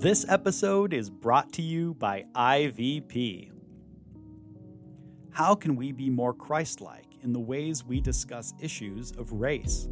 This 0.00 0.24
episode 0.28 0.92
is 0.92 1.10
brought 1.10 1.52
to 1.54 1.62
you 1.62 1.94
by 1.94 2.24
IVP. 2.32 3.50
How 5.32 5.56
can 5.56 5.74
we 5.74 5.90
be 5.90 6.08
more 6.08 6.32
Christ 6.32 6.80
like 6.80 7.16
in 7.24 7.32
the 7.32 7.40
ways 7.40 7.84
we 7.84 8.00
discuss 8.00 8.54
issues 8.60 9.10
of 9.18 9.32
race? 9.32 9.88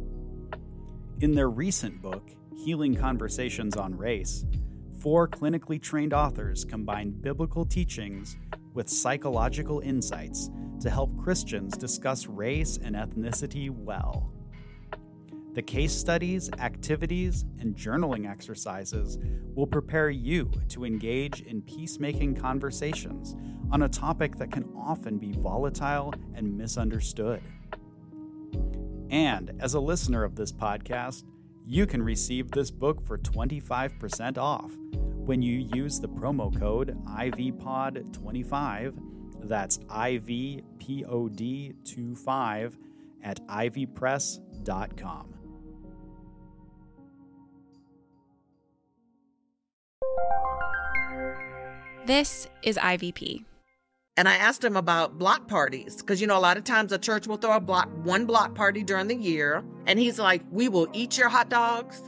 In 1.19 1.35
their 1.35 1.49
recent 1.49 2.01
book, 2.01 2.29
Healing 2.55 2.95
Conversations 2.95 3.75
on 3.75 3.97
Race, 3.97 4.45
four 5.01 5.27
clinically 5.27 5.81
trained 5.81 6.13
authors 6.13 6.63
combine 6.63 7.11
biblical 7.11 7.65
teachings 7.65 8.37
with 8.73 8.87
psychological 8.87 9.81
insights 9.81 10.49
to 10.79 10.89
help 10.89 11.17
Christians 11.21 11.75
discuss 11.75 12.27
race 12.27 12.79
and 12.81 12.95
ethnicity 12.95 13.69
well. 13.69 14.31
The 15.57 15.63
case 15.63 15.91
studies, 15.91 16.49
activities, 16.59 17.43
and 17.57 17.75
journaling 17.75 18.29
exercises 18.29 19.17
will 19.55 19.65
prepare 19.65 20.11
you 20.11 20.51
to 20.69 20.85
engage 20.85 21.41
in 21.41 21.63
peacemaking 21.63 22.35
conversations 22.35 23.35
on 23.71 23.81
a 23.81 23.89
topic 23.89 24.37
that 24.37 24.51
can 24.51 24.65
often 24.77 25.17
be 25.17 25.31
volatile 25.31 26.13
and 26.35 26.55
misunderstood. 26.55 27.41
And 29.09 29.51
as 29.59 29.73
a 29.73 29.79
listener 29.79 30.23
of 30.23 30.35
this 30.35 30.51
podcast, 30.51 31.23
you 31.65 31.87
can 31.87 32.03
receive 32.03 32.51
this 32.51 32.69
book 32.69 33.03
for 33.03 33.17
25% 33.17 34.37
off 34.37 34.71
when 35.25 35.41
you 35.41 35.67
use 35.73 35.99
the 35.99 36.07
promo 36.07 36.55
code 36.55 36.95
IVPOD25. 37.07 38.93
That's 39.41 39.79
IVPOD25 39.79 42.73
at 43.23 43.47
ivpress.com. 43.47 45.33
This 52.07 52.47
is 52.63 52.77
IVP. 52.77 53.43
And 54.15 54.29
I 54.29 54.35
asked 54.35 54.63
him 54.63 54.77
about 54.77 55.17
block 55.17 55.49
parties 55.49 55.97
because, 55.97 56.21
you 56.21 56.27
know, 56.27 56.37
a 56.37 56.39
lot 56.39 56.55
of 56.55 56.63
times 56.63 56.93
a 56.93 56.97
church 56.97 57.27
will 57.27 57.35
throw 57.35 57.57
a 57.57 57.59
block, 57.59 57.89
one 58.03 58.25
block 58.25 58.55
party 58.55 58.81
during 58.81 59.09
the 59.09 59.15
year. 59.15 59.61
And 59.87 59.99
he's 59.99 60.17
like, 60.17 60.41
we 60.49 60.69
will 60.69 60.87
eat 60.93 61.17
your 61.17 61.27
hot 61.27 61.49
dogs. 61.49 62.01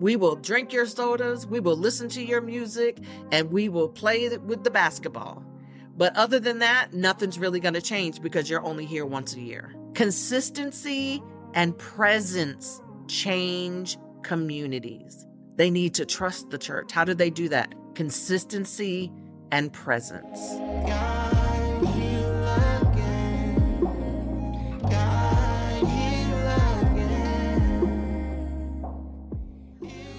We 0.00 0.16
will 0.16 0.34
drink 0.34 0.72
your 0.72 0.84
sodas. 0.84 1.46
We 1.46 1.60
will 1.60 1.76
listen 1.76 2.08
to 2.08 2.24
your 2.24 2.40
music 2.40 2.98
and 3.30 3.52
we 3.52 3.68
will 3.68 3.88
play 3.88 4.28
with 4.36 4.64
the 4.64 4.70
basketball. 4.70 5.44
But 5.96 6.16
other 6.16 6.40
than 6.40 6.58
that, 6.58 6.92
nothing's 6.92 7.38
really 7.38 7.60
going 7.60 7.74
to 7.74 7.80
change 7.80 8.20
because 8.20 8.50
you're 8.50 8.64
only 8.64 8.84
here 8.84 9.06
once 9.06 9.36
a 9.36 9.40
year. 9.40 9.76
Consistency 9.94 11.22
and 11.54 11.78
presence 11.78 12.82
change 13.06 13.96
communities. 14.22 15.25
They 15.56 15.70
need 15.70 15.94
to 15.94 16.04
trust 16.04 16.50
the 16.50 16.58
church. 16.58 16.92
How 16.92 17.04
do 17.04 17.14
they 17.14 17.30
do 17.30 17.48
that? 17.48 17.74
Consistency 17.94 19.10
and 19.50 19.72
presence. 19.72 20.38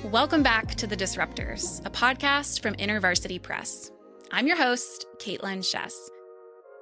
Welcome 0.06 0.42
back 0.42 0.74
to 0.76 0.88
The 0.88 0.98
Disruptors, 0.98 1.86
a 1.86 1.92
podcast 1.92 2.62
from 2.64 2.74
InterVarsity 2.76 3.40
Press. 3.40 3.92
I'm 4.32 4.48
your 4.48 4.58
host, 4.58 5.06
Kaitlyn 5.20 5.60
Schiess. 5.60 5.94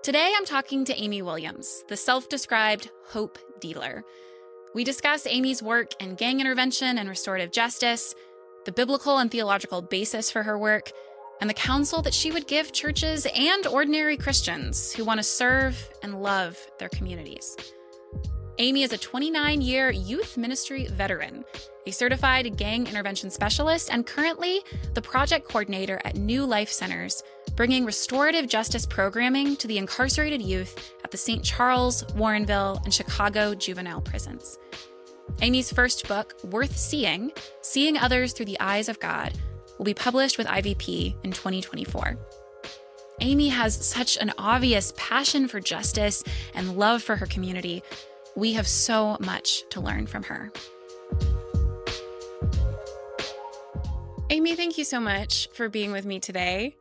Today 0.01 0.33
I'm 0.37 0.45
talking 0.45 0.85
to 0.85 0.95
Amy 0.95 1.21
Williams, 1.21 1.83
the 1.89 1.97
self 1.97 2.29
described 2.29 2.89
hope 3.07 3.37
dealer. 3.59 4.05
We 4.73 4.85
discuss 4.85 5.27
Amy's 5.27 5.61
work 5.61 5.91
in 5.99 6.15
gang 6.15 6.39
intervention 6.39 6.97
and 6.97 7.09
restorative 7.09 7.51
justice, 7.51 8.13
the 8.65 8.71
biblical 8.71 9.19
and 9.19 9.31
theological 9.31 9.81
basis 9.81 10.29
for 10.29 10.43
her 10.43 10.57
work, 10.57 10.91
and 11.39 11.49
the 11.49 11.53
counsel 11.53 12.01
that 12.01 12.13
she 12.13 12.31
would 12.31 12.47
give 12.47 12.73
churches 12.73 13.27
and 13.35 13.67
ordinary 13.67 14.17
Christians 14.17 14.91
who 14.93 15.05
want 15.05 15.19
to 15.19 15.23
serve 15.23 15.89
and 16.01 16.21
love 16.21 16.57
their 16.79 16.89
communities. 16.89 17.55
Amy 18.57 18.83
is 18.83 18.93
a 18.93 18.97
29 18.97 19.61
year 19.61 19.91
youth 19.91 20.37
ministry 20.37 20.87
veteran, 20.87 21.43
a 21.85 21.91
certified 21.91 22.55
gang 22.55 22.87
intervention 22.87 23.29
specialist, 23.29 23.89
and 23.91 24.05
currently 24.05 24.61
the 24.93 25.01
project 25.01 25.47
coordinator 25.47 26.01
at 26.05 26.15
New 26.15 26.45
Life 26.45 26.71
Centers, 26.71 27.21
bringing 27.55 27.85
restorative 27.85 28.47
justice 28.47 28.85
programming 28.85 29.57
to 29.57 29.67
the 29.67 29.77
incarcerated 29.77 30.41
youth 30.41 30.93
at 31.03 31.11
the 31.11 31.17
St. 31.17 31.43
Charles, 31.43 32.03
Warrenville, 32.13 32.81
and 32.85 32.93
Chicago 32.93 33.53
juvenile 33.53 34.01
prisons. 34.01 34.57
Amy's 35.41 35.71
first 35.71 36.07
book, 36.07 36.35
Worth 36.43 36.77
Seeing 36.77 37.31
Seeing 37.61 37.97
Others 37.97 38.33
Through 38.33 38.45
the 38.45 38.59
Eyes 38.59 38.89
of 38.89 38.99
God, 38.99 39.33
will 39.77 39.85
be 39.85 39.93
published 39.93 40.37
with 40.37 40.47
IVP 40.47 41.15
in 41.23 41.31
2024. 41.31 42.17
Amy 43.21 43.49
has 43.49 43.85
such 43.85 44.17
an 44.17 44.33
obvious 44.37 44.93
passion 44.97 45.47
for 45.47 45.59
justice 45.59 46.23
and 46.53 46.77
love 46.77 47.01
for 47.01 47.15
her 47.15 47.25
community. 47.25 47.81
We 48.35 48.53
have 48.53 48.67
so 48.67 49.17
much 49.19 49.63
to 49.69 49.79
learn 49.79 50.07
from 50.07 50.23
her. 50.23 50.51
Amy, 54.29 54.55
thank 54.55 54.77
you 54.77 54.83
so 54.83 54.99
much 54.99 55.47
for 55.53 55.69
being 55.69 55.91
with 55.91 56.05
me 56.05 56.19
today. 56.19 56.75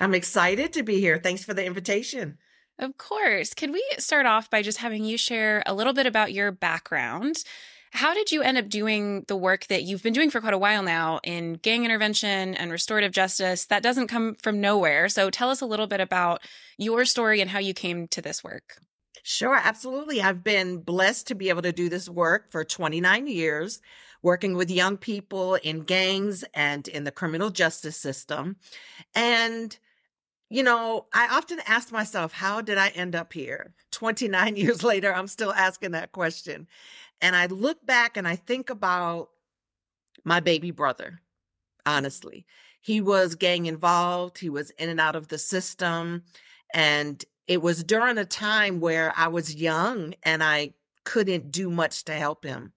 I'm 0.00 0.14
excited 0.14 0.72
to 0.74 0.82
be 0.82 1.00
here. 1.00 1.18
Thanks 1.18 1.44
for 1.44 1.54
the 1.54 1.64
invitation. 1.64 2.38
Of 2.78 2.96
course. 2.96 3.52
Can 3.52 3.72
we 3.72 3.84
start 3.98 4.26
off 4.26 4.48
by 4.48 4.62
just 4.62 4.78
having 4.78 5.04
you 5.04 5.18
share 5.18 5.62
a 5.66 5.74
little 5.74 5.92
bit 5.92 6.06
about 6.06 6.32
your 6.32 6.52
background 6.52 7.42
how 7.90 8.14
did 8.14 8.30
you 8.30 8.42
end 8.42 8.56
up 8.56 8.68
doing 8.68 9.24
the 9.26 9.36
work 9.36 9.66
that 9.66 9.82
you've 9.82 10.02
been 10.02 10.12
doing 10.12 10.30
for 10.30 10.40
quite 10.40 10.54
a 10.54 10.58
while 10.58 10.82
now 10.82 11.20
in 11.24 11.54
gang 11.54 11.84
intervention 11.84 12.54
and 12.54 12.70
restorative 12.70 13.12
justice? 13.12 13.66
That 13.66 13.82
doesn't 13.82 14.06
come 14.06 14.36
from 14.36 14.60
nowhere. 14.60 15.08
So 15.08 15.28
tell 15.28 15.50
us 15.50 15.60
a 15.60 15.66
little 15.66 15.86
bit 15.86 16.00
about 16.00 16.42
your 16.78 17.04
story 17.04 17.40
and 17.40 17.50
how 17.50 17.58
you 17.58 17.74
came 17.74 18.06
to 18.08 18.22
this 18.22 18.44
work. 18.44 18.76
Sure, 19.22 19.56
absolutely. 19.56 20.22
I've 20.22 20.42
been 20.42 20.78
blessed 20.78 21.26
to 21.28 21.34
be 21.34 21.48
able 21.48 21.62
to 21.62 21.72
do 21.72 21.88
this 21.88 22.08
work 22.08 22.50
for 22.50 22.64
29 22.64 23.26
years, 23.26 23.80
working 24.22 24.56
with 24.56 24.70
young 24.70 24.96
people 24.96 25.56
in 25.56 25.80
gangs 25.80 26.44
and 26.54 26.86
in 26.88 27.04
the 27.04 27.10
criminal 27.10 27.50
justice 27.50 27.96
system. 27.96 28.56
And 29.14 29.76
you 30.52 30.64
know, 30.64 31.06
I 31.14 31.28
often 31.28 31.60
ask 31.66 31.92
myself, 31.92 32.32
how 32.32 32.60
did 32.60 32.76
I 32.76 32.88
end 32.88 33.14
up 33.14 33.32
here? 33.32 33.72
29 33.92 34.56
years 34.56 34.82
later, 34.82 35.14
I'm 35.14 35.28
still 35.28 35.52
asking 35.52 35.92
that 35.92 36.12
question. 36.12 36.66
And 37.20 37.36
I 37.36 37.46
look 37.46 37.84
back 37.84 38.16
and 38.16 38.26
I 38.26 38.36
think 38.36 38.70
about 38.70 39.28
my 40.24 40.40
baby 40.40 40.70
brother, 40.70 41.20
honestly. 41.86 42.46
He 42.80 43.00
was 43.00 43.34
gang 43.34 43.66
involved, 43.66 44.38
he 44.38 44.48
was 44.48 44.70
in 44.70 44.88
and 44.88 45.00
out 45.00 45.16
of 45.16 45.28
the 45.28 45.38
system. 45.38 46.22
And 46.72 47.22
it 47.46 47.60
was 47.60 47.84
during 47.84 48.16
a 48.16 48.24
time 48.24 48.80
where 48.80 49.12
I 49.16 49.28
was 49.28 49.54
young 49.54 50.14
and 50.22 50.42
I 50.42 50.74
couldn't 51.04 51.50
do 51.50 51.70
much 51.70 52.04
to 52.04 52.12
help 52.12 52.44
him. 52.44 52.72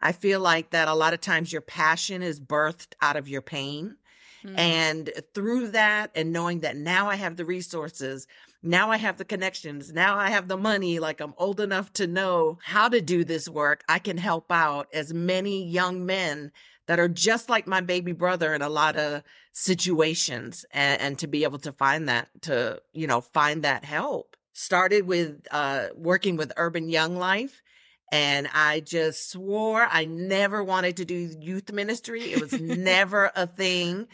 I 0.00 0.12
feel 0.12 0.40
like 0.40 0.70
that 0.70 0.88
a 0.88 0.94
lot 0.94 1.14
of 1.14 1.20
times 1.20 1.52
your 1.52 1.62
passion 1.62 2.22
is 2.22 2.40
birthed 2.40 2.94
out 3.00 3.16
of 3.16 3.28
your 3.28 3.42
pain. 3.42 3.96
Mm. 4.44 4.58
And 4.58 5.10
through 5.34 5.68
that, 5.68 6.10
and 6.14 6.32
knowing 6.32 6.60
that 6.60 6.76
now 6.76 7.08
I 7.08 7.14
have 7.14 7.36
the 7.36 7.44
resources, 7.44 8.26
now 8.62 8.90
I 8.90 8.96
have 8.96 9.16
the 9.18 9.24
connections, 9.24 9.92
now 9.92 10.18
I 10.18 10.30
have 10.30 10.48
the 10.48 10.56
money, 10.56 10.98
like 10.98 11.20
I'm 11.20 11.34
old 11.36 11.60
enough 11.60 11.92
to 11.94 12.06
know 12.06 12.58
how 12.62 12.88
to 12.88 13.00
do 13.00 13.24
this 13.24 13.48
work, 13.48 13.82
I 13.88 13.98
can 13.98 14.16
help 14.16 14.52
out 14.52 14.88
as 14.92 15.12
many 15.12 15.66
young 15.66 16.06
men 16.06 16.52
that 16.86 17.00
are 17.00 17.08
just 17.08 17.48
like 17.48 17.66
my 17.66 17.80
baby 17.80 18.12
brother 18.12 18.54
in 18.54 18.62
a 18.62 18.68
lot 18.68 18.96
of 18.96 19.22
situations 19.52 20.64
and, 20.72 21.00
and 21.00 21.18
to 21.18 21.26
be 21.26 21.44
able 21.44 21.58
to 21.60 21.72
find 21.72 22.08
that, 22.08 22.28
to, 22.42 22.80
you 22.92 23.06
know, 23.06 23.20
find 23.20 23.62
that 23.62 23.84
help. 23.84 24.36
Started 24.52 25.06
with 25.06 25.46
uh, 25.50 25.86
working 25.94 26.36
with 26.36 26.52
Urban 26.56 26.88
Young 26.88 27.16
Life. 27.16 27.62
And 28.10 28.46
I 28.52 28.80
just 28.80 29.30
swore 29.30 29.88
I 29.90 30.04
never 30.04 30.62
wanted 30.62 30.98
to 30.98 31.06
do 31.06 31.14
youth 31.14 31.72
ministry. 31.72 32.20
It 32.32 32.42
was 32.42 32.52
never 32.60 33.32
a 33.34 33.46
thing. 33.46 34.06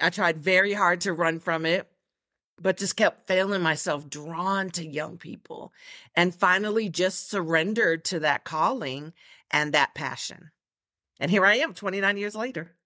I 0.00 0.10
tried 0.10 0.36
very 0.36 0.74
hard 0.74 1.02
to 1.02 1.14
run 1.14 1.40
from 1.40 1.64
it, 1.64 1.88
but 2.60 2.78
just 2.78 2.96
kept 2.96 3.26
failing 3.26 3.62
myself, 3.62 4.08
drawn 4.08 4.70
to 4.70 4.86
young 4.86 5.18
people, 5.18 5.72
and 6.14 6.34
finally 6.34 6.88
just 6.88 7.28
surrendered 7.30 8.04
to 8.04 8.20
that 8.20 8.44
calling 8.44 9.12
and 9.50 9.72
that 9.72 9.94
passion. 9.94 10.50
And 11.20 11.30
here 11.30 11.44
I 11.44 11.56
am 11.56 11.74
29 11.74 12.16
years 12.16 12.34
later. 12.34 12.76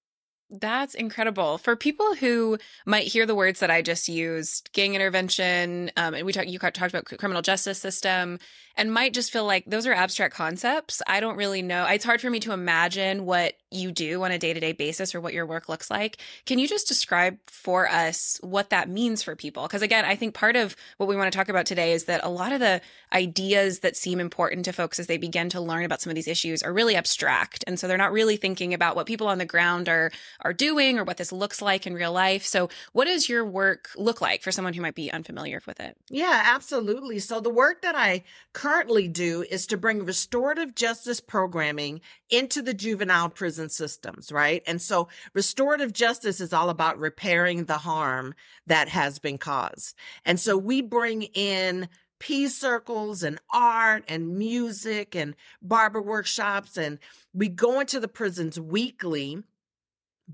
That's 0.50 0.94
incredible. 0.94 1.58
For 1.58 1.76
people 1.76 2.17
who 2.17 2.58
might 2.84 3.06
hear 3.06 3.25
the 3.25 3.37
words 3.37 3.61
that 3.61 3.70
I 3.70 3.82
just 3.82 4.08
used, 4.08 4.72
gang 4.72 4.96
intervention, 4.96 5.93
um, 5.96 6.14
and 6.14 6.26
we 6.26 6.32
talked, 6.32 6.49
you 6.49 6.58
talked 6.58 6.78
about 6.81 7.05
criminal 7.05 7.43
justice 7.43 7.78
system, 7.78 8.40
and 8.81 8.94
might 8.94 9.12
just 9.12 9.31
feel 9.31 9.44
like 9.44 9.67
those 9.67 9.87
are 9.87 9.93
abstract 9.93 10.35
concepts. 10.35 11.03
I 11.06 11.21
don't 11.21 11.37
really 11.37 11.61
know. 11.61 11.85
It's 11.85 12.03
hard 12.03 12.23
for 12.23 12.31
me 12.31 12.41
to 12.41 12.53
imagine 12.53 13.27
what 13.27 13.53
you 13.71 13.93
do 13.93 14.25
on 14.25 14.32
a 14.32 14.38
day 14.38 14.55
to 14.55 14.59
day 14.59 14.73
basis 14.73 15.15
or 15.15 15.21
what 15.21 15.35
your 15.35 15.44
work 15.44 15.69
looks 15.69 15.91
like. 15.91 16.17
Can 16.47 16.59
you 16.59 16.67
just 16.67 16.88
describe 16.88 17.37
for 17.47 17.91
us 17.91 18.38
what 18.43 18.71
that 18.71 18.88
means 18.88 19.23
for 19.23 19.37
people? 19.37 19.65
Because 19.65 19.82
again, 19.82 20.06
I 20.06 20.17
think 20.17 20.32
part 20.32 20.56
of 20.56 20.75
what 20.97 21.11
we 21.11 21.15
want 21.15 21.31
to 21.31 21.37
talk 21.37 21.50
about 21.50 21.67
today 21.67 21.93
is 21.93 22.05
that 22.05 22.25
a 22.25 22.31
lot 22.31 22.53
of 22.53 22.61
the 22.61 22.81
ideas 23.12 23.81
that 23.81 23.99
seem 23.99 24.19
important 24.19 24.65
to 24.65 24.73
folks 24.73 24.99
as 24.99 25.09
they 25.09 25.19
begin 25.19 25.50
to 25.50 25.61
learn 25.61 25.85
about 25.85 26.00
some 26.00 26.11
of 26.11 26.15
these 26.15 26.27
issues 26.27 26.62
are 26.62 26.73
really 26.73 26.97
abstract. 26.97 27.62
And 27.67 27.79
so 27.79 27.87
they're 27.87 27.99
not 27.99 28.12
really 28.12 28.38
thinking 28.38 28.73
about 28.73 28.97
what 28.97 29.06
people 29.06 29.29
on 29.29 29.37
the 29.37 29.44
ground 29.44 29.91
are, 29.91 30.11
are 30.41 30.55
doing 30.55 30.99
or 30.99 31.05
what 31.05 31.19
this 31.19 31.32
looks 31.32 31.61
like 31.61 31.87
in 31.87 31.93
real 31.93 32.12
life. 32.12 32.47
So 32.47 32.71
what 32.93 33.05
does 33.05 33.29
your 33.29 33.44
work 33.44 33.91
look 33.94 34.23
like 34.23 34.43
for 34.43 34.50
someone 34.50 34.73
who 34.73 34.81
might 34.81 34.94
be 34.94 35.12
unfamiliar 35.12 35.61
with 35.67 35.81
it? 35.81 35.99
Yeah, 36.09 36.44
absolutely. 36.47 37.19
So 37.19 37.41
the 37.41 37.50
work 37.50 37.82
that 37.82 37.94
I 37.94 38.25
currently 38.55 38.69
do 39.08 39.44
is 39.50 39.67
to 39.67 39.76
bring 39.76 40.05
restorative 40.05 40.75
justice 40.75 41.20
programming 41.20 42.00
into 42.28 42.62
the 42.62 42.75
juvenile 42.75 43.28
prison 43.28 43.69
systems, 43.69 44.31
right? 44.32 44.62
And 44.67 44.81
so 44.81 45.08
restorative 45.34 45.93
justice 45.93 46.40
is 46.40 46.52
all 46.52 46.70
about 46.70 46.99
repairing 46.99 47.64
the 47.64 47.78
harm 47.78 48.34
that 48.67 48.88
has 48.88 49.19
been 49.19 49.38
caused. 49.38 49.96
And 50.25 50.38
so 50.38 50.56
we 50.56 50.82
bring 50.82 51.22
in 51.22 51.88
peace 52.20 52.56
circles 52.56 53.22
and 53.22 53.40
art 53.52 54.05
and 54.06 54.38
music 54.38 55.17
and 55.17 55.34
barber 55.62 56.02
workshops 56.02 56.76
and 56.76 56.99
we 57.32 57.49
go 57.49 57.81
into 57.81 57.99
the 57.99 58.08
prisons 58.08 58.61
weekly 58.61 59.43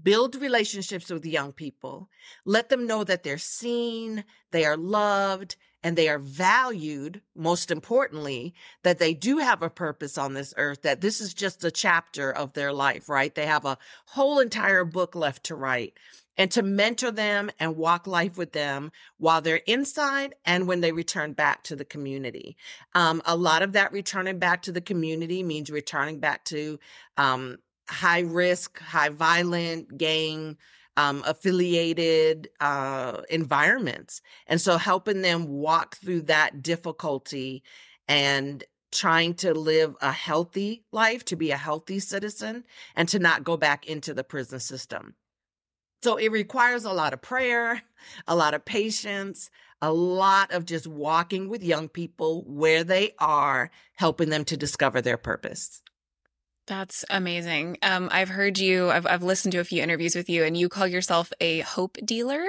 build 0.03 0.35
relationships 0.35 1.11
with 1.11 1.25
young 1.25 1.53
people 1.53 2.11
let 2.45 2.69
them 2.69 2.89
know 2.89 3.05
that 3.05 3.23
they're 3.23 3.39
seen 3.39 4.25
they 4.51 4.65
are 4.65 4.77
loved 4.77 5.55
and 5.87 5.95
they 5.95 6.09
are 6.09 6.19
valued, 6.19 7.21
most 7.37 7.71
importantly, 7.71 8.53
that 8.83 8.99
they 8.99 9.15
do 9.15 9.39
have 9.39 9.63
a 9.63 9.71
purpose 9.71 10.19
on 10.19 10.35
this 10.35 10.53
earth, 10.57 10.83
that 10.83 11.01
this 11.01 11.21
is 11.21 11.33
just 11.33 11.65
a 11.65 11.71
chapter 11.71 12.33
of 12.33 12.55
their 12.55 12.73
life, 12.73 13.09
right? 13.09 13.33
They 13.33 13.47
have 13.47 13.65
a 13.65 13.79
whole 14.07 14.41
entire 14.41 14.85
book 14.85 15.15
left 15.15 15.45
to 15.45 15.55
write 15.55 15.97
and 16.37 16.51
to 16.51 16.63
mentor 16.65 17.13
them 17.13 17.53
and 17.61 17.77
walk 17.77 18.09
life 18.09 18.37
with 18.37 18.51
them 18.51 18.91
while 19.19 19.41
they're 19.41 19.63
inside 19.69 20.35
and 20.45 20.67
when 20.67 20.81
they 20.81 20.91
return 20.91 21.35
back 21.35 21.63
to 21.63 21.77
the 21.77 21.85
community. 21.85 22.57
Um, 22.97 23.23
a 23.25 23.37
lot 23.37 23.63
of 23.63 23.75
that 23.75 23.93
returning 23.93 24.41
back 24.41 24.63
to 24.63 24.73
the 24.73 24.81
community 24.81 25.45
means 25.45 25.71
returning 25.71 26.19
back 26.19 26.45
to 26.47 26.81
um, 27.17 27.59
high 27.89 28.23
risk, 28.23 28.81
high 28.81 29.11
violent 29.11 29.97
gang 29.97 30.57
um, 30.97 31.23
affiliated 31.27 32.49
uh, 32.61 33.23
environments. 33.31 34.23
And 34.47 34.61
so 34.61 34.79
helping 34.79 35.23
them 35.23 35.49
walk 35.49 35.97
through 35.97 36.23
that 36.23 36.63
difficulty 36.63 37.63
and 38.09 38.65
trying 38.93 39.35
to 39.35 39.53
live 39.53 39.95
a 40.01 40.13
healthy 40.13 40.85
life, 40.93 41.25
to 41.27 41.37
be 41.37 41.51
a 41.51 41.57
healthy 41.57 41.99
citizen, 41.99 42.65
and 42.95 43.09
to 43.09 43.19
not 43.19 43.45
go 43.45 43.57
back 43.57 43.87
into 43.87 44.15
the 44.15 44.25
prison 44.25 44.61
system. 44.61 45.15
So 46.03 46.17
it 46.17 46.31
requires 46.31 46.85
a 46.85 46.93
lot 46.93 47.13
of 47.13 47.21
prayer, 47.21 47.83
a 48.27 48.37
lot 48.37 48.55
of 48.55 48.65
patience, 48.65 49.51
a 49.83 49.93
lot 49.93 50.53
of 50.53 50.65
just 50.65 50.87
walking 50.87 51.49
with 51.49 51.63
young 51.63 51.89
people 51.89 52.45
where 52.47 52.85
they 52.85 53.13
are, 53.19 53.71
helping 53.95 54.31
them 54.31 54.45
to 54.47 54.57
discover 54.57 55.03
their 55.03 55.19
purpose. 55.19 55.83
That's 56.67 57.05
amazing. 57.11 57.79
Um, 57.83 58.09
I've 58.11 58.29
heard 58.29 58.59
you, 58.59 58.91
I've, 58.91 59.07
I've 59.07 59.23
listened 59.23 59.53
to 59.53 59.59
a 59.59 59.65
few 59.65 59.83
interviews 59.83 60.17
with 60.17 60.29
you, 60.29 60.43
and 60.43 60.57
you 60.57 60.69
call 60.69 60.87
yourself 60.87 61.33
a 61.41 61.61
hope 61.61 61.97
dealer. 62.05 62.45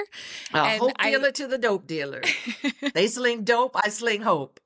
A 0.54 0.58
and 0.58 0.80
hope 0.80 0.98
dealer 0.98 1.28
I, 1.28 1.31
to 1.31 1.48
the 1.48 1.58
dope 1.58 1.86
dealer. 1.86 2.24
they 2.94 3.08
sling 3.08 3.44
dope, 3.44 3.75
I 3.75 3.90
sling 3.90 4.24
hope. 4.24 4.60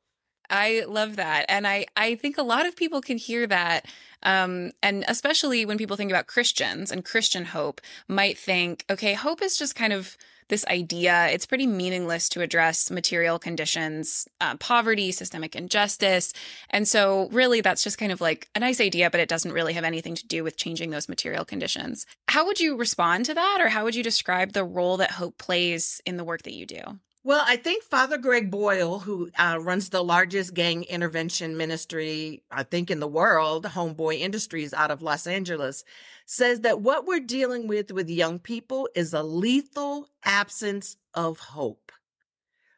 I 0.49 0.83
love 0.87 1.15
that. 1.15 1.45
And 1.47 1.65
I, 1.65 1.85
I 1.95 2.15
think 2.15 2.37
a 2.37 2.43
lot 2.43 2.65
of 2.65 2.75
people 2.75 3.01
can 3.01 3.17
hear 3.17 3.47
that. 3.47 3.85
Um, 4.23 4.71
and 4.83 5.03
especially 5.07 5.65
when 5.65 5.77
people 5.77 5.97
think 5.97 6.11
about 6.11 6.27
Christians 6.27 6.91
and 6.91 7.05
Christian 7.05 7.45
hope, 7.45 7.81
might 8.07 8.37
think, 8.37 8.85
okay, 8.89 9.13
hope 9.13 9.41
is 9.41 9.57
just 9.57 9.75
kind 9.75 9.93
of 9.93 10.17
this 10.51 10.65
idea. 10.67 11.29
It's 11.29 11.47
pretty 11.47 11.65
meaningless 11.65 12.29
to 12.29 12.41
address 12.41 12.91
material 12.91 13.39
conditions, 13.39 14.27
uh, 14.39 14.57
poverty, 14.57 15.11
systemic 15.11 15.55
injustice. 15.55 16.33
And 16.69 16.87
so, 16.87 17.29
really, 17.31 17.61
that's 17.61 17.83
just 17.83 17.97
kind 17.97 18.11
of 18.11 18.21
like 18.21 18.49
a 18.53 18.59
nice 18.59 18.79
idea, 18.79 19.09
but 19.09 19.19
it 19.19 19.29
doesn't 19.29 19.53
really 19.53 19.73
have 19.73 19.83
anything 19.83 20.13
to 20.13 20.27
do 20.27 20.43
with 20.43 20.57
changing 20.57 20.91
those 20.91 21.09
material 21.09 21.45
conditions. 21.45 22.05
How 22.27 22.45
would 22.45 22.59
you 22.59 22.75
respond 22.75 23.25
to 23.25 23.33
that? 23.33 23.57
Or 23.59 23.69
how 23.69 23.83
would 23.83 23.95
you 23.95 24.03
describe 24.03 24.51
the 24.51 24.63
role 24.63 24.97
that 24.97 25.11
hope 25.11 25.39
plays 25.39 26.01
in 26.05 26.17
the 26.17 26.23
work 26.23 26.43
that 26.43 26.53
you 26.53 26.67
do? 26.67 26.99
Well, 27.23 27.43
I 27.45 27.55
think 27.55 27.83
Father 27.83 28.17
Greg 28.17 28.49
Boyle, 28.49 28.97
who 28.97 29.29
uh, 29.37 29.59
runs 29.61 29.89
the 29.89 30.03
largest 30.03 30.55
gang 30.55 30.83
intervention 30.85 31.55
ministry, 31.55 32.43
I 32.49 32.63
think, 32.63 32.89
in 32.89 32.99
the 32.99 33.07
world, 33.07 33.65
Homeboy 33.65 34.19
Industries 34.19 34.73
out 34.73 34.89
of 34.89 35.03
Los 35.03 35.27
Angeles, 35.27 35.83
says 36.25 36.61
that 36.61 36.81
what 36.81 37.05
we're 37.05 37.19
dealing 37.19 37.67
with 37.67 37.91
with 37.91 38.09
young 38.09 38.39
people 38.39 38.89
is 38.95 39.13
a 39.13 39.21
lethal 39.21 40.07
absence 40.25 40.97
of 41.13 41.37
hope. 41.37 41.91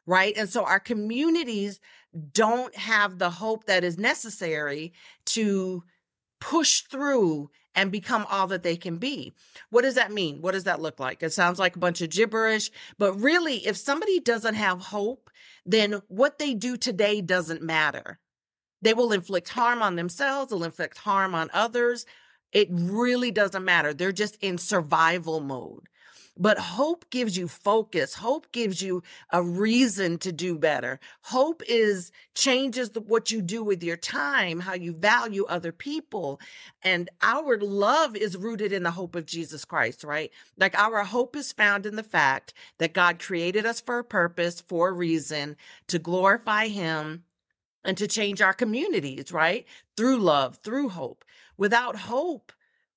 Right. 0.05 0.35
And 0.35 0.49
so 0.49 0.65
our 0.65 0.81
communities 0.81 1.79
don't 2.33 2.75
have 2.75 3.19
the 3.19 3.29
hope 3.29 3.65
that 3.67 3.85
is 3.85 3.97
necessary 3.97 4.91
to 5.27 5.85
push 6.41 6.81
through 6.81 7.49
and 7.75 7.91
become 7.91 8.25
all 8.29 8.47
that 8.47 8.63
they 8.63 8.75
can 8.75 8.97
be. 8.97 9.33
What 9.69 9.81
does 9.81 9.95
that 9.95 10.11
mean? 10.11 10.41
What 10.41 10.51
does 10.51 10.65
that 10.65 10.81
look 10.81 10.99
like? 10.99 11.23
It 11.23 11.33
sounds 11.33 11.59
like 11.59 11.75
a 11.75 11.79
bunch 11.79 12.01
of 12.01 12.09
gibberish, 12.09 12.71
but 12.97 13.13
really, 13.13 13.65
if 13.65 13.77
somebody 13.77 14.19
doesn't 14.19 14.55
have 14.55 14.81
hope, 14.81 15.29
then 15.65 16.01
what 16.07 16.39
they 16.39 16.53
do 16.53 16.77
today 16.77 17.21
doesn't 17.21 17.61
matter. 17.61 18.19
They 18.81 18.93
will 18.93 19.13
inflict 19.13 19.49
harm 19.49 19.81
on 19.81 19.95
themselves, 19.95 20.49
they'll 20.49 20.63
inflict 20.63 20.97
harm 20.99 21.33
on 21.33 21.49
others. 21.53 22.05
It 22.51 22.67
really 22.71 23.31
doesn't 23.31 23.65
matter. 23.65 23.93
They're 23.93 24.11
just 24.11 24.35
in 24.35 24.59
survival 24.59 25.39
mode. 25.39 25.89
But 26.35 26.57
hope 26.57 27.09
gives 27.11 27.37
you 27.37 27.47
focus. 27.47 28.15
Hope 28.15 28.51
gives 28.51 28.81
you 28.81 29.03
a 29.31 29.43
reason 29.43 30.17
to 30.19 30.31
do 30.31 30.57
better. 30.57 30.99
Hope 31.21 31.61
is 31.67 32.11
changes 32.33 32.89
the, 32.89 33.01
what 33.01 33.29
you 33.29 33.41
do 33.41 33.63
with 33.63 33.83
your 33.83 33.97
time, 33.97 34.59
how 34.61 34.73
you 34.73 34.93
value 34.93 35.45
other 35.45 35.71
people. 35.71 36.41
And 36.81 37.09
our 37.21 37.59
love 37.59 38.15
is 38.15 38.35
rooted 38.35 38.71
in 38.71 38.81
the 38.81 38.91
hope 38.91 39.15
of 39.15 39.27
Jesus 39.27 39.63
Christ, 39.63 40.03
right? 40.03 40.31
Like 40.57 40.77
our 40.77 41.03
hope 41.03 41.35
is 41.35 41.51
found 41.51 41.85
in 41.85 41.95
the 41.97 42.03
fact 42.03 42.53
that 42.79 42.93
God 42.93 43.19
created 43.19 43.67
us 43.67 43.79
for 43.79 43.99
a 43.99 44.03
purpose, 44.03 44.59
for 44.59 44.89
a 44.89 44.93
reason, 44.93 45.55
to 45.87 45.99
glorify 45.99 46.67
him 46.67 47.25
and 47.83 47.95
to 47.97 48.07
change 48.07 48.41
our 48.41 48.53
communities, 48.53 49.31
right? 49.31 49.65
Through 49.95 50.17
love, 50.17 50.57
through 50.63 50.89
hope. 50.89 51.23
Without 51.57 51.95
hope, 51.95 52.51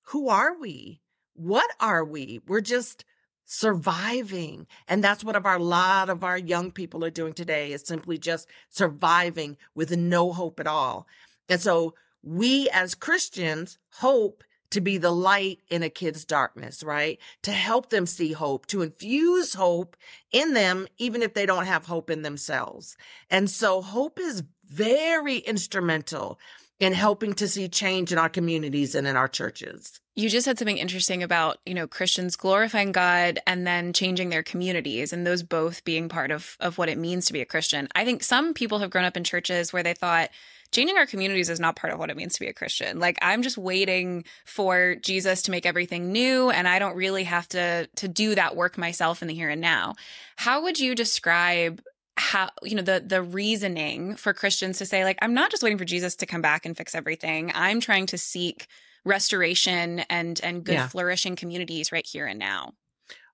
who 0.05 0.27
are 0.29 0.57
we? 0.57 1.01
What 1.33 1.69
are 1.79 2.03
we? 2.03 2.41
We're 2.47 2.61
just 2.61 3.05
surviving. 3.47 4.67
And 4.87 5.03
that's 5.03 5.23
what 5.23 5.43
our 5.43 5.57
lot 5.57 6.09
of 6.09 6.23
our 6.23 6.37
young 6.37 6.69
people 6.69 7.03
are 7.03 7.09
doing 7.09 7.33
today 7.33 7.71
is 7.71 7.81
simply 7.81 8.17
just 8.17 8.47
surviving 8.69 9.57
with 9.73 9.95
no 9.95 10.33
hope 10.33 10.59
at 10.59 10.67
all. 10.67 11.07
And 11.49 11.59
so 11.59 11.95
we 12.21 12.69
as 12.69 12.93
Christians 12.93 13.79
hope 13.93 14.43
to 14.69 14.81
be 14.81 14.97
the 14.97 15.11
light 15.11 15.61
in 15.69 15.81
a 15.81 15.89
kid's 15.89 16.25
darkness, 16.25 16.83
right? 16.83 17.19
To 17.43 17.51
help 17.51 17.89
them 17.89 18.05
see 18.05 18.33
hope, 18.33 18.65
to 18.67 18.81
infuse 18.81 19.53
hope 19.53 19.95
in 20.33 20.53
them, 20.53 20.85
even 20.97 21.21
if 21.21 21.33
they 21.33 21.45
don't 21.45 21.65
have 21.65 21.85
hope 21.85 22.09
in 22.09 22.23
themselves. 22.23 22.97
And 23.29 23.49
so 23.49 23.81
hope 23.81 24.19
is 24.19 24.43
very 24.69 25.37
instrumental 25.37 26.37
in 26.79 26.93
helping 26.93 27.33
to 27.33 27.47
see 27.47 27.67
change 27.67 28.11
in 28.11 28.17
our 28.17 28.29
communities 28.29 28.93
and 28.93 29.07
in 29.07 29.15
our 29.15 29.27
churches. 29.27 29.99
You 30.15 30.29
just 30.29 30.45
said 30.45 30.57
something 30.57 30.77
interesting 30.77 31.23
about, 31.23 31.57
you 31.65 31.73
know, 31.73 31.87
Christians 31.87 32.35
glorifying 32.35 32.91
God 32.91 33.39
and 33.47 33.65
then 33.65 33.93
changing 33.93 34.29
their 34.29 34.43
communities 34.43 35.13
and 35.13 35.25
those 35.25 35.43
both 35.43 35.83
being 35.83 36.09
part 36.09 36.31
of 36.31 36.57
of 36.59 36.77
what 36.77 36.89
it 36.89 36.97
means 36.97 37.27
to 37.27 37.33
be 37.33 37.41
a 37.41 37.45
Christian. 37.45 37.87
I 37.95 38.05
think 38.05 38.23
some 38.23 38.53
people 38.53 38.79
have 38.79 38.89
grown 38.89 39.05
up 39.05 39.17
in 39.17 39.23
churches 39.23 39.71
where 39.71 39.83
they 39.83 39.93
thought 39.93 40.29
changing 40.71 40.97
our 40.97 41.05
communities 41.05 41.49
is 41.49 41.59
not 41.59 41.75
part 41.75 41.93
of 41.93 41.99
what 41.99 42.09
it 42.09 42.17
means 42.17 42.33
to 42.33 42.39
be 42.39 42.47
a 42.47 42.53
Christian. 42.53 42.99
Like 42.99 43.17
I'm 43.21 43.41
just 43.41 43.57
waiting 43.57 44.25
for 44.45 44.95
Jesus 44.95 45.43
to 45.43 45.51
make 45.51 45.65
everything 45.65 46.11
new 46.11 46.49
and 46.49 46.67
I 46.67 46.79
don't 46.79 46.95
really 46.95 47.23
have 47.23 47.47
to 47.49 47.87
to 47.87 48.07
do 48.07 48.35
that 48.35 48.55
work 48.55 48.77
myself 48.77 49.21
in 49.21 49.27
the 49.27 49.33
here 49.33 49.49
and 49.49 49.61
now. 49.61 49.95
How 50.35 50.63
would 50.63 50.79
you 50.79 50.95
describe 50.95 51.81
how 52.17 52.49
you 52.63 52.75
know 52.75 52.81
the 52.81 53.03
the 53.05 53.21
reasoning 53.21 54.15
for 54.15 54.33
Christians 54.33 54.79
to 54.79 54.85
say 54.85 55.03
like 55.03 55.19
I'm 55.21 55.33
not 55.33 55.51
just 55.51 55.63
waiting 55.63 55.77
for 55.77 55.85
Jesus 55.85 56.15
to 56.17 56.25
come 56.25 56.41
back 56.41 56.65
and 56.65 56.75
fix 56.75 56.95
everything. 56.95 57.51
I'm 57.53 57.79
trying 57.79 58.07
to 58.07 58.17
seek 58.17 58.67
restoration 59.05 59.99
and 60.09 60.39
and 60.43 60.63
good 60.63 60.73
yeah. 60.73 60.87
flourishing 60.87 61.35
communities 61.35 61.91
right 61.91 62.05
here 62.05 62.25
and 62.25 62.39
now. 62.39 62.73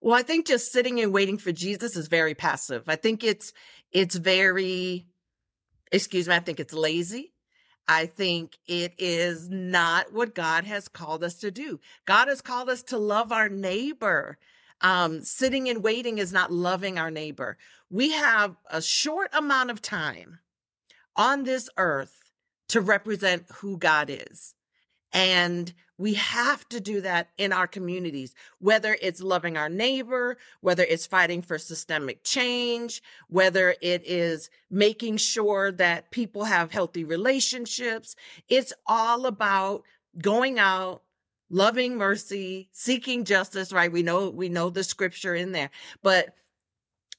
Well, 0.02 0.16
I 0.16 0.22
think 0.22 0.46
just 0.46 0.74
sitting 0.74 1.00
and 1.00 1.14
waiting 1.14 1.38
for 1.38 1.54
Jesus 1.54 1.96
is 1.96 2.08
very 2.08 2.36
passive. 2.36 2.84
I 2.88 2.98
think 2.98 3.24
it's 3.24 3.54
it's 3.92 4.16
very 4.16 5.06
excuse 5.92 6.28
me, 6.28 6.36
I 6.36 6.40
think 6.40 6.60
it's 6.60 6.74
lazy. 6.74 7.34
I 7.88 8.06
think 8.06 8.58
it 8.68 8.94
is 8.98 9.50
not 9.50 10.14
what 10.14 10.36
God 10.36 10.64
has 10.66 10.88
called 10.88 11.24
us 11.24 11.36
to 11.40 11.52
do. 11.52 11.80
God 12.06 12.28
has 12.28 12.42
called 12.42 12.70
us 12.70 12.84
to 12.84 12.98
love 12.98 13.32
our 13.32 13.50
neighbor. 13.50 14.38
Um, 14.84 15.24
sitting 15.24 15.70
and 15.70 15.82
waiting 15.82 16.18
is 16.18 16.34
not 16.34 16.52
loving 16.52 17.00
our 17.00 17.10
neighbor. 17.10 17.58
We 17.90 18.12
have 18.12 18.58
a 18.70 18.82
short 18.82 19.30
amount 19.34 19.72
of 19.72 19.82
time 19.82 20.40
on 21.16 21.44
this 21.44 21.70
earth 21.78 22.24
to 22.70 22.82
represent 22.82 23.46
who 23.56 23.78
God 23.78 24.10
is. 24.10 24.56
And 25.14 25.74
we 25.98 26.16
have 26.16 26.68
to 26.70 26.82
do 26.82 27.02
that 27.02 27.30
in 27.38 27.54
our 27.54 27.68
communities, 27.68 28.34
whether 28.58 28.98
it's 29.00 29.22
loving 29.22 29.58
our 29.58 29.70
neighbor, 29.70 30.38
whether 30.60 30.84
it's 30.84 31.06
fighting 31.06 31.44
for 31.44 31.60
systemic 31.60 32.24
change, 32.24 33.02
whether 33.28 33.76
it 33.80 34.02
is 34.06 34.50
making 34.72 35.18
sure 35.18 35.72
that 35.72 36.10
people 36.10 36.46
have 36.46 36.72
healthy 36.72 37.04
relationships. 37.04 38.16
It's 38.50 38.74
all 38.88 39.28
about 39.28 39.84
going 40.20 40.58
out, 40.58 41.04
loving 41.54 41.98
mercy, 41.98 42.68
seeking 42.72 43.24
justice, 43.24 43.72
right? 43.72 43.92
We 43.92 44.02
know, 44.02 44.30
we 44.30 44.50
know 44.50 44.70
the 44.70 44.84
scripture 44.84 45.36
in 45.36 45.52
there, 45.52 45.70
but 46.02 46.36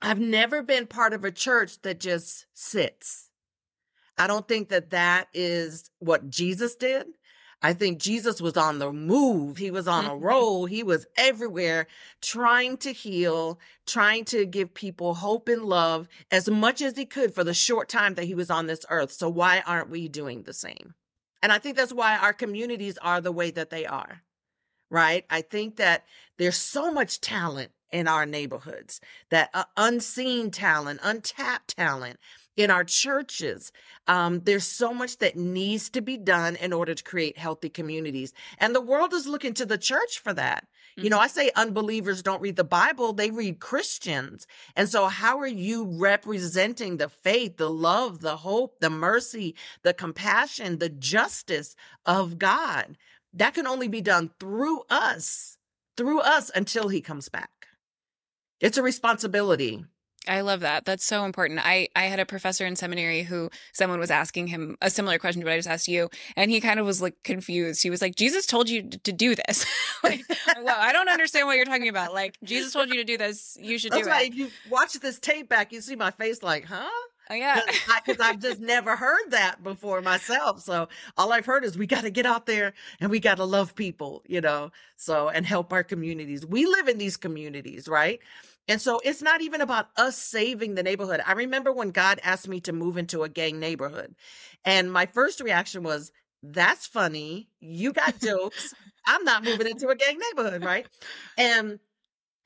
I've 0.02 0.20
never 0.20 0.62
been 0.62 0.86
part 0.86 1.12
of 1.12 1.24
a 1.24 1.30
church 1.30 1.80
that 1.82 2.00
just 2.00 2.46
sits. 2.52 3.30
I 4.18 4.26
don't 4.26 4.46
think 4.46 4.68
that 4.68 4.90
that 4.90 5.28
is 5.32 5.90
what 6.00 6.28
Jesus 6.28 6.74
did. 6.74 7.06
I 7.62 7.72
think 7.72 7.98
Jesus 7.98 8.42
was 8.42 8.56
on 8.56 8.78
the 8.78 8.92
move. 8.92 9.56
He 9.56 9.70
was 9.70 9.88
on 9.88 10.04
a 10.04 10.10
mm-hmm. 10.10 10.24
roll. 10.24 10.66
He 10.66 10.82
was 10.82 11.06
everywhere 11.16 11.86
trying 12.20 12.76
to 12.78 12.92
heal, 12.92 13.58
trying 13.86 14.24
to 14.26 14.44
give 14.44 14.74
people 14.74 15.14
hope 15.14 15.48
and 15.48 15.62
love 15.62 16.08
as 16.30 16.50
much 16.50 16.82
as 16.82 16.96
he 16.96 17.06
could 17.06 17.34
for 17.34 17.44
the 17.44 17.54
short 17.54 17.88
time 17.88 18.14
that 18.14 18.26
he 18.26 18.34
was 18.34 18.50
on 18.50 18.66
this 18.66 18.84
earth. 18.90 19.12
So 19.12 19.30
why 19.30 19.62
aren't 19.64 19.90
we 19.90 20.08
doing 20.08 20.42
the 20.42 20.52
same? 20.52 20.94
And 21.44 21.52
I 21.52 21.58
think 21.58 21.76
that's 21.76 21.92
why 21.92 22.16
our 22.16 22.32
communities 22.32 22.96
are 23.02 23.20
the 23.20 23.30
way 23.30 23.50
that 23.50 23.68
they 23.68 23.84
are, 23.84 24.22
right? 24.88 25.26
I 25.28 25.42
think 25.42 25.76
that 25.76 26.04
there's 26.38 26.56
so 26.56 26.90
much 26.90 27.20
talent 27.20 27.70
in 27.92 28.08
our 28.08 28.24
neighborhoods, 28.24 28.98
that 29.28 29.50
uh, 29.52 29.64
unseen 29.76 30.50
talent, 30.50 31.00
untapped 31.02 31.76
talent 31.76 32.18
in 32.56 32.70
our 32.70 32.82
churches. 32.82 33.72
Um, 34.06 34.40
there's 34.40 34.64
so 34.64 34.94
much 34.94 35.18
that 35.18 35.36
needs 35.36 35.90
to 35.90 36.00
be 36.00 36.16
done 36.16 36.56
in 36.56 36.72
order 36.72 36.94
to 36.94 37.04
create 37.04 37.36
healthy 37.36 37.68
communities. 37.68 38.32
And 38.56 38.74
the 38.74 38.80
world 38.80 39.12
is 39.12 39.26
looking 39.26 39.52
to 39.54 39.66
the 39.66 39.76
church 39.76 40.18
for 40.18 40.32
that. 40.32 40.66
You 40.96 41.10
know, 41.10 41.16
mm-hmm. 41.16 41.24
I 41.24 41.28
say 41.28 41.50
unbelievers 41.56 42.22
don't 42.22 42.40
read 42.40 42.56
the 42.56 42.64
Bible, 42.64 43.12
they 43.12 43.30
read 43.30 43.58
Christians. 43.58 44.46
And 44.76 44.88
so, 44.88 45.06
how 45.06 45.38
are 45.40 45.46
you 45.46 45.84
representing 45.84 46.96
the 46.96 47.08
faith, 47.08 47.56
the 47.56 47.70
love, 47.70 48.20
the 48.20 48.36
hope, 48.36 48.80
the 48.80 48.90
mercy, 48.90 49.54
the 49.82 49.94
compassion, 49.94 50.78
the 50.78 50.88
justice 50.88 51.74
of 52.06 52.38
God? 52.38 52.96
That 53.32 53.54
can 53.54 53.66
only 53.66 53.88
be 53.88 54.00
done 54.00 54.30
through 54.38 54.82
us, 54.88 55.58
through 55.96 56.20
us 56.20 56.50
until 56.54 56.88
he 56.88 57.00
comes 57.00 57.28
back. 57.28 57.50
It's 58.60 58.78
a 58.78 58.82
responsibility. 58.82 59.84
I 60.26 60.40
love 60.40 60.60
that. 60.60 60.84
That's 60.84 61.04
so 61.04 61.24
important. 61.24 61.60
I 61.62 61.88
I 61.94 62.04
had 62.04 62.20
a 62.20 62.26
professor 62.26 62.66
in 62.66 62.76
seminary 62.76 63.22
who 63.22 63.50
someone 63.72 63.98
was 63.98 64.10
asking 64.10 64.48
him 64.48 64.76
a 64.80 64.90
similar 64.90 65.18
question 65.18 65.40
to 65.40 65.46
what 65.46 65.52
I 65.52 65.58
just 65.58 65.68
asked 65.68 65.88
you, 65.88 66.10
and 66.36 66.50
he 66.50 66.60
kind 66.60 66.80
of 66.80 66.86
was 66.86 67.02
like 67.02 67.22
confused. 67.22 67.82
He 67.82 67.90
was 67.90 68.00
like, 68.02 68.14
"Jesus 68.16 68.46
told 68.46 68.68
you 68.68 68.82
to 68.82 69.12
do 69.12 69.34
this." 69.34 69.66
like, 70.04 70.24
well, 70.62 70.76
I 70.78 70.92
don't 70.92 71.08
understand 71.08 71.46
what 71.46 71.56
you're 71.56 71.64
talking 71.64 71.88
about. 71.88 72.14
Like, 72.14 72.38
Jesus 72.42 72.72
told 72.72 72.88
you 72.88 72.96
to 72.96 73.04
do 73.04 73.18
this. 73.18 73.58
You 73.60 73.78
should 73.78 73.92
That's 73.92 74.04
do 74.04 74.10
why 74.10 74.22
it. 74.22 74.28
If 74.28 74.34
you 74.36 74.50
watch 74.70 74.94
this 74.94 75.18
tape 75.18 75.48
back, 75.48 75.72
you 75.72 75.80
see 75.80 75.96
my 75.96 76.10
face 76.10 76.42
like, 76.42 76.64
"Huh." 76.64 76.88
Oh, 77.30 77.34
yeah. 77.34 77.60
Because 78.04 78.20
I've 78.20 78.38
just 78.38 78.60
never 78.60 78.96
heard 78.96 79.30
that 79.30 79.62
before 79.62 80.02
myself. 80.02 80.60
So 80.60 80.88
all 81.16 81.32
I've 81.32 81.46
heard 81.46 81.64
is 81.64 81.78
we 81.78 81.86
got 81.86 82.02
to 82.02 82.10
get 82.10 82.26
out 82.26 82.46
there 82.46 82.74
and 83.00 83.10
we 83.10 83.18
got 83.18 83.36
to 83.38 83.44
love 83.44 83.74
people, 83.74 84.22
you 84.26 84.40
know, 84.40 84.72
so 84.96 85.30
and 85.30 85.46
help 85.46 85.72
our 85.72 85.82
communities. 85.82 86.44
We 86.44 86.66
live 86.66 86.86
in 86.88 86.98
these 86.98 87.16
communities, 87.16 87.88
right? 87.88 88.20
And 88.68 88.80
so 88.80 89.00
it's 89.04 89.22
not 89.22 89.42
even 89.42 89.60
about 89.60 89.88
us 89.96 90.16
saving 90.16 90.74
the 90.74 90.82
neighborhood. 90.82 91.20
I 91.26 91.32
remember 91.32 91.72
when 91.72 91.90
God 91.90 92.20
asked 92.22 92.48
me 92.48 92.60
to 92.60 92.72
move 92.72 92.96
into 92.96 93.22
a 93.22 93.28
gang 93.28 93.60
neighborhood, 93.60 94.14
and 94.64 94.92
my 94.92 95.06
first 95.06 95.40
reaction 95.40 95.82
was, 95.82 96.12
That's 96.42 96.86
funny. 96.86 97.48
You 97.60 97.92
got 97.92 98.20
jokes. 98.20 98.74
I'm 99.06 99.24
not 99.24 99.44
moving 99.44 99.66
into 99.66 99.88
a 99.88 99.96
gang 99.96 100.18
neighborhood, 100.18 100.64
right? 100.64 100.86
And 101.36 101.78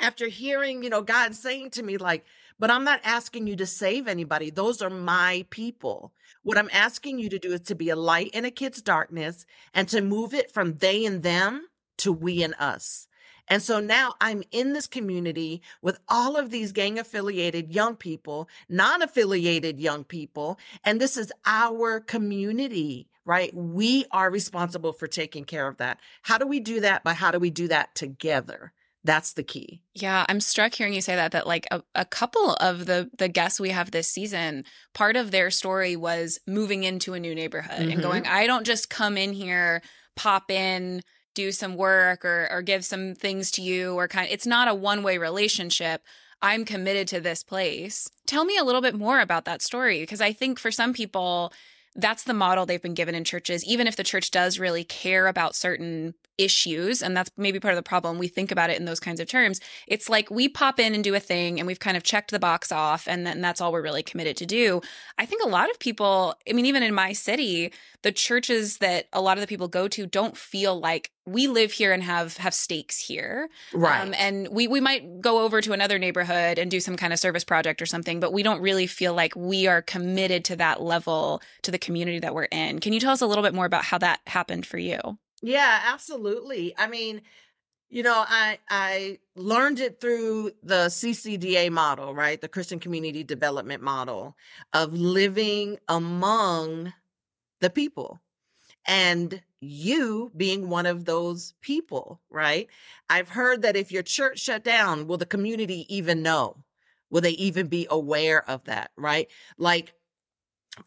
after 0.00 0.28
hearing, 0.28 0.82
you 0.82 0.90
know, 0.90 1.02
God 1.02 1.34
saying 1.34 1.70
to 1.70 1.82
me, 1.82 1.96
like, 1.96 2.24
but 2.58 2.70
I'm 2.70 2.84
not 2.84 3.00
asking 3.04 3.46
you 3.46 3.56
to 3.56 3.66
save 3.66 4.08
anybody. 4.08 4.50
Those 4.50 4.82
are 4.82 4.90
my 4.90 5.46
people. 5.50 6.12
What 6.42 6.58
I'm 6.58 6.70
asking 6.72 7.18
you 7.18 7.28
to 7.30 7.38
do 7.38 7.52
is 7.52 7.60
to 7.62 7.74
be 7.74 7.90
a 7.90 7.96
light 7.96 8.30
in 8.32 8.44
a 8.44 8.50
kid's 8.50 8.82
darkness 8.82 9.46
and 9.74 9.88
to 9.88 10.00
move 10.00 10.34
it 10.34 10.50
from 10.52 10.74
they 10.74 11.04
and 11.04 11.22
them 11.22 11.68
to 11.98 12.12
we 12.12 12.42
and 12.42 12.54
us. 12.58 13.06
And 13.48 13.62
so 13.62 13.80
now 13.80 14.14
I'm 14.20 14.42
in 14.50 14.72
this 14.72 14.86
community 14.86 15.62
with 15.82 15.98
all 16.08 16.36
of 16.36 16.50
these 16.50 16.72
gang 16.72 16.98
affiliated 16.98 17.74
young 17.74 17.96
people, 17.96 18.48
non 18.68 19.02
affiliated 19.02 19.80
young 19.80 20.04
people, 20.04 20.58
and 20.84 21.00
this 21.00 21.16
is 21.16 21.32
our 21.46 22.00
community, 22.00 23.08
right? 23.24 23.54
We 23.54 24.04
are 24.10 24.30
responsible 24.30 24.92
for 24.92 25.06
taking 25.06 25.44
care 25.44 25.66
of 25.66 25.78
that. 25.78 25.98
How 26.22 26.38
do 26.38 26.46
we 26.46 26.60
do 26.60 26.80
that? 26.80 27.04
But 27.04 27.16
how 27.16 27.30
do 27.30 27.38
we 27.38 27.50
do 27.50 27.68
that 27.68 27.94
together? 27.94 28.72
That's 29.04 29.32
the 29.32 29.42
key. 29.42 29.80
Yeah, 29.94 30.26
I'm 30.28 30.40
struck 30.40 30.74
hearing 30.74 30.92
you 30.92 31.00
say 31.00 31.14
that. 31.14 31.32
That 31.32 31.46
like 31.46 31.66
a, 31.70 31.82
a 31.94 32.04
couple 32.04 32.54
of 32.54 32.86
the 32.86 33.10
the 33.16 33.28
guests 33.28 33.60
we 33.60 33.70
have 33.70 33.90
this 33.90 34.08
season, 34.08 34.64
part 34.92 35.16
of 35.16 35.30
their 35.30 35.50
story 35.50 35.96
was 35.96 36.40
moving 36.46 36.84
into 36.84 37.14
a 37.14 37.20
new 37.20 37.34
neighborhood 37.34 37.80
mm-hmm. 37.80 37.92
and 37.92 38.02
going. 38.02 38.26
I 38.26 38.46
don't 38.46 38.66
just 38.66 38.90
come 38.90 39.16
in 39.16 39.32
here, 39.32 39.82
pop 40.16 40.50
in, 40.50 41.02
do 41.38 41.52
some 41.52 41.76
work 41.76 42.24
or 42.24 42.48
or 42.50 42.62
give 42.62 42.84
some 42.84 43.14
things 43.14 43.52
to 43.52 43.62
you 43.62 43.94
or 43.94 44.08
kind 44.08 44.26
of, 44.26 44.32
it's 44.32 44.46
not 44.46 44.66
a 44.66 44.74
one-way 44.74 45.18
relationship. 45.18 46.02
I'm 46.42 46.64
committed 46.64 47.06
to 47.08 47.20
this 47.20 47.44
place. 47.44 48.08
Tell 48.26 48.44
me 48.44 48.58
a 48.58 48.64
little 48.64 48.80
bit 48.80 48.96
more 48.96 49.20
about 49.20 49.44
that 49.44 49.62
story 49.62 50.00
because 50.00 50.20
I 50.20 50.32
think 50.32 50.58
for 50.58 50.72
some 50.72 50.92
people 50.92 51.52
that's 51.94 52.24
the 52.24 52.34
model 52.34 52.66
they've 52.66 52.82
been 52.82 52.94
given 52.94 53.14
in 53.14 53.24
churches 53.24 53.64
even 53.64 53.86
if 53.86 53.96
the 53.96 54.04
church 54.04 54.30
does 54.30 54.58
really 54.58 54.84
care 54.84 55.26
about 55.26 55.54
certain 55.54 56.14
issues 56.38 57.02
and 57.02 57.16
that's 57.16 57.30
maybe 57.36 57.60
part 57.60 57.74
of 57.74 57.76
the 57.76 57.82
problem 57.82 58.18
we 58.18 58.28
think 58.28 58.50
about 58.50 58.70
it 58.70 58.78
in 58.78 58.84
those 58.84 59.00
kinds 59.00 59.20
of 59.20 59.28
terms. 59.28 59.60
It's 59.86 60.08
like 60.08 60.30
we 60.30 60.48
pop 60.48 60.78
in 60.80 60.94
and 60.94 61.04
do 61.04 61.14
a 61.14 61.20
thing 61.20 61.58
and 61.58 61.66
we've 61.66 61.80
kind 61.80 61.96
of 61.96 62.02
checked 62.02 62.30
the 62.30 62.38
box 62.38 62.72
off 62.72 63.06
and 63.06 63.26
then 63.26 63.40
that's 63.40 63.60
all 63.60 63.72
we're 63.72 63.82
really 63.82 64.02
committed 64.02 64.36
to 64.38 64.46
do. 64.46 64.80
I 65.18 65.26
think 65.26 65.42
a 65.42 65.48
lot 65.48 65.70
of 65.70 65.78
people 65.78 66.34
i 66.48 66.52
mean 66.52 66.66
even 66.66 66.82
in 66.82 66.94
my 66.94 67.12
city 67.12 67.72
the 68.02 68.12
churches 68.12 68.78
that 68.78 69.08
a 69.12 69.20
lot 69.20 69.36
of 69.36 69.40
the 69.40 69.46
people 69.46 69.68
go 69.68 69.88
to 69.88 70.06
don't 70.06 70.36
feel 70.36 70.78
like 70.78 71.10
we 71.26 71.46
live 71.48 71.72
here 71.72 71.92
and 71.92 72.02
have 72.02 72.36
have 72.38 72.54
stakes 72.54 72.98
here. 72.98 73.48
Um, 73.74 73.80
right. 73.80 74.00
um, 74.00 74.14
and 74.18 74.48
we 74.48 74.66
we 74.68 74.80
might 74.80 75.20
go 75.20 75.40
over 75.40 75.60
to 75.60 75.72
another 75.72 75.98
neighborhood 75.98 76.58
and 76.58 76.70
do 76.70 76.80
some 76.80 76.96
kind 76.96 77.12
of 77.12 77.18
service 77.18 77.44
project 77.44 77.82
or 77.82 77.86
something 77.86 78.20
but 78.20 78.32
we 78.32 78.42
don't 78.42 78.60
really 78.60 78.86
feel 78.86 79.14
like 79.14 79.34
we 79.36 79.66
are 79.66 79.82
committed 79.82 80.44
to 80.46 80.56
that 80.56 80.80
level 80.80 81.42
to 81.62 81.70
the 81.70 81.78
community 81.78 82.18
that 82.20 82.34
we're 82.34 82.44
in. 82.44 82.78
Can 82.78 82.92
you 82.92 83.00
tell 83.00 83.12
us 83.12 83.20
a 83.20 83.26
little 83.26 83.44
bit 83.44 83.54
more 83.54 83.66
about 83.66 83.84
how 83.84 83.98
that 83.98 84.20
happened 84.26 84.64
for 84.64 84.78
you 84.78 85.18
yeah, 85.42 85.82
absolutely. 85.86 86.74
I 86.76 86.88
mean, 86.88 87.22
you 87.90 88.02
know, 88.02 88.24
I 88.26 88.58
I 88.68 89.18
learned 89.36 89.80
it 89.80 90.00
through 90.00 90.52
the 90.62 90.88
CCDA 90.90 91.70
model, 91.70 92.14
right? 92.14 92.40
The 92.40 92.48
Christian 92.48 92.80
Community 92.80 93.24
Development 93.24 93.82
model 93.82 94.36
of 94.72 94.92
living 94.94 95.78
among 95.88 96.92
the 97.60 97.70
people. 97.70 98.20
And 98.86 99.42
you 99.60 100.30
being 100.36 100.70
one 100.70 100.86
of 100.86 101.04
those 101.04 101.54
people, 101.60 102.20
right? 102.30 102.68
I've 103.10 103.28
heard 103.30 103.62
that 103.62 103.76
if 103.76 103.92
your 103.92 104.02
church 104.02 104.38
shut 104.38 104.64
down, 104.64 105.06
will 105.06 105.18
the 105.18 105.26
community 105.26 105.86
even 105.94 106.22
know? 106.22 106.56
Will 107.10 107.20
they 107.22 107.30
even 107.32 107.68
be 107.68 107.86
aware 107.90 108.48
of 108.48 108.64
that, 108.64 108.90
right? 108.96 109.28
Like 109.58 109.94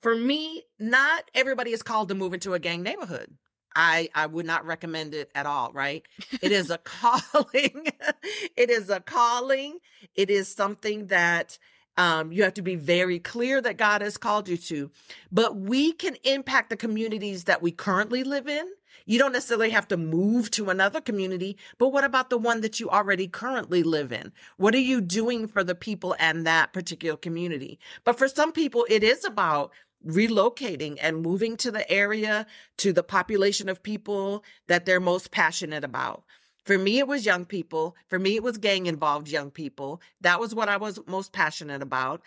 for 0.02 0.16
me, 0.16 0.64
not 0.80 1.30
everybody 1.36 1.72
is 1.72 1.84
called 1.84 2.10
to 2.10 2.16
move 2.16 2.34
into 2.34 2.54
a 2.54 2.60
gang 2.60 2.84
neighborhood. 2.84 3.36
I 3.76 4.10
I 4.14 4.26
would 4.26 4.46
not 4.46 4.66
recommend 4.66 5.14
it 5.14 5.32
at 5.36 5.46
all, 5.46 5.72
right? 5.74 6.06
It 6.42 6.52
is 6.52 6.70
a 6.70 6.78
calling. 6.84 7.88
it 8.56 8.70
is 8.70 8.90
a 8.90 9.00
calling. 9.00 9.80
It 10.16 10.30
is 10.30 10.48
something 10.48 11.08
that 11.08 11.58
um, 11.98 12.32
you 12.32 12.44
have 12.44 12.54
to 12.56 12.62
be 12.62 12.76
very 12.76 13.20
clear 13.20 13.62
that 13.62 13.78
God 13.78 14.02
has 14.02 14.18
called 14.18 14.48
you 14.48 14.58
to. 14.58 14.92
But 15.32 15.58
we 15.58 15.94
can 15.94 16.16
impact 16.24 16.70
the 16.70 16.78
communities 16.78 17.46
that 17.46 17.62
we 17.62 17.72
currently 17.72 18.24
live 18.24 18.48
in. 18.48 18.66
You 19.06 19.20
don't 19.20 19.34
necessarily 19.34 19.72
have 19.72 19.88
to 19.90 19.98
move 19.98 20.52
to 20.52 20.70
another 20.70 21.02
community, 21.02 21.58
but 21.78 21.90
what 21.90 22.04
about 22.04 22.30
the 22.30 22.38
one 22.38 22.62
that 22.62 22.80
you 22.80 22.90
already 22.90 23.28
currently 23.28 23.84
live 23.84 24.12
in? 24.12 24.32
What 24.58 24.76
are 24.76 24.80
you 24.80 25.02
doing 25.02 25.48
for 25.48 25.64
the 25.64 25.76
people 25.76 26.16
and 26.20 26.46
that 26.46 26.72
particular 26.72 27.18
community? 27.18 27.80
But 28.04 28.18
for 28.18 28.28
some 28.28 28.52
people, 28.52 28.86
it 28.90 29.04
is 29.04 29.26
about 29.26 29.72
relocating 30.06 30.98
and 31.02 31.22
moving 31.22 31.58
to 31.58 31.72
the 31.72 31.90
area 31.92 32.46
to 32.78 32.94
the 32.94 33.04
population 33.04 33.70
of 33.70 33.84
people 33.84 34.44
that 34.68 34.86
they're 34.86 35.00
most 35.00 35.32
passionate 35.32 35.84
about. 35.84 36.24
For 36.66 36.78
me, 36.78 37.00
it 37.00 37.08
was 37.08 37.26
young 37.26 37.46
people. 37.46 37.96
For 38.08 38.20
me, 38.20 38.36
it 38.36 38.44
was 38.44 38.58
gang 38.58 38.86
involved 38.86 39.28
young 39.28 39.52
people. 39.52 40.02
That 40.22 40.40
was 40.40 40.54
what 40.54 40.70
I 40.70 40.78
was 40.78 41.00
most 41.08 41.34
passionate 41.34 41.82
about. 41.82 42.22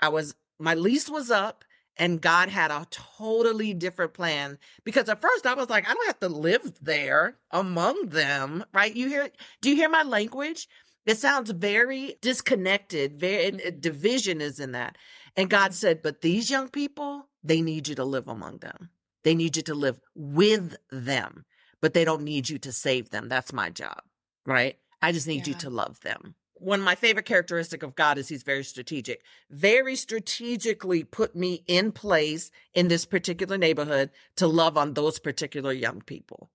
I 0.00 0.08
was, 0.08 0.34
my 0.58 0.74
lease 0.74 1.08
was 1.08 1.30
up 1.30 1.64
and 1.96 2.20
God 2.20 2.48
had 2.48 2.70
a 2.70 2.86
totally 2.90 3.72
different 3.74 4.12
plan 4.12 4.58
because 4.84 5.08
at 5.08 5.22
first 5.22 5.46
I 5.46 5.54
was 5.54 5.70
like, 5.70 5.88
I 5.88 5.94
don't 5.94 6.06
have 6.06 6.20
to 6.20 6.28
live 6.28 6.74
there 6.82 7.36
among 7.50 8.08
them, 8.08 8.64
right? 8.72 8.94
You 8.94 9.08
hear, 9.08 9.30
do 9.60 9.70
you 9.70 9.76
hear 9.76 9.88
my 9.88 10.02
language? 10.02 10.68
It 11.06 11.18
sounds 11.18 11.50
very 11.50 12.16
disconnected. 12.20 13.18
Very 13.18 13.52
division 13.78 14.40
is 14.40 14.58
in 14.58 14.72
that. 14.72 14.96
And 15.36 15.50
God 15.50 15.74
said, 15.74 16.02
But 16.02 16.22
these 16.22 16.50
young 16.50 16.68
people, 16.68 17.28
they 17.44 17.60
need 17.60 17.88
you 17.88 17.94
to 17.96 18.04
live 18.04 18.28
among 18.28 18.58
them. 18.58 18.90
They 19.22 19.34
need 19.34 19.56
you 19.56 19.62
to 19.64 19.74
live 19.74 20.00
with 20.14 20.76
them, 20.90 21.44
but 21.80 21.94
they 21.94 22.04
don't 22.04 22.22
need 22.22 22.48
you 22.48 22.58
to 22.58 22.72
save 22.72 23.10
them. 23.10 23.28
That's 23.28 23.52
my 23.52 23.70
job, 23.70 24.02
right? 24.46 24.78
I 25.02 25.12
just 25.12 25.26
need 25.26 25.46
yeah. 25.46 25.54
you 25.54 25.60
to 25.60 25.70
love 25.70 26.00
them. 26.00 26.34
One 26.54 26.78
of 26.78 26.84
my 26.84 26.94
favorite 26.94 27.26
characteristic 27.26 27.82
of 27.82 27.94
God 27.96 28.16
is 28.16 28.28
he's 28.28 28.42
very 28.42 28.64
strategic. 28.64 29.22
Very 29.50 29.94
strategically 29.94 31.04
put 31.04 31.36
me 31.36 31.64
in 31.66 31.92
place 31.92 32.50
in 32.72 32.88
this 32.88 33.04
particular 33.04 33.58
neighborhood 33.58 34.10
to 34.36 34.46
love 34.46 34.78
on 34.78 34.94
those 34.94 35.18
particular 35.18 35.72
young 35.72 36.00
people. 36.00 36.50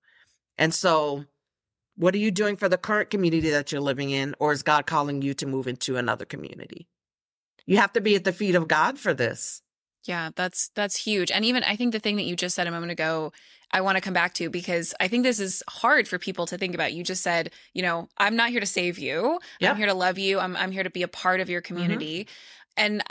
And 0.58 0.74
so 0.74 1.26
what 1.96 2.16
are 2.16 2.20
you 2.20 2.32
doing 2.32 2.56
for 2.56 2.68
the 2.68 2.78
current 2.78 3.10
community 3.10 3.52
that 3.52 3.72
you're 3.72 3.82
living 3.82 4.10
in 4.10 4.34
or 4.40 4.52
is 4.52 4.64
God 4.64 4.88
calling 4.88 5.22
you 5.22 5.34
to 5.36 5.46
move 5.46 5.68
into 5.68 5.98
another 5.98 6.26
community? 6.26 6.88
You 7.66 7.78
have 7.78 7.94
to 7.94 8.02
be 8.02 8.16
at 8.16 8.24
the 8.24 8.34
feet 8.34 8.56
of 8.56 8.68
God 8.68 9.00
for 9.00 9.14
this. 9.14 9.62
Yeah, 10.06 10.32
that's 10.36 10.70
that's 10.76 10.96
huge. 10.96 11.32
And 11.32 11.46
even 11.46 11.64
I 11.64 11.76
think 11.76 11.92
the 11.92 12.00
thing 12.00 12.16
that 12.16 12.24
you 12.24 12.36
just 12.36 12.56
said 12.56 12.68
a 12.68 12.72
moment 12.72 12.92
ago, 12.92 13.32
I 13.72 13.82
want 13.82 13.98
to 13.98 14.02
come 14.02 14.14
back 14.14 14.34
to 14.36 14.50
because 14.50 14.94
I 15.00 15.08
think 15.08 15.24
this 15.24 15.40
is 15.40 15.64
hard 15.70 16.08
for 16.08 16.18
people 16.18 16.46
to 16.48 16.58
think 16.58 16.74
about. 16.74 16.94
You 16.94 17.04
just 17.04 17.22
said, 17.22 17.52
you 17.74 17.82
know, 17.82 18.10
I'm 18.18 18.36
not 18.36 18.50
here 18.50 18.60
to 18.60 18.66
save 18.66 18.98
you. 18.98 19.40
Yep. 19.60 19.72
I'm 19.72 19.78
here 19.78 19.86
to 19.86 19.94
love 19.94 20.18
you. 20.18 20.40
I'm 20.40 20.56
I'm 20.58 20.72
here 20.72 20.84
to 20.84 20.90
be 20.90 21.04
a 21.04 21.08
part 21.08 21.40
of 21.40 21.50
your 21.50 21.62
mm-hmm. 21.62 21.76
community. 21.76 22.24
Mm-hmm. 22.24 22.32
And 22.78 23.04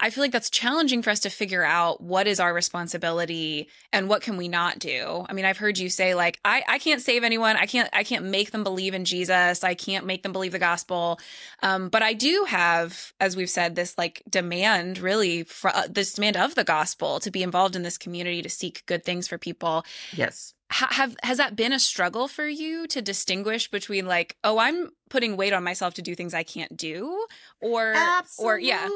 I 0.00 0.10
feel 0.10 0.24
like 0.24 0.32
that's 0.32 0.50
challenging 0.50 1.02
for 1.02 1.10
us 1.10 1.20
to 1.20 1.30
figure 1.30 1.62
out 1.62 2.00
what 2.00 2.26
is 2.26 2.40
our 2.40 2.52
responsibility 2.52 3.68
and 3.92 4.08
what 4.08 4.22
can 4.22 4.36
we 4.36 4.48
not 4.48 4.78
do. 4.78 5.26
I 5.28 5.34
mean, 5.34 5.44
I've 5.44 5.58
heard 5.58 5.78
you 5.78 5.90
say 5.90 6.14
like, 6.14 6.40
I, 6.44 6.62
I 6.66 6.78
can't 6.78 7.02
save 7.02 7.22
anyone. 7.22 7.56
I 7.56 7.66
can't, 7.66 7.88
I 7.92 8.02
can't 8.02 8.24
make 8.24 8.50
them 8.50 8.64
believe 8.64 8.94
in 8.94 9.04
Jesus. 9.04 9.62
I 9.62 9.74
can't 9.74 10.06
make 10.06 10.22
them 10.22 10.32
believe 10.32 10.52
the 10.52 10.58
gospel. 10.58 11.20
Um, 11.62 11.90
but 11.90 12.02
I 12.02 12.14
do 12.14 12.46
have, 12.48 13.12
as 13.20 13.36
we've 13.36 13.50
said, 13.50 13.74
this 13.74 13.98
like 13.98 14.22
demand 14.28 14.98
really 14.98 15.44
for 15.44 15.68
uh, 15.68 15.86
this 15.88 16.14
demand 16.14 16.36
of 16.38 16.54
the 16.54 16.64
gospel 16.64 17.20
to 17.20 17.30
be 17.30 17.42
involved 17.42 17.76
in 17.76 17.82
this 17.82 17.98
community, 17.98 18.40
to 18.42 18.48
seek 18.48 18.84
good 18.86 19.04
things 19.04 19.28
for 19.28 19.38
people. 19.38 19.84
Yes 20.14 20.54
have 20.70 21.16
has 21.24 21.38
that 21.38 21.56
been 21.56 21.72
a 21.72 21.80
struggle 21.80 22.28
for 22.28 22.46
you 22.46 22.86
to 22.86 23.02
distinguish 23.02 23.68
between 23.68 24.06
like 24.06 24.36
oh 24.44 24.58
i'm 24.58 24.90
putting 25.08 25.36
weight 25.36 25.52
on 25.52 25.64
myself 25.64 25.94
to 25.94 26.02
do 26.02 26.14
things 26.14 26.32
i 26.32 26.44
can't 26.44 26.76
do 26.76 27.26
or 27.60 27.92
Absolutely. 27.96 28.54
or 28.54 28.58
yeah. 28.60 28.88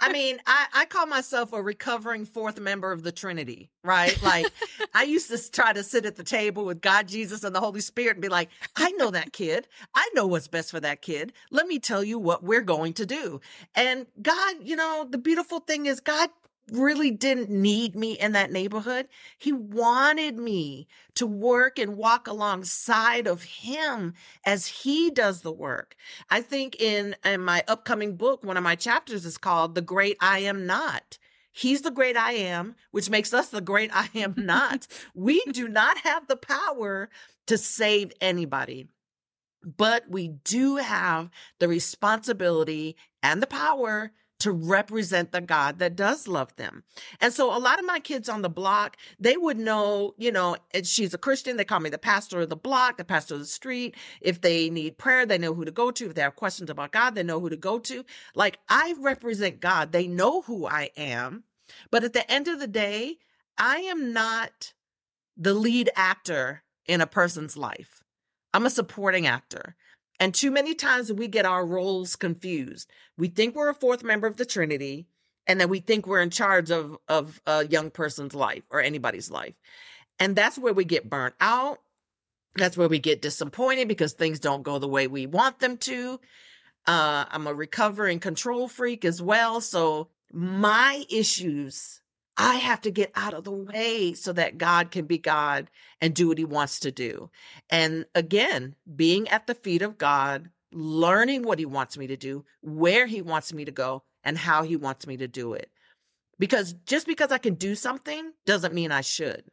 I 0.00 0.12
mean 0.12 0.38
I, 0.46 0.66
I 0.72 0.84
call 0.84 1.06
myself 1.06 1.52
a 1.52 1.60
recovering 1.60 2.24
fourth 2.24 2.60
member 2.60 2.92
of 2.92 3.02
the 3.02 3.10
trinity 3.10 3.70
right? 3.82 4.16
Like 4.22 4.46
i 4.94 5.02
used 5.02 5.28
to 5.30 5.50
try 5.50 5.72
to 5.72 5.82
sit 5.82 6.06
at 6.06 6.14
the 6.14 6.24
table 6.24 6.64
with 6.64 6.80
god 6.80 7.08
jesus 7.08 7.42
and 7.42 7.54
the 7.54 7.60
holy 7.60 7.80
spirit 7.80 8.16
and 8.16 8.22
be 8.22 8.28
like 8.28 8.48
i 8.76 8.92
know 8.92 9.10
that 9.10 9.32
kid. 9.32 9.66
I 9.94 10.08
know 10.14 10.26
what's 10.26 10.48
best 10.48 10.70
for 10.70 10.80
that 10.80 11.02
kid. 11.02 11.32
Let 11.50 11.66
me 11.66 11.80
tell 11.80 12.04
you 12.04 12.18
what 12.18 12.44
we're 12.44 12.62
going 12.62 12.92
to 12.94 13.06
do. 13.06 13.40
And 13.74 14.06
god 14.22 14.56
you 14.62 14.76
know 14.76 15.04
the 15.10 15.18
beautiful 15.18 15.58
thing 15.58 15.86
is 15.86 15.98
god 15.98 16.30
really 16.72 17.10
didn't 17.10 17.50
need 17.50 17.94
me 17.94 18.12
in 18.12 18.32
that 18.32 18.50
neighborhood. 18.50 19.08
He 19.38 19.52
wanted 19.52 20.36
me 20.36 20.88
to 21.14 21.26
work 21.26 21.78
and 21.78 21.96
walk 21.96 22.26
alongside 22.26 23.26
of 23.26 23.42
him 23.42 24.14
as 24.44 24.66
he 24.66 25.10
does 25.10 25.42
the 25.42 25.52
work. 25.52 25.96
I 26.30 26.40
think 26.40 26.80
in, 26.80 27.16
in 27.24 27.40
my 27.42 27.62
upcoming 27.68 28.16
book, 28.16 28.44
one 28.44 28.56
of 28.56 28.64
my 28.64 28.74
chapters 28.74 29.24
is 29.24 29.38
called 29.38 29.74
The 29.74 29.82
Great 29.82 30.16
I 30.20 30.40
Am 30.40 30.66
Not. 30.66 31.18
He's 31.52 31.82
the 31.82 31.90
great 31.90 32.18
I 32.18 32.32
am, 32.32 32.74
which 32.90 33.08
makes 33.08 33.32
us 33.32 33.48
the 33.48 33.62
great 33.62 33.90
I 33.94 34.10
am 34.14 34.34
not. 34.36 34.86
we 35.14 35.42
do 35.52 35.68
not 35.68 35.98
have 35.98 36.26
the 36.26 36.36
power 36.36 37.08
to 37.46 37.56
save 37.56 38.12
anybody 38.20 38.88
but 39.76 40.08
we 40.08 40.28
do 40.28 40.76
have 40.76 41.28
the 41.58 41.66
responsibility 41.66 42.96
and 43.22 43.42
the 43.42 43.46
power 43.48 44.12
to 44.38 44.52
represent 44.52 45.32
the 45.32 45.40
God 45.40 45.78
that 45.78 45.96
does 45.96 46.28
love 46.28 46.54
them. 46.56 46.84
And 47.20 47.32
so 47.32 47.56
a 47.56 47.58
lot 47.58 47.78
of 47.78 47.86
my 47.86 48.00
kids 48.00 48.28
on 48.28 48.42
the 48.42 48.50
block, 48.50 48.96
they 49.18 49.36
would 49.36 49.58
know, 49.58 50.14
you 50.18 50.30
know, 50.30 50.56
she's 50.82 51.14
a 51.14 51.18
Christian. 51.18 51.56
They 51.56 51.64
call 51.64 51.80
me 51.80 51.90
the 51.90 51.98
pastor 51.98 52.40
of 52.40 52.50
the 52.50 52.56
block, 52.56 52.98
the 52.98 53.04
pastor 53.04 53.34
of 53.34 53.40
the 53.40 53.46
street. 53.46 53.94
If 54.20 54.42
they 54.42 54.68
need 54.68 54.98
prayer, 54.98 55.24
they 55.24 55.38
know 55.38 55.54
who 55.54 55.64
to 55.64 55.70
go 55.70 55.90
to. 55.90 56.06
If 56.06 56.14
they 56.14 56.22
have 56.22 56.36
questions 56.36 56.68
about 56.68 56.92
God, 56.92 57.14
they 57.14 57.22
know 57.22 57.40
who 57.40 57.48
to 57.48 57.56
go 57.56 57.78
to. 57.78 58.04
Like 58.34 58.58
I 58.68 58.94
represent 59.00 59.60
God. 59.60 59.92
They 59.92 60.06
know 60.06 60.42
who 60.42 60.66
I 60.66 60.90
am. 60.96 61.44
But 61.90 62.04
at 62.04 62.12
the 62.12 62.30
end 62.30 62.46
of 62.46 62.60
the 62.60 62.66
day, 62.66 63.18
I 63.58 63.78
am 63.78 64.12
not 64.12 64.74
the 65.36 65.54
lead 65.54 65.90
actor 65.96 66.62
in 66.86 67.00
a 67.00 67.06
person's 67.06 67.56
life. 67.56 68.02
I'm 68.52 68.66
a 68.66 68.70
supporting 68.70 69.26
actor. 69.26 69.76
And 70.18 70.34
too 70.34 70.50
many 70.50 70.74
times 70.74 71.12
we 71.12 71.28
get 71.28 71.44
our 71.44 71.64
roles 71.64 72.16
confused. 72.16 72.90
We 73.18 73.28
think 73.28 73.54
we're 73.54 73.70
a 73.70 73.74
fourth 73.74 74.02
member 74.02 74.26
of 74.26 74.36
the 74.36 74.46
Trinity, 74.46 75.06
and 75.46 75.60
then 75.60 75.68
we 75.68 75.80
think 75.80 76.06
we're 76.06 76.22
in 76.22 76.30
charge 76.30 76.70
of, 76.70 76.96
of 77.08 77.40
a 77.46 77.66
young 77.66 77.90
person's 77.90 78.34
life 78.34 78.62
or 78.70 78.80
anybody's 78.80 79.30
life. 79.30 79.54
And 80.18 80.34
that's 80.34 80.58
where 80.58 80.72
we 80.72 80.84
get 80.84 81.10
burnt 81.10 81.34
out. 81.40 81.78
That's 82.54 82.76
where 82.76 82.88
we 82.88 82.98
get 82.98 83.20
disappointed 83.20 83.88
because 83.88 84.14
things 84.14 84.40
don't 84.40 84.62
go 84.62 84.78
the 84.78 84.88
way 84.88 85.06
we 85.06 85.26
want 85.26 85.58
them 85.58 85.76
to. 85.78 86.20
Uh, 86.86 87.26
I'm 87.30 87.46
a 87.46 87.54
recovering 87.54 88.18
control 88.18 88.68
freak 88.68 89.04
as 89.04 89.20
well. 89.20 89.60
So 89.60 90.08
my 90.32 91.04
issues 91.10 92.00
I 92.36 92.56
have 92.56 92.82
to 92.82 92.90
get 92.90 93.12
out 93.14 93.34
of 93.34 93.44
the 93.44 93.52
way 93.52 94.12
so 94.12 94.32
that 94.34 94.58
God 94.58 94.90
can 94.90 95.06
be 95.06 95.18
God 95.18 95.70
and 96.00 96.14
do 96.14 96.28
what 96.28 96.38
he 96.38 96.44
wants 96.44 96.80
to 96.80 96.90
do. 96.90 97.30
And 97.70 98.04
again, 98.14 98.74
being 98.94 99.28
at 99.28 99.46
the 99.46 99.54
feet 99.54 99.82
of 99.82 99.96
God, 99.96 100.50
learning 100.72 101.42
what 101.42 101.58
he 101.58 101.64
wants 101.64 101.96
me 101.96 102.06
to 102.08 102.16
do, 102.16 102.44
where 102.60 103.06
he 103.06 103.22
wants 103.22 103.52
me 103.52 103.64
to 103.64 103.72
go, 103.72 104.02
and 104.22 104.36
how 104.36 104.64
he 104.64 104.76
wants 104.76 105.06
me 105.06 105.16
to 105.16 105.28
do 105.28 105.54
it. 105.54 105.70
Because 106.38 106.74
just 106.84 107.06
because 107.06 107.32
I 107.32 107.38
can 107.38 107.54
do 107.54 107.74
something 107.74 108.32
doesn't 108.44 108.74
mean 108.74 108.92
I 108.92 109.00
should, 109.00 109.44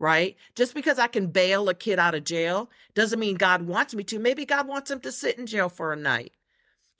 right? 0.00 0.36
Just 0.56 0.74
because 0.74 0.98
I 0.98 1.06
can 1.06 1.28
bail 1.28 1.68
a 1.68 1.74
kid 1.74 2.00
out 2.00 2.16
of 2.16 2.24
jail 2.24 2.70
doesn't 2.94 3.20
mean 3.20 3.36
God 3.36 3.62
wants 3.62 3.94
me 3.94 4.02
to. 4.04 4.18
Maybe 4.18 4.44
God 4.44 4.66
wants 4.66 4.90
him 4.90 4.98
to 5.00 5.12
sit 5.12 5.38
in 5.38 5.46
jail 5.46 5.68
for 5.68 5.92
a 5.92 5.96
night 5.96 6.32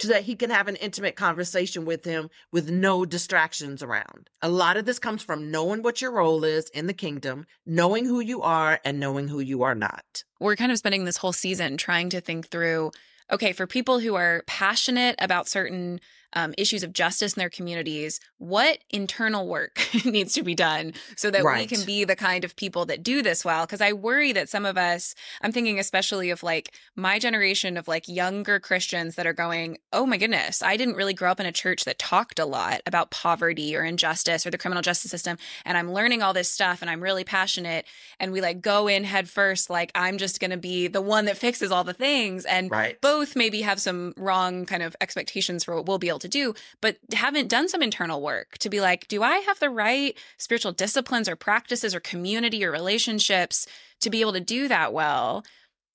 so 0.01 0.09
that 0.09 0.25
he 0.25 0.35
can 0.35 0.51
have 0.51 0.69
an 0.69 0.77
intimate 0.77 1.17
conversation 1.17 1.85
with 1.85 2.05
him 2.05 2.29
with 2.53 2.71
no 2.71 3.05
distractions 3.05 3.83
around. 3.83 4.29
A 4.43 4.49
lot 4.49 4.77
of 4.77 4.85
this 4.85 4.99
comes 4.99 5.23
from 5.23 5.51
knowing 5.51 5.83
what 5.83 6.01
your 6.01 6.13
role 6.13 6.45
is 6.45 6.69
in 6.71 6.87
the 6.87 6.93
kingdom, 6.93 7.47
knowing 7.65 8.05
who 8.05 8.21
you 8.21 8.43
are, 8.43 8.81
and 8.85 9.01
knowing 9.01 9.29
who 9.29 9.41
you 9.41 9.63
are 9.63 9.75
not. 9.75 10.25
We're 10.39 10.57
kind 10.57 10.73
of 10.73 10.79
spending 10.79 11.05
this 11.05 11.17
whole 11.17 11.33
season 11.33 11.77
trying 11.77 12.11
to 12.11 12.21
think 12.21 12.49
through 12.49 12.93
okay, 13.31 13.53
for 13.53 13.67
people 13.67 13.99
who 13.99 14.15
are 14.15 14.45
passionate 14.47 15.17
about 15.19 15.49
certain 15.49 16.01
um, 16.33 16.55
issues 16.59 16.83
of 16.83 16.93
justice 16.93 17.35
in 17.35 17.41
their 17.41 17.51
communities, 17.51 18.21
what 18.39 18.79
internal 18.91 19.47
work 19.47 19.81
needs 20.05 20.33
to 20.35 20.43
be 20.43 20.55
done 20.55 20.93
so 21.17 21.31
that 21.31 21.45
right. 21.45 21.59
we 21.59 21.77
can 21.77 21.85
be 21.87 22.05
the 22.05 22.17
kind 22.17 22.45
of 22.45 22.57
people 22.57 22.87
that 22.87 23.03
do 23.03 23.23
this 23.23 23.45
well? 23.45 23.65
Because 23.65 23.81
I 23.81 23.93
worry 23.93 24.33
that 24.33 24.49
some 24.49 24.67
of 24.67 24.77
us, 24.77 25.15
I'm 25.43 25.53
thinking 25.53 25.79
especially 25.79 26.31
of 26.31 26.43
like 26.43 26.75
my 26.95 27.19
generation 27.19 27.77
of 27.77 27.89
like 27.89 28.09
younger 28.09 28.61
Christians 28.61 29.15
that 29.17 29.27
are 29.27 29.33
going, 29.33 29.79
oh 29.93 30.07
my 30.07 30.17
goodness, 30.17 30.62
I 30.62 30.77
didn't 30.77 30.97
really 30.97 31.15
grow 31.15 31.31
up 31.31 31.41
in 31.41 31.47
a 31.47 31.53
church 31.53 31.85
that 31.85 31.99
talked 31.99 32.39
a 32.39 32.47
lot 32.47 32.81
about 32.87 33.11
poverty 33.11 33.77
or 33.77 33.85
injustice 33.85 34.47
or 34.47 34.51
the 34.51 34.59
criminal 34.59 34.83
justice 34.83 35.11
system. 35.11 35.39
And 35.65 35.77
I'm 35.79 35.93
learning 35.93 36.23
all 36.23 36.33
this 36.33 36.51
stuff 36.51 36.83
and 36.83 36.91
I'm 36.91 37.03
really 37.03 37.25
passionate. 37.25 37.87
And 38.21 38.33
we 38.33 38.41
like 38.41 38.61
go 38.61 38.89
in 38.89 39.05
head 39.05 39.29
first, 39.29 39.71
like 39.71 39.93
I'm 39.95 40.19
just 40.19 40.41
going 40.41 40.51
to 40.51 40.57
be 40.57 40.89
the 40.89 41.03
one 41.03 41.27
that 41.27 41.37
fixes 41.37 41.71
all 41.71 41.85
the 41.85 41.95
things. 41.95 42.45
And 42.45 42.71
right. 42.71 43.01
both 43.01 43.37
maybe 43.37 43.62
have 43.62 43.81
some 43.81 44.15
wrong 44.17 44.67
kind 44.67 44.83
of 44.83 44.97
expectations 45.01 45.65
for 45.65 45.77
what 45.77 45.87
we'll 45.87 45.99
be 45.99 46.11
to 46.19 46.29
do, 46.29 46.55
but 46.81 46.99
haven't 47.13 47.49
done 47.49 47.69
some 47.69 47.83
internal 47.83 48.21
work 48.21 48.59
to 48.59 48.71
be 48.71 48.81
like, 48.81 49.09
do 49.09 49.23
I 49.23 49.39
have 49.39 49.59
the 49.59 49.71
right 49.71 50.17
spiritual 50.39 50.73
disciplines 50.73 51.29
or 51.29 51.37
practices 51.37 51.95
or 51.95 52.01
community 52.01 52.65
or 52.65 52.71
relationships 52.71 53.67
to 54.01 54.11
be 54.11 54.21
able 54.21 54.33
to 54.33 54.41
do 54.41 54.69
that 54.69 54.93
well? 54.93 55.45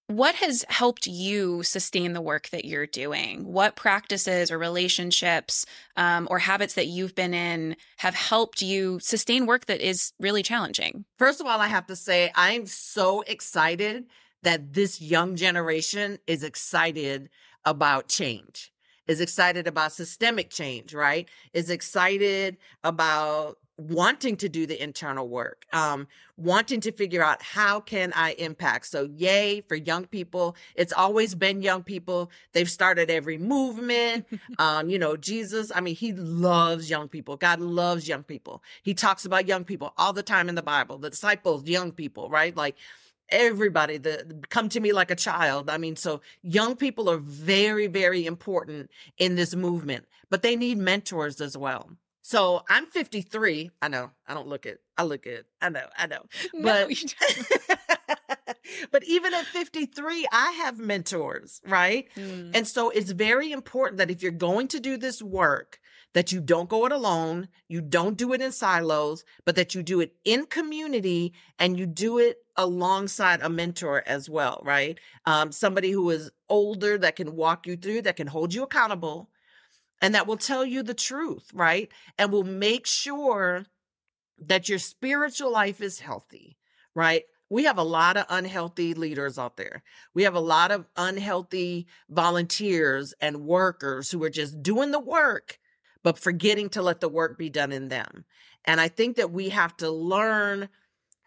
What 0.07 0.35
has 0.35 0.65
helped 0.67 1.07
you 1.07 1.63
sustain 1.63 2.11
the 2.11 2.21
work 2.21 2.49
that 2.49 2.65
you're 2.65 2.85
doing? 2.85 3.45
What 3.45 3.77
practices 3.77 4.51
or 4.51 4.57
relationships 4.57 5.65
um, 5.95 6.27
or 6.29 6.39
habits 6.39 6.73
that 6.73 6.87
you've 6.87 7.15
been 7.15 7.33
in 7.33 7.77
have 7.97 8.13
helped 8.13 8.61
you 8.61 8.99
sustain 8.99 9.45
work 9.45 9.67
that 9.67 9.79
is 9.79 10.11
really 10.19 10.43
challenging? 10.43 11.05
First 11.17 11.39
of 11.39 11.47
all, 11.47 11.61
I 11.61 11.67
have 11.67 11.87
to 11.87 11.95
say, 11.95 12.29
I'm 12.35 12.65
so 12.65 13.21
excited 13.21 14.07
that 14.43 14.73
this 14.73 14.99
young 14.99 15.37
generation 15.37 16.17
is 16.27 16.43
excited 16.43 17.29
about 17.63 18.09
change 18.09 18.71
is 19.11 19.21
excited 19.21 19.67
about 19.67 19.91
systemic 19.91 20.49
change, 20.49 20.93
right? 20.93 21.27
Is 21.53 21.69
excited 21.69 22.57
about 22.83 23.57
wanting 23.77 24.37
to 24.37 24.47
do 24.47 24.65
the 24.65 24.81
internal 24.81 25.27
work, 25.27 25.65
um, 25.73 26.07
wanting 26.37 26.79
to 26.79 26.91
figure 26.91 27.23
out 27.23 27.41
how 27.41 27.79
can 27.79 28.13
I 28.15 28.33
impact. 28.33 28.85
So 28.85 29.09
yay 29.15 29.61
for 29.61 29.75
young 29.75 30.05
people. 30.05 30.55
It's 30.75 30.93
always 30.93 31.35
been 31.35 31.61
young 31.61 31.83
people. 31.83 32.31
They've 32.53 32.69
started 32.69 33.09
every 33.09 33.37
movement. 33.37 34.27
um, 34.59 34.89
you 34.89 34.99
know, 34.99 35.17
Jesus, 35.17 35.71
I 35.73 35.81
mean, 35.81 35.95
he 35.95 36.13
loves 36.13 36.89
young 36.89 37.07
people. 37.07 37.37
God 37.37 37.59
loves 37.59 38.07
young 38.07 38.23
people. 38.23 38.63
He 38.83 38.93
talks 38.93 39.25
about 39.25 39.47
young 39.47 39.63
people 39.63 39.93
all 39.97 40.13
the 40.13 40.23
time 40.23 40.47
in 40.47 40.55
the 40.55 40.63
Bible, 40.63 40.97
the 40.97 41.09
disciples, 41.09 41.67
young 41.67 41.91
people, 41.91 42.29
right? 42.29 42.55
Like 42.55 42.75
everybody 43.31 43.97
the 43.97 44.43
come 44.49 44.69
to 44.69 44.79
me 44.79 44.91
like 44.93 45.09
a 45.11 45.15
child 45.15 45.69
i 45.69 45.77
mean 45.77 45.95
so 45.95 46.21
young 46.41 46.75
people 46.75 47.09
are 47.09 47.17
very 47.17 47.87
very 47.87 48.25
important 48.25 48.89
in 49.17 49.35
this 49.35 49.55
movement 49.55 50.05
but 50.29 50.41
they 50.43 50.55
need 50.55 50.77
mentors 50.77 51.41
as 51.41 51.57
well 51.57 51.89
So 52.23 52.61
I'm 52.69 52.85
53. 52.85 53.71
I 53.81 53.87
know. 53.89 54.11
I 54.27 54.35
don't 54.35 54.47
look 54.47 54.65
it. 54.67 54.77
I 54.95 55.03
look 55.03 55.25
it. 55.25 55.47
I 55.59 55.69
know. 55.69 55.87
I 55.97 56.05
know. 56.05 56.23
No, 56.53 56.61
But 56.63 56.89
you 56.91 57.07
don't. 57.19 57.79
but 58.91 59.03
even 59.03 59.33
at 59.33 59.45
53, 59.45 60.27
I 60.31 60.51
have 60.61 60.77
mentors, 60.79 61.61
right? 61.65 62.07
Mm. 62.15 62.51
And 62.53 62.67
so 62.67 62.89
it's 62.91 63.11
very 63.11 63.51
important 63.51 63.97
that 63.97 64.11
if 64.11 64.21
you're 64.21 64.31
going 64.49 64.67
to 64.69 64.79
do 64.79 64.97
this 64.97 65.19
work, 65.21 65.79
that 66.13 66.31
you 66.31 66.41
don't 66.41 66.69
go 66.69 66.85
it 66.85 66.91
alone, 66.91 67.47
you 67.67 67.81
don't 67.81 68.17
do 68.17 68.33
it 68.33 68.41
in 68.41 68.51
silos, 68.51 69.23
but 69.45 69.55
that 69.55 69.73
you 69.73 69.81
do 69.81 70.01
it 70.01 70.13
in 70.25 70.45
community 70.45 71.33
and 71.57 71.79
you 71.79 71.85
do 71.85 72.17
it 72.17 72.37
alongside 72.57 73.41
a 73.41 73.49
mentor 73.49 74.03
as 74.05 74.29
well, 74.29 74.61
right? 74.65 74.99
Um, 75.25 75.51
somebody 75.51 75.91
who 75.91 76.09
is 76.09 76.31
older 76.49 76.97
that 76.97 77.15
can 77.15 77.35
walk 77.35 77.65
you 77.65 77.77
through, 77.77 78.03
that 78.03 78.17
can 78.17 78.27
hold 78.27 78.53
you 78.53 78.63
accountable, 78.63 79.29
and 80.01 80.15
that 80.15 80.27
will 80.27 80.37
tell 80.37 80.65
you 80.65 80.83
the 80.83 80.93
truth, 80.93 81.49
right? 81.53 81.89
And 82.17 82.31
will 82.31 82.43
make 82.43 82.85
sure 82.87 83.65
that 84.39 84.67
your 84.67 84.79
spiritual 84.79 85.51
life 85.51 85.81
is 85.81 85.99
healthy, 85.99 86.57
right? 86.95 87.23
We 87.49 87.65
have 87.65 87.77
a 87.77 87.83
lot 87.83 88.17
of 88.17 88.25
unhealthy 88.29 88.93
leaders 88.93 89.37
out 89.37 89.57
there. 89.57 89.83
We 90.13 90.23
have 90.23 90.35
a 90.35 90.39
lot 90.39 90.71
of 90.71 90.87
unhealthy 90.95 91.87
volunteers 92.09 93.13
and 93.21 93.45
workers 93.45 94.09
who 94.09 94.23
are 94.23 94.29
just 94.29 94.63
doing 94.63 94.91
the 94.91 94.99
work, 94.99 95.59
but 96.03 96.19
forgetting 96.19 96.69
to 96.69 96.81
let 96.81 96.99
the 96.99 97.09
work 97.09 97.37
be 97.37 97.49
done 97.49 97.71
in 97.71 97.89
them. 97.89 98.25
And 98.65 98.79
I 98.79 98.87
think 98.87 99.17
that 99.17 99.31
we 99.31 99.49
have 99.49 99.75
to 99.77 99.89
learn 99.89 100.69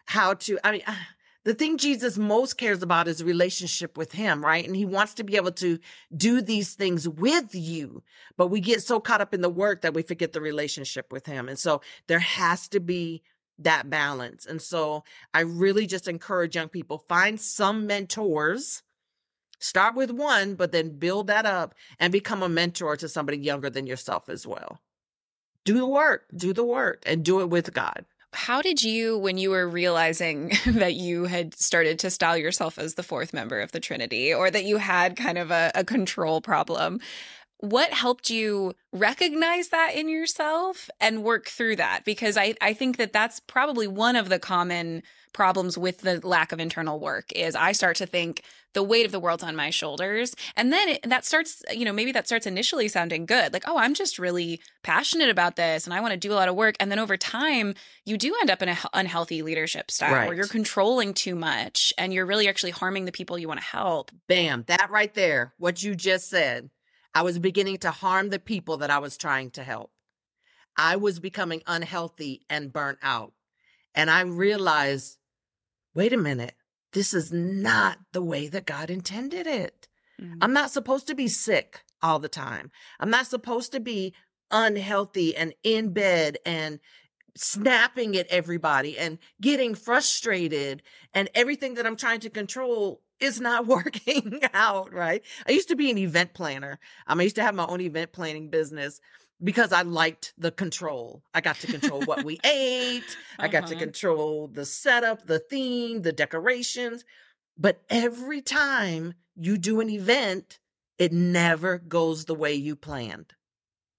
how 0.05 0.35
to, 0.35 0.57
I 0.63 0.71
mean, 0.71 0.83
uh, 0.85 0.95
the 1.43 1.53
thing 1.53 1.77
Jesus 1.77 2.17
most 2.17 2.55
cares 2.57 2.81
about 2.81 3.07
is 3.07 3.23
relationship 3.23 3.97
with 3.97 4.11
him, 4.11 4.43
right? 4.43 4.65
And 4.65 4.75
he 4.75 4.85
wants 4.85 5.13
to 5.15 5.23
be 5.23 5.35
able 5.35 5.51
to 5.53 5.79
do 6.15 6.41
these 6.41 6.73
things 6.73 7.07
with 7.07 7.53
you, 7.53 8.01
but 8.35 8.47
we 8.47 8.59
get 8.59 8.81
so 8.81 8.99
caught 8.99 9.21
up 9.21 9.33
in 9.33 9.41
the 9.41 9.49
work 9.49 9.81
that 9.81 9.93
we 9.93 10.01
forget 10.01 10.33
the 10.33 10.41
relationship 10.41 11.11
with 11.11 11.27
him. 11.27 11.47
And 11.47 11.59
so 11.59 11.81
there 12.07 12.19
has 12.19 12.67
to 12.69 12.79
be 12.79 13.21
that 13.59 13.89
balance. 13.89 14.45
And 14.47 14.61
so 14.61 15.03
I 15.33 15.41
really 15.41 15.85
just 15.85 16.07
encourage 16.07 16.55
young 16.55 16.67
people 16.67 16.97
find 17.07 17.39
some 17.39 17.85
mentors. 17.85 18.81
Start 19.59 19.95
with 19.95 20.11
one, 20.11 20.55
but 20.55 20.71
then 20.71 20.97
build 20.97 21.27
that 21.27 21.45
up 21.45 21.75
and 21.99 22.11
become 22.11 22.43
a 22.43 22.49
mentor 22.49 22.95
to 22.97 23.09
somebody 23.09 23.37
younger 23.37 23.69
than 23.69 23.87
yourself 23.87 24.29
as 24.29 24.45
well. 24.45 24.79
Do 25.63 25.77
the 25.77 25.87
work, 25.87 26.25
do 26.35 26.53
the 26.53 26.63
work, 26.63 27.03
and 27.05 27.23
do 27.25 27.41
it 27.41 27.49
with 27.49 27.73
God. 27.73 28.05
How 28.33 28.61
did 28.61 28.83
you, 28.83 29.17
when 29.17 29.37
you 29.37 29.49
were 29.49 29.67
realizing 29.67 30.51
that 30.67 30.93
you 30.93 31.25
had 31.25 31.55
started 31.55 31.97
to 31.99 32.11
style 32.11 32.37
yourself 32.37 32.77
as 32.77 32.95
the 32.95 33.03
fourth 33.03 33.33
member 33.33 33.61
of 33.61 33.71
the 33.71 33.79
Trinity 33.79 34.33
or 34.33 34.51
that 34.51 34.65
you 34.65 34.77
had 34.77 35.15
kind 35.15 35.37
of 35.37 35.51
a, 35.51 35.71
a 35.73 35.83
control 35.83 36.41
problem, 36.41 36.99
what 37.59 37.91
helped 37.91 38.29
you 38.29 38.73
recognize 38.91 39.69
that 39.69 39.95
in 39.95 40.09
yourself 40.09 40.89
and 40.99 41.23
work 41.23 41.47
through 41.47 41.77
that? 41.77 42.03
Because 42.05 42.37
I, 42.37 42.55
I 42.61 42.73
think 42.73 42.97
that 42.97 43.13
that's 43.13 43.39
probably 43.39 43.87
one 43.87 44.15
of 44.15 44.29
the 44.29 44.39
common 44.39 45.03
problems 45.35 45.77
with 45.77 45.99
the 45.99 46.25
lack 46.25 46.53
of 46.53 46.59
internal 46.61 46.97
work 46.99 47.31
is 47.33 47.55
I 47.55 47.73
start 47.73 47.97
to 47.97 48.05
think 48.05 48.41
the 48.73 48.83
weight 48.83 49.05
of 49.05 49.11
the 49.11 49.19
world's 49.19 49.43
on 49.43 49.55
my 49.55 49.69
shoulders. 49.69 50.33
And 50.55 50.71
then 50.71 50.89
it, 50.89 51.09
that 51.09 51.25
starts, 51.25 51.61
you 51.73 51.83
know, 51.83 51.91
maybe 51.91 52.13
that 52.13 52.25
starts 52.25 52.47
initially 52.47 52.87
sounding 52.87 53.25
good. 53.25 53.51
Like, 53.51 53.63
oh, 53.67 53.77
I'm 53.77 53.93
just 53.93 54.17
really 54.17 54.61
passionate 54.83 55.29
about 55.29 55.57
this 55.57 55.85
and 55.85 55.93
I 55.93 55.99
want 55.99 56.13
to 56.13 56.17
do 56.17 56.31
a 56.31 56.35
lot 56.35 56.47
of 56.47 56.55
work. 56.55 56.75
And 56.79 56.89
then 56.89 56.99
over 56.99 57.17
time, 57.17 57.75
you 58.05 58.17
do 58.17 58.33
end 58.39 58.49
up 58.49 58.61
in 58.61 58.69
an 58.69 58.77
unhealthy 58.93 59.41
leadership 59.41 59.91
style 59.91 60.27
where 60.27 60.35
you're 60.35 60.47
controlling 60.47 61.13
too 61.13 61.35
much 61.35 61.93
and 61.97 62.13
you're 62.13 62.25
really 62.25 62.47
actually 62.47 62.71
harming 62.71 63.03
the 63.03 63.11
people 63.11 63.37
you 63.37 63.49
want 63.49 63.59
to 63.59 63.65
help. 63.65 64.11
Bam, 64.27 64.63
that 64.67 64.89
right 64.89 65.13
there, 65.13 65.53
what 65.57 65.83
you 65.83 65.95
just 65.95 66.29
said. 66.29 66.69
I 67.15 67.21
was 67.21 67.39
beginning 67.39 67.77
to 67.79 67.91
harm 67.91 68.29
the 68.29 68.39
people 68.39 68.77
that 68.77 68.91
I 68.91 68.99
was 68.99 69.17
trying 69.17 69.49
to 69.51 69.63
help. 69.63 69.91
I 70.77 70.97
was 70.97 71.21
becoming 71.21 71.63
unhealthy 71.65 72.41
and 72.49 72.73
burnt 72.73 72.99
out. 73.01 73.31
And 73.95 74.11
I 74.11 74.21
realized, 74.21 75.17
wait 75.93 76.11
a 76.11 76.17
minute, 76.17 76.55
this 76.91 77.13
is 77.13 77.31
not 77.31 77.99
the 78.11 78.21
way 78.21 78.49
that 78.49 78.65
God 78.65 78.89
intended 78.89 79.47
it. 79.47 79.87
Mm-hmm. 80.21 80.39
I'm 80.41 80.51
not 80.51 80.71
supposed 80.71 81.07
to 81.07 81.15
be 81.15 81.29
sick 81.29 81.83
all 82.01 82.19
the 82.19 82.29
time. 82.29 82.71
I'm 82.99 83.09
not 83.09 83.27
supposed 83.27 83.71
to 83.71 83.79
be 83.79 84.13
unhealthy 84.51 85.35
and 85.35 85.53
in 85.63 85.93
bed 85.93 86.37
and 86.45 86.79
snapping 87.37 88.15
at 88.17 88.27
everybody 88.27 88.97
and 88.97 89.17
getting 89.41 89.75
frustrated 89.75 90.83
and 91.13 91.29
everything 91.33 91.75
that 91.75 91.85
I'm 91.85 91.97
trying 91.97 92.19
to 92.21 92.29
control 92.29 93.01
is 93.19 93.39
not 93.41 93.67
working 93.67 94.41
out, 94.53 94.93
right? 94.93 95.23
I 95.47 95.51
used 95.51 95.69
to 95.69 95.75
be 95.75 95.91
an 95.91 95.97
event 95.97 96.33
planner. 96.33 96.79
Um, 97.07 97.19
I 97.19 97.23
used 97.23 97.35
to 97.37 97.43
have 97.43 97.55
my 97.55 97.65
own 97.65 97.81
event 97.81 98.11
planning 98.13 98.49
business 98.49 98.99
because 99.43 99.73
I 99.73 99.81
liked 99.81 100.33
the 100.37 100.51
control. 100.51 101.23
I 101.33 101.41
got 101.41 101.59
to 101.61 101.67
control 101.67 102.03
what 102.03 102.23
we 102.23 102.39
ate. 102.43 103.17
I 103.39 103.47
got 103.47 103.67
to 103.67 103.75
Uh-huh. 103.75 103.79
control 103.85 104.47
the 104.47 104.65
setup, 104.65 105.25
the 105.27 105.39
theme, 105.39 106.01
the 106.01 106.11
decorations. 106.13 107.03
But 107.57 107.81
every 107.89 108.41
time 108.41 109.13
you 109.35 109.57
do 109.57 109.81
an 109.81 109.89
event, 109.89 110.59
it 110.97 111.11
never 111.11 111.77
goes 111.79 112.25
the 112.25 112.35
way 112.35 112.53
you 112.53 112.75
planned. 112.75 113.33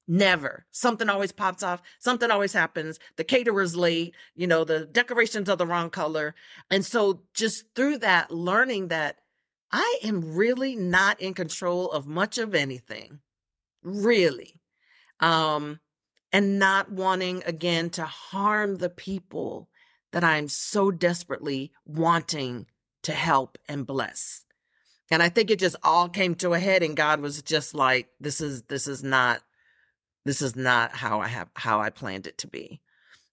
Never. 0.09 0.67
Something 0.71 1.09
always 1.09 1.33
pops 1.33 1.63
off. 1.63 1.83
Something 1.99 2.31
always 2.31 2.53
happens. 2.53 3.01
The 3.17 3.25
caterer's 3.25 3.75
late. 3.75 4.15
You 4.35 4.47
know, 4.47 4.65
the 4.65 4.87
decorations 4.87 5.49
are 5.49 5.57
the 5.57 5.67
wrong 5.67 5.91
color. 5.91 6.35
And 6.71 6.85
so 6.85 7.23
just 7.35 7.65
through 7.75 7.99
that, 7.99 8.31
learning 8.31 8.89
that 8.89 9.17
I 9.73 9.99
am 10.05 10.37
really 10.37 10.77
not 10.77 11.21
in 11.21 11.35
control 11.35 11.91
of 11.91 12.07
much 12.07 12.39
of 12.39 12.55
anything. 12.55 13.19
Really. 13.83 14.61
Um, 15.19 15.81
and 16.33 16.59
not 16.59 16.91
wanting 16.93 17.43
again 17.47 17.91
to 17.91 18.05
harm 18.05 18.77
the 18.77 18.91
people 18.91 19.69
that 20.13 20.23
I'm 20.23 20.49
so 20.49 20.91
desperately 20.91 21.73
wanting 21.85 22.67
to 23.03 23.13
help 23.13 23.59
and 23.69 23.87
bless. 23.87 24.45
And 25.11 25.23
I 25.23 25.29
think 25.29 25.51
it 25.51 25.59
just 25.59 25.77
all 25.83 26.09
came 26.09 26.35
to 26.37 26.53
a 26.53 26.59
head 26.59 26.83
and 26.83 26.97
God 26.97 27.21
was 27.21 27.43
just 27.43 27.75
like, 27.75 28.09
this 28.21 28.41
is, 28.41 28.63
this 28.63 28.87
is 28.87 29.03
not, 29.03 29.41
this 30.27 30.43
is 30.43 30.57
not 30.57 30.93
how 30.93 31.21
I 31.21 31.29
have, 31.29 31.49
how 31.55 31.81
I 31.81 31.91
planned 31.91 32.27
it 32.27 32.39
to 32.39 32.49
be. 32.49 32.81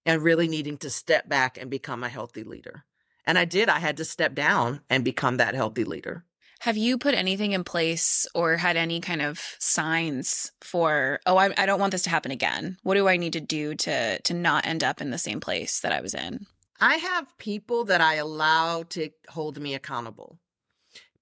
And 0.06 0.22
really 0.22 0.48
needing 0.48 0.78
to 0.80 0.90
step 0.90 1.30
back 1.30 1.58
and 1.58 1.70
become 1.70 2.04
a 2.04 2.10
healthy 2.10 2.44
leader. 2.44 2.84
And 3.26 3.38
I 3.38 3.46
did. 3.46 3.70
I 3.70 3.80
had 3.80 3.98
to 3.98 4.06
step 4.06 4.36
down 4.36 4.82
and 4.90 5.04
become 5.04 5.38
that 5.38 5.56
healthy 5.56 5.86
leader. 5.86 6.26
Have 6.60 6.78
you 6.78 6.98
put 6.98 7.14
anything 7.14 7.52
in 7.52 7.64
place 7.64 8.26
or 8.34 8.58
had 8.58 8.78
any 8.78 9.02
kind 9.02 9.22
of 9.22 9.42
signs 9.60 10.52
for, 10.62 11.20
oh, 11.26 11.36
I, 11.36 11.54
I 11.58 11.66
don't 11.66 11.80
want 11.80 11.92
this 11.92 12.04
to 12.04 12.10
happen 12.10 12.32
again? 12.32 12.78
What 12.84 12.94
do 12.96 13.08
I 13.08 13.18
need 13.18 13.34
to 13.34 13.42
do 13.42 13.76
to 13.76 14.22
to 14.22 14.34
not 14.34 14.66
end 14.66 14.84
up 14.84 15.02
in 15.02 15.10
the 15.10 15.18
same 15.18 15.40
place 15.40 15.82
that 15.82 15.92
I 15.92 16.02
was 16.02 16.14
in? 16.14 16.46
I 16.80 16.96
have 16.96 17.38
people 17.38 17.86
that 17.86 18.02
I 18.02 18.16
allow 18.16 18.84
to 18.90 19.10
hold 19.30 19.60
me 19.60 19.74
accountable. 19.74 20.38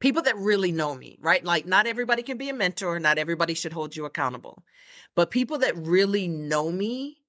People 0.01 0.23
that 0.23 0.35
really 0.35 0.71
know 0.71 0.93
me, 0.95 1.17
right? 1.21 1.43
Like, 1.43 1.65
not 1.65 1.87
everybody 1.87 2.23
can 2.23 2.37
be 2.37 2.49
a 2.49 2.53
mentor, 2.53 2.99
not 2.99 3.17
everybody 3.17 3.53
should 3.53 3.71
hold 3.71 3.95
you 3.95 4.03
accountable. 4.03 4.63
But 5.15 5.31
people 5.31 5.59
that 5.59 5.77
really 5.77 6.27
know 6.27 6.71
me 6.71 7.19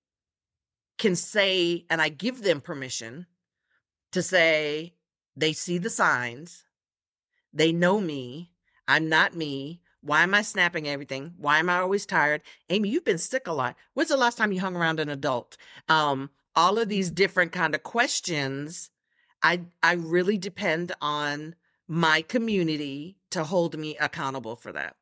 can 0.99 1.15
say, 1.15 1.87
and 1.89 2.03
I 2.03 2.09
give 2.09 2.43
them 2.43 2.61
permission 2.61 3.27
to 4.11 4.23
say, 4.23 4.95
they 5.37 5.53
see 5.53 5.79
the 5.79 5.91
signs, 5.91 6.65
they 7.53 7.73
know 7.73 8.01
me, 8.01 8.51
I'm 8.89 9.09
not 9.09 9.37
me. 9.37 9.81
Why 10.01 10.25
am 10.25 10.35
I 10.35 10.43
snapping 10.43 10.89
everything? 10.89 11.35
Why 11.37 11.61
am 11.61 11.71
I 11.71 11.79
always 11.79 12.07
tired? 12.07 12.43
Amy, 12.69 12.89
you've 12.89 13.05
been 13.05 13.19
sick 13.19 13.47
a 13.47 13.53
lot. 13.53 13.77
When's 13.95 14.09
the 14.09 14.17
last 14.17 14.37
time 14.37 14.51
you 14.51 14.61
hung 14.61 14.75
around 14.75 14.99
an 14.99 15.09
adult? 15.09 15.57
Um, 15.89 16.31
all 16.57 16.79
of 16.79 16.89
these 16.89 17.11
different 17.11 17.53
kind 17.53 17.75
of 17.75 17.83
questions 17.83 18.91
i 19.43 19.61
i 19.83 19.93
really 19.93 20.39
depend 20.39 20.93
on 21.01 21.55
my 21.93 22.23
community 22.23 23.19
to 23.31 23.45
hold 23.45 23.79
me 23.79 23.99
accountable 23.99 24.57
for 24.57 24.73
that 24.73 24.97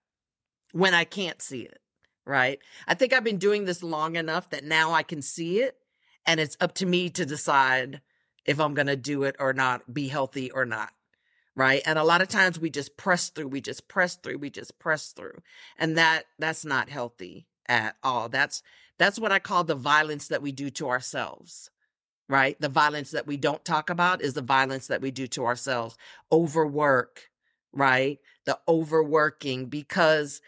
when 0.73 0.93
i 0.93 1.05
can't 1.05 1.41
see 1.41 1.61
it 1.61 1.79
right? 2.27 2.59
I 2.87 2.95
think 2.95 3.13
i've 3.13 3.23
been 3.23 3.39
doing 3.39 3.65
this 3.65 3.83
long 3.83 4.17
enough 4.17 4.51
that 4.51 4.65
now 4.65 4.93
i 4.93 5.05
can 5.05 5.23
see 5.23 5.61
it 5.61 5.77
and 6.27 6.41
it's 6.41 6.57
up 6.61 6.75
to 6.75 6.87
me 6.87 7.09
to 7.11 7.25
decide 7.25 8.01
if 8.45 8.59
i'm 8.59 8.75
going 8.75 8.89
to 8.89 8.97
do 8.97 9.23
it 9.23 9.37
or 9.39 9.53
not 9.53 9.95
be 9.95 10.09
healthy 10.09 10.51
or 10.51 10.65
not 10.67 10.91
right? 11.57 11.83
And 11.85 11.99
a 11.99 12.05
lot 12.05 12.23
of 12.23 12.29
times 12.29 12.59
we 12.59 12.71
just 12.71 12.97
press 12.97 13.29
through 13.29 13.49
we 13.49 13.61
just 13.61 13.87
press 13.87 14.17
through 14.17 14.39
we 14.39 14.51
just 14.51 14.79
press 14.81 15.13
through 15.13 15.43
and 15.79 15.97
that 15.97 16.25
that's 16.41 16.65
not 16.65 16.89
healthy 16.89 17.47
at 17.69 17.95
all. 18.03 18.29
That's 18.29 18.63
that's 18.99 19.19
what 19.19 19.33
I 19.33 19.39
call 19.39 19.65
the 19.65 19.75
violence 19.75 20.29
that 20.29 20.43
we 20.43 20.53
do 20.53 20.69
to 20.71 20.89
ourselves, 20.91 21.71
right? 22.31 22.61
The 22.61 22.71
violence 22.71 23.13
that 23.13 23.27
we 23.27 23.37
don't 23.37 23.65
talk 23.65 23.91
about 23.91 24.23
is 24.23 24.35
the 24.35 24.43
violence 24.43 24.87
that 24.89 25.03
we 25.03 25.13
do 25.13 25.27
to 25.29 25.47
ourselves. 25.47 25.99
Overwork, 26.33 27.31
right? 27.73 28.21
The 28.47 28.59
overworking 28.69 29.67
because 29.67 30.41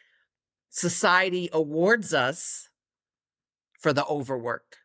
society 0.71 1.51
awards 1.53 2.15
us 2.15 2.71
for 3.79 3.93
the 3.93 4.07
overwork. 4.07 4.79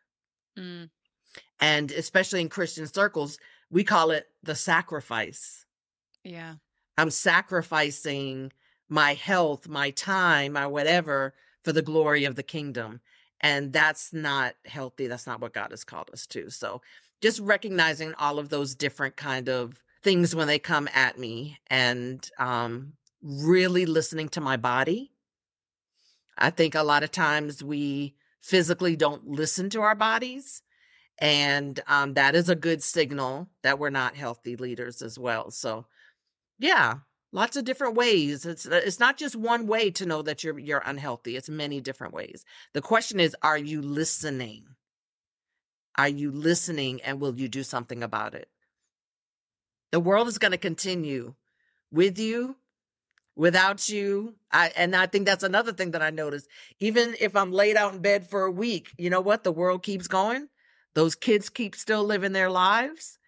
Mm, 0.56 0.90
And 1.60 1.90
especially 1.92 2.40
in 2.40 2.48
Christian 2.48 2.86
circles, 2.86 3.38
we 3.70 3.84
call 3.84 4.10
it 4.10 4.28
the 4.42 4.54
sacrifice. 4.54 5.64
yeah. 6.24 6.56
I'm 6.96 7.10
sacrificing 7.10 8.52
my 8.88 9.14
health, 9.14 9.68
my 9.68 9.90
time, 9.90 10.52
my 10.54 10.66
whatever 10.66 11.34
for 11.62 11.72
the 11.72 11.82
glory 11.82 12.24
of 12.24 12.34
the 12.34 12.42
kingdom. 12.42 13.00
And 13.40 13.72
that's 13.72 14.12
not 14.12 14.54
healthy. 14.64 15.06
That's 15.06 15.26
not 15.26 15.40
what 15.40 15.54
God 15.54 15.70
has 15.70 15.84
called 15.84 16.10
us 16.12 16.26
to. 16.28 16.50
So 16.50 16.80
just 17.20 17.40
recognizing 17.40 18.14
all 18.14 18.38
of 18.38 18.48
those 18.48 18.74
different 18.74 19.16
kind 19.16 19.48
of 19.48 19.82
things 20.02 20.34
when 20.34 20.46
they 20.46 20.58
come 20.58 20.88
at 20.94 21.18
me 21.18 21.58
and 21.68 22.28
um, 22.38 22.92
really 23.22 23.86
listening 23.86 24.28
to 24.30 24.40
my 24.40 24.56
body. 24.56 25.12
I 26.36 26.50
think 26.50 26.74
a 26.74 26.82
lot 26.82 27.02
of 27.02 27.10
times 27.10 27.62
we 27.62 28.14
physically 28.40 28.96
don't 28.96 29.26
listen 29.26 29.70
to 29.70 29.82
our 29.82 29.94
bodies. 29.94 30.62
And 31.20 31.80
um, 31.88 32.14
that 32.14 32.36
is 32.36 32.48
a 32.48 32.54
good 32.54 32.82
signal 32.82 33.48
that 33.62 33.78
we're 33.78 33.90
not 33.90 34.16
healthy 34.16 34.54
leaders 34.54 35.02
as 35.02 35.18
well. 35.18 35.50
So, 35.50 35.86
yeah, 36.60 36.98
lots 37.32 37.56
of 37.56 37.64
different 37.64 37.94
ways. 37.94 38.46
It's 38.46 38.66
uh, 38.66 38.80
it's 38.84 39.00
not 39.00 39.16
just 39.16 39.36
one 39.36 39.66
way 39.66 39.90
to 39.92 40.06
know 40.06 40.22
that 40.22 40.44
you're 40.44 40.58
you're 40.58 40.82
unhealthy. 40.84 41.36
It's 41.36 41.48
many 41.48 41.80
different 41.80 42.14
ways. 42.14 42.44
The 42.74 42.80
question 42.80 43.20
is, 43.20 43.36
are 43.42 43.58
you 43.58 43.82
listening? 43.82 44.64
Are 45.96 46.08
you 46.08 46.30
listening, 46.30 47.00
and 47.02 47.20
will 47.20 47.38
you 47.38 47.48
do 47.48 47.62
something 47.62 48.02
about 48.02 48.34
it? 48.34 48.48
The 49.90 50.00
world 50.00 50.28
is 50.28 50.38
going 50.38 50.52
to 50.52 50.58
continue 50.58 51.34
with 51.90 52.18
you 52.18 52.56
without 53.34 53.88
you. 53.88 54.34
I, 54.52 54.70
and 54.76 54.94
I 54.94 55.06
think 55.06 55.26
that's 55.26 55.44
another 55.44 55.72
thing 55.72 55.92
that 55.92 56.02
I 56.02 56.10
noticed. 56.10 56.48
Even 56.78 57.16
if 57.20 57.34
I'm 57.34 57.52
laid 57.52 57.76
out 57.76 57.94
in 57.94 58.00
bed 58.00 58.28
for 58.28 58.44
a 58.44 58.50
week, 58.50 58.90
you 58.98 59.10
know 59.10 59.20
what? 59.20 59.44
The 59.44 59.52
world 59.52 59.82
keeps 59.82 60.08
going. 60.08 60.48
Those 60.94 61.14
kids 61.14 61.48
keep 61.48 61.74
still 61.74 62.04
living 62.04 62.32
their 62.32 62.50
lives 62.50 63.18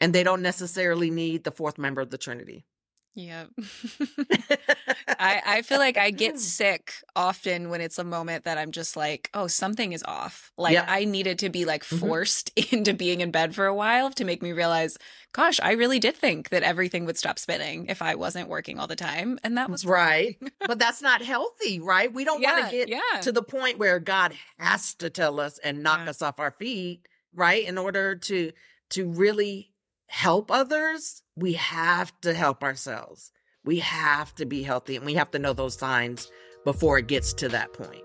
and 0.00 0.14
they 0.14 0.22
don't 0.22 0.42
necessarily 0.42 1.10
need 1.10 1.44
the 1.44 1.50
fourth 1.50 1.76
member 1.76 2.00
of 2.00 2.10
the 2.10 2.18
Trinity. 2.18 2.64
Yeah. 3.14 3.46
I, 5.08 5.42
I 5.44 5.62
feel 5.62 5.78
like 5.78 5.98
I 5.98 6.10
get 6.10 6.38
sick 6.38 6.94
often 7.16 7.68
when 7.68 7.80
it's 7.80 7.98
a 7.98 8.04
moment 8.04 8.44
that 8.44 8.58
I'm 8.58 8.70
just 8.70 8.96
like, 8.96 9.30
oh, 9.34 9.46
something 9.46 9.92
is 9.92 10.04
off. 10.06 10.52
Like 10.56 10.74
yeah. 10.74 10.84
I 10.86 11.04
needed 11.04 11.38
to 11.40 11.48
be 11.48 11.64
like 11.64 11.84
mm-hmm. 11.84 11.98
forced 11.98 12.54
mm-hmm. 12.54 12.76
into 12.78 12.94
being 12.94 13.20
in 13.20 13.30
bed 13.30 13.54
for 13.54 13.66
a 13.66 13.74
while 13.74 14.10
to 14.12 14.24
make 14.24 14.42
me 14.42 14.52
realize, 14.52 14.96
gosh, 15.32 15.58
I 15.62 15.72
really 15.72 15.98
did 15.98 16.16
think 16.16 16.50
that 16.50 16.62
everything 16.62 17.04
would 17.06 17.18
stop 17.18 17.38
spinning 17.38 17.86
if 17.86 18.00
I 18.02 18.14
wasn't 18.14 18.48
working 18.48 18.78
all 18.78 18.86
the 18.86 18.96
time. 18.96 19.38
And 19.42 19.56
that 19.58 19.70
was 19.70 19.84
right. 19.84 20.36
but 20.66 20.78
that's 20.78 21.02
not 21.02 21.22
healthy, 21.22 21.80
right? 21.80 22.12
We 22.12 22.24
don't 22.24 22.40
yeah, 22.40 22.60
want 22.60 22.70
to 22.70 22.76
get 22.76 22.88
yeah. 22.88 23.20
to 23.22 23.32
the 23.32 23.42
point 23.42 23.78
where 23.78 23.98
God 23.98 24.34
has 24.58 24.94
to 24.96 25.10
tell 25.10 25.40
us 25.40 25.58
and 25.58 25.82
knock 25.82 26.06
us 26.08 26.22
off 26.22 26.38
our 26.38 26.52
feet, 26.52 27.06
right? 27.34 27.66
In 27.66 27.78
order 27.78 28.16
to 28.16 28.52
to 28.90 29.08
really 29.08 29.70
help 30.10 30.50
others, 30.50 31.22
we 31.36 31.52
have 31.52 32.12
to 32.20 32.34
help 32.34 32.64
ourselves. 32.64 33.30
We 33.64 33.78
have 33.78 34.34
to 34.34 34.44
be 34.44 34.64
healthy 34.64 34.96
and 34.96 35.06
we 35.06 35.14
have 35.14 35.30
to 35.30 35.38
know 35.38 35.52
those 35.52 35.78
signs 35.78 36.28
before 36.64 36.98
it 36.98 37.06
gets 37.06 37.32
to 37.34 37.48
that 37.50 37.72
point. 37.72 38.02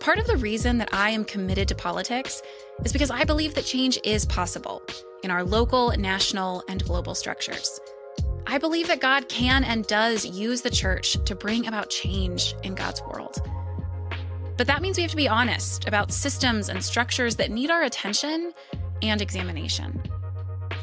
Part 0.00 0.18
of 0.18 0.26
the 0.26 0.36
reason 0.38 0.78
that 0.78 0.92
I 0.92 1.10
am 1.10 1.24
committed 1.24 1.68
to 1.68 1.76
politics 1.76 2.42
is 2.84 2.92
because 2.92 3.12
I 3.12 3.22
believe 3.22 3.54
that 3.54 3.64
change 3.64 3.96
is 4.02 4.26
possible 4.26 4.82
in 5.22 5.30
our 5.30 5.44
local, 5.44 5.92
national, 5.96 6.64
and 6.68 6.84
global 6.84 7.14
structures. 7.14 7.78
I 8.48 8.58
believe 8.58 8.88
that 8.88 9.00
God 9.00 9.28
can 9.28 9.62
and 9.62 9.86
does 9.86 10.24
use 10.24 10.62
the 10.62 10.70
church 10.70 11.16
to 11.24 11.34
bring 11.36 11.68
about 11.68 11.90
change 11.90 12.56
in 12.64 12.74
God's 12.74 13.02
world. 13.02 13.36
But 14.56 14.66
that 14.68 14.80
means 14.80 14.96
we 14.96 15.02
have 15.02 15.10
to 15.10 15.16
be 15.16 15.28
honest 15.28 15.86
about 15.86 16.12
systems 16.12 16.68
and 16.68 16.82
structures 16.82 17.36
that 17.36 17.50
need 17.50 17.70
our 17.70 17.82
attention 17.82 18.52
and 19.02 19.20
examination. 19.20 20.02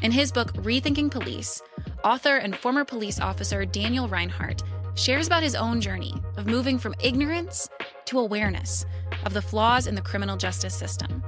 In 0.02 0.12
his 0.12 0.30
book, 0.30 0.52
Rethinking 0.54 1.10
Police, 1.10 1.60
author 2.04 2.36
and 2.36 2.54
former 2.56 2.84
police 2.84 3.18
officer 3.18 3.64
Daniel 3.64 4.06
Reinhardt 4.06 4.62
shares 4.94 5.26
about 5.26 5.42
his 5.42 5.54
own 5.56 5.80
journey 5.80 6.14
of 6.36 6.46
moving 6.46 6.78
from 6.78 6.94
ignorance 7.02 7.68
to 8.04 8.20
awareness 8.20 8.86
of 9.24 9.32
the 9.32 9.42
flaws 9.42 9.86
in 9.86 9.94
the 9.94 10.02
criminal 10.02 10.36
justice 10.36 10.74
system. 10.74 11.22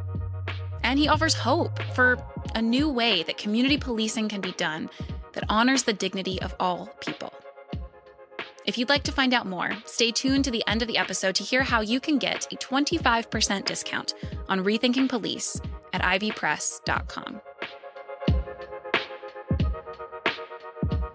And 0.84 0.98
he 0.98 1.08
offers 1.08 1.34
hope 1.34 1.82
for 1.94 2.16
a 2.54 2.62
new 2.62 2.88
way 2.88 3.24
that 3.24 3.38
community 3.38 3.76
policing 3.76 4.28
can 4.28 4.40
be 4.40 4.52
done 4.52 4.88
that 5.32 5.44
honors 5.48 5.82
the 5.82 5.92
dignity 5.92 6.40
of 6.42 6.54
all 6.60 6.86
people. 7.00 7.32
If 8.66 8.76
you'd 8.76 8.88
like 8.88 9.04
to 9.04 9.12
find 9.12 9.32
out 9.32 9.46
more, 9.46 9.70
stay 9.84 10.10
tuned 10.10 10.44
to 10.46 10.50
the 10.50 10.64
end 10.66 10.82
of 10.82 10.88
the 10.88 10.98
episode 10.98 11.36
to 11.36 11.44
hear 11.44 11.62
how 11.62 11.82
you 11.82 12.00
can 12.00 12.18
get 12.18 12.52
a 12.52 12.56
25% 12.56 13.64
discount 13.64 14.14
on 14.48 14.64
Rethinking 14.64 15.08
Police 15.08 15.60
at 15.92 16.02
ivpress.com. 16.02 17.40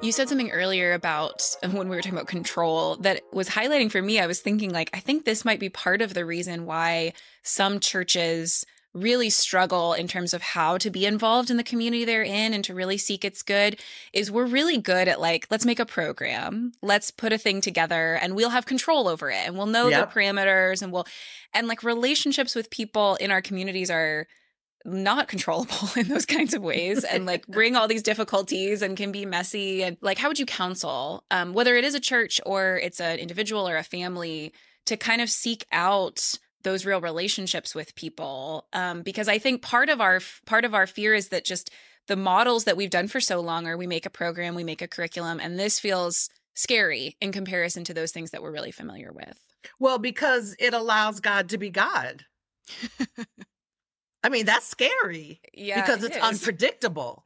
You 0.01 0.13
said 0.13 0.29
something 0.29 0.49
earlier 0.49 0.93
about 0.93 1.43
when 1.61 1.89
we 1.89 1.95
were 1.97 2.01
talking 2.01 2.17
about 2.17 2.27
control 2.27 2.95
that 3.01 3.21
was 3.33 3.49
highlighting 3.49 3.91
for 3.91 4.01
me. 4.01 4.17
I 4.19 4.27
was 4.27 4.39
thinking, 4.39 4.71
like, 4.71 4.89
I 4.93 5.01
think 5.01 5.25
this 5.25 5.43
might 5.43 5.59
be 5.59 5.69
part 5.69 6.01
of 6.01 6.13
the 6.13 6.25
reason 6.25 6.65
why 6.65 7.11
some 7.43 7.81
churches 7.81 8.65
really 8.93 9.29
struggle 9.29 9.93
in 9.93 10.07
terms 10.07 10.33
of 10.33 10.41
how 10.41 10.77
to 10.77 10.89
be 10.89 11.05
involved 11.05 11.49
in 11.49 11.57
the 11.57 11.63
community 11.63 12.03
they're 12.03 12.23
in 12.23 12.53
and 12.53 12.63
to 12.63 12.73
really 12.73 12.97
seek 12.97 13.23
its 13.23 13.41
good 13.41 13.79
is 14.11 14.29
we're 14.29 14.45
really 14.45 14.77
good 14.77 15.07
at 15.07 15.21
like 15.21 15.47
let's 15.49 15.65
make 15.65 15.79
a 15.79 15.85
program 15.85 16.73
let's 16.81 17.09
put 17.09 17.31
a 17.31 17.37
thing 17.37 17.61
together 17.61 18.15
and 18.21 18.35
we'll 18.35 18.49
have 18.49 18.65
control 18.65 19.07
over 19.07 19.29
it 19.29 19.45
and 19.45 19.55
we'll 19.55 19.65
know 19.65 19.87
yep. 19.87 20.09
the 20.09 20.19
parameters 20.19 20.81
and 20.81 20.91
we'll 20.91 21.07
and 21.53 21.67
like 21.67 21.83
relationships 21.83 22.53
with 22.53 22.69
people 22.69 23.15
in 23.15 23.31
our 23.31 23.41
communities 23.41 23.89
are 23.89 24.27
not 24.83 25.27
controllable 25.27 25.87
in 25.95 26.07
those 26.09 26.25
kinds 26.25 26.53
of 26.53 26.61
ways 26.61 27.05
and 27.05 27.25
like 27.25 27.47
bring 27.47 27.75
all 27.75 27.87
these 27.87 28.03
difficulties 28.03 28.81
and 28.81 28.97
can 28.97 29.11
be 29.11 29.25
messy 29.25 29.83
and 29.83 29.95
like 30.01 30.17
how 30.17 30.27
would 30.27 30.39
you 30.39 30.45
counsel 30.45 31.23
um, 31.31 31.53
whether 31.53 31.77
it 31.77 31.85
is 31.85 31.95
a 31.95 31.99
church 31.99 32.41
or 32.45 32.77
it's 32.83 32.99
an 32.99 33.19
individual 33.19 33.67
or 33.67 33.77
a 33.77 33.83
family 33.83 34.51
to 34.85 34.97
kind 34.97 35.21
of 35.21 35.29
seek 35.29 35.65
out 35.71 36.37
those 36.63 36.85
real 36.85 37.01
relationships 37.01 37.73
with 37.73 37.95
people 37.95 38.67
um, 38.73 39.01
because 39.01 39.27
i 39.27 39.37
think 39.37 39.61
part 39.61 39.89
of 39.89 40.01
our 40.01 40.19
part 40.45 40.65
of 40.65 40.73
our 40.73 40.87
fear 40.87 41.13
is 41.13 41.29
that 41.29 41.45
just 41.45 41.69
the 42.07 42.15
models 42.15 42.65
that 42.65 42.77
we've 42.77 42.89
done 42.89 43.07
for 43.07 43.21
so 43.21 43.39
long 43.39 43.67
are 43.67 43.77
we 43.77 43.87
make 43.87 44.05
a 44.05 44.09
program 44.09 44.55
we 44.55 44.63
make 44.63 44.81
a 44.81 44.87
curriculum 44.87 45.39
and 45.39 45.59
this 45.59 45.79
feels 45.79 46.29
scary 46.53 47.17
in 47.21 47.31
comparison 47.31 47.83
to 47.85 47.93
those 47.93 48.11
things 48.11 48.31
that 48.31 48.41
we're 48.41 48.51
really 48.51 48.71
familiar 48.71 49.11
with. 49.11 49.37
Well 49.79 49.97
because 49.97 50.55
it 50.59 50.73
allows 50.73 51.19
god 51.19 51.49
to 51.49 51.57
be 51.57 51.69
god. 51.69 52.25
I 54.23 54.29
mean 54.29 54.45
that's 54.45 54.67
scary 54.67 55.41
yeah 55.53 55.81
because 55.81 56.03
it's 56.03 56.17
unpredictable 56.17 57.25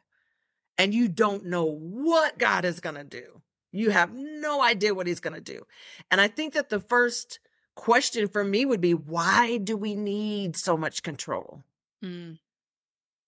and 0.77 0.93
you 0.93 1.07
don't 1.07 1.45
know 1.45 1.65
what 1.65 2.37
god 2.37 2.65
is 2.65 2.79
going 2.79 2.95
to 2.95 3.03
do. 3.03 3.41
You 3.71 3.89
have 3.89 4.13
no 4.13 4.63
idea 4.63 4.95
what 4.95 5.07
he's 5.07 5.19
going 5.19 5.35
to 5.35 5.41
do. 5.41 5.63
And 6.11 6.21
i 6.21 6.27
think 6.27 6.53
that 6.53 6.69
the 6.69 6.79
first 6.79 7.39
question 7.75 8.27
for 8.27 8.43
me 8.43 8.65
would 8.65 8.81
be 8.81 8.93
why 8.93 9.57
do 9.57 9.77
we 9.77 9.95
need 9.95 10.55
so 10.55 10.75
much 10.77 11.03
control? 11.03 11.63
Mm. 12.03 12.39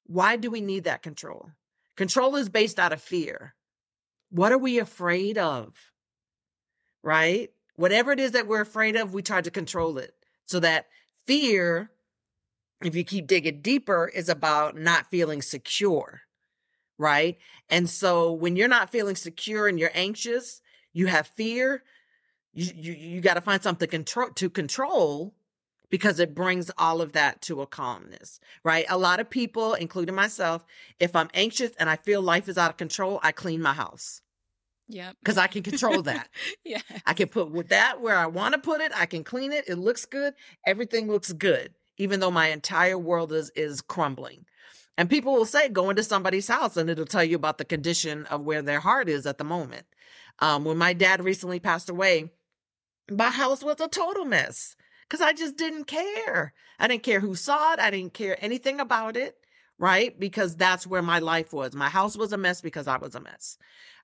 Why 0.05 0.37
do 0.37 0.49
we 0.49 0.61
need 0.61 0.85
that 0.85 1.03
control? 1.03 1.51
Control 1.95 2.35
is 2.37 2.49
based 2.49 2.79
out 2.79 2.93
of 2.93 3.01
fear. 3.01 3.53
What 4.29 4.51
are 4.51 4.57
we 4.57 4.79
afraid 4.79 5.37
of? 5.37 5.73
Right? 7.03 7.51
Whatever 7.75 8.11
it 8.11 8.19
is 8.19 8.31
that 8.31 8.47
we're 8.47 8.61
afraid 8.61 8.95
of, 8.95 9.13
we 9.13 9.21
try 9.21 9.41
to 9.41 9.51
control 9.51 9.97
it. 9.97 10.13
So 10.45 10.59
that 10.61 10.87
fear, 11.25 11.91
if 12.83 12.95
you 12.95 13.03
keep 13.03 13.27
digging 13.27 13.61
deeper, 13.61 14.07
is 14.07 14.29
about 14.29 14.77
not 14.77 15.09
feeling 15.09 15.41
secure. 15.41 16.21
Right? 16.97 17.37
And 17.69 17.89
so 17.89 18.31
when 18.31 18.55
you're 18.55 18.67
not 18.67 18.89
feeling 18.89 19.15
secure 19.15 19.67
and 19.67 19.79
you're 19.79 19.91
anxious, 19.93 20.61
you 20.93 21.07
have 21.07 21.27
fear, 21.27 21.83
you 22.57 22.73
you, 22.75 22.93
you 22.93 23.21
got 23.21 23.35
to 23.35 23.41
find 23.41 23.61
something 23.61 23.87
control 23.87 24.29
to 24.31 24.49
control 24.49 25.33
because 25.89 26.19
it 26.19 26.35
brings 26.35 26.71
all 26.77 27.01
of 27.01 27.13
that 27.13 27.41
to 27.43 27.61
a 27.61 27.67
calmness, 27.67 28.39
right? 28.63 28.85
A 28.89 28.97
lot 28.97 29.19
of 29.19 29.29
people, 29.29 29.73
including 29.75 30.15
myself, 30.15 30.65
if 30.99 31.15
I'm 31.15 31.29
anxious 31.33 31.71
and 31.79 31.89
I 31.89 31.95
feel 31.95 32.21
life 32.21 32.49
is 32.49 32.57
out 32.57 32.71
of 32.71 32.77
control, 32.77 33.19
I 33.23 33.31
clean 33.31 33.61
my 33.61 33.73
house. 33.73 34.21
Yeah. 34.89 35.11
Because 35.19 35.37
I 35.37 35.47
can 35.47 35.63
control 35.63 36.01
that. 36.03 36.29
yeah. 36.65 36.81
I 37.05 37.13
can 37.13 37.27
put 37.27 37.51
with 37.51 37.69
that 37.69 38.01
where 38.01 38.17
I 38.17 38.25
want 38.25 38.53
to 38.53 38.59
put 38.59 38.81
it. 38.81 38.91
I 38.95 39.05
can 39.05 39.23
clean 39.23 39.51
it. 39.51 39.65
It 39.67 39.77
looks 39.77 40.05
good. 40.05 40.33
Everything 40.65 41.07
looks 41.07 41.31
good, 41.31 41.73
even 41.97 42.19
though 42.19 42.31
my 42.31 42.47
entire 42.47 42.97
world 42.97 43.31
is 43.31 43.51
is 43.55 43.81
crumbling. 43.81 44.45
And 44.97 45.09
people 45.09 45.33
will 45.33 45.45
say, 45.45 45.69
go 45.69 45.89
into 45.91 46.03
somebody's 46.03 46.47
house 46.47 46.75
and 46.75 46.89
it'll 46.89 47.05
tell 47.05 47.23
you 47.23 47.35
about 47.35 47.59
the 47.59 47.65
condition 47.65 48.25
of 48.25 48.41
where 48.41 48.63
their 48.63 48.79
heart 48.79 49.07
is 49.07 49.27
at 49.27 49.37
the 49.37 49.43
moment. 49.43 49.85
Um, 50.39 50.65
when 50.65 50.77
my 50.77 50.93
dad 50.93 51.23
recently 51.23 51.59
passed 51.59 51.89
away, 51.89 52.31
my 53.09 53.29
house 53.29 53.63
was 53.63 53.79
a 53.79 53.87
total 53.87 54.25
mess 54.25 54.75
because 55.07 55.21
I 55.21 55.33
just 55.33 55.57
didn't 55.57 55.85
care. 55.85 56.53
I 56.79 56.87
didn't 56.87 57.03
care 57.03 57.19
who 57.19 57.35
saw 57.35 57.73
it. 57.73 57.79
I 57.79 57.89
didn't 57.89 58.13
care 58.13 58.37
anything 58.43 58.79
about 58.79 59.17
it, 59.17 59.35
right? 59.79 60.17
Because 60.17 60.55
that's 60.55 60.85
where 60.85 61.01
my 61.01 61.19
life 61.19 61.53
was. 61.53 61.73
My 61.73 61.89
house 61.89 62.17
was 62.17 62.33
a 62.33 62.37
mess 62.37 62.61
because 62.61 62.87
I 62.87 62.97
was 62.97 63.15
a 63.15 63.21
mess. 63.21 63.57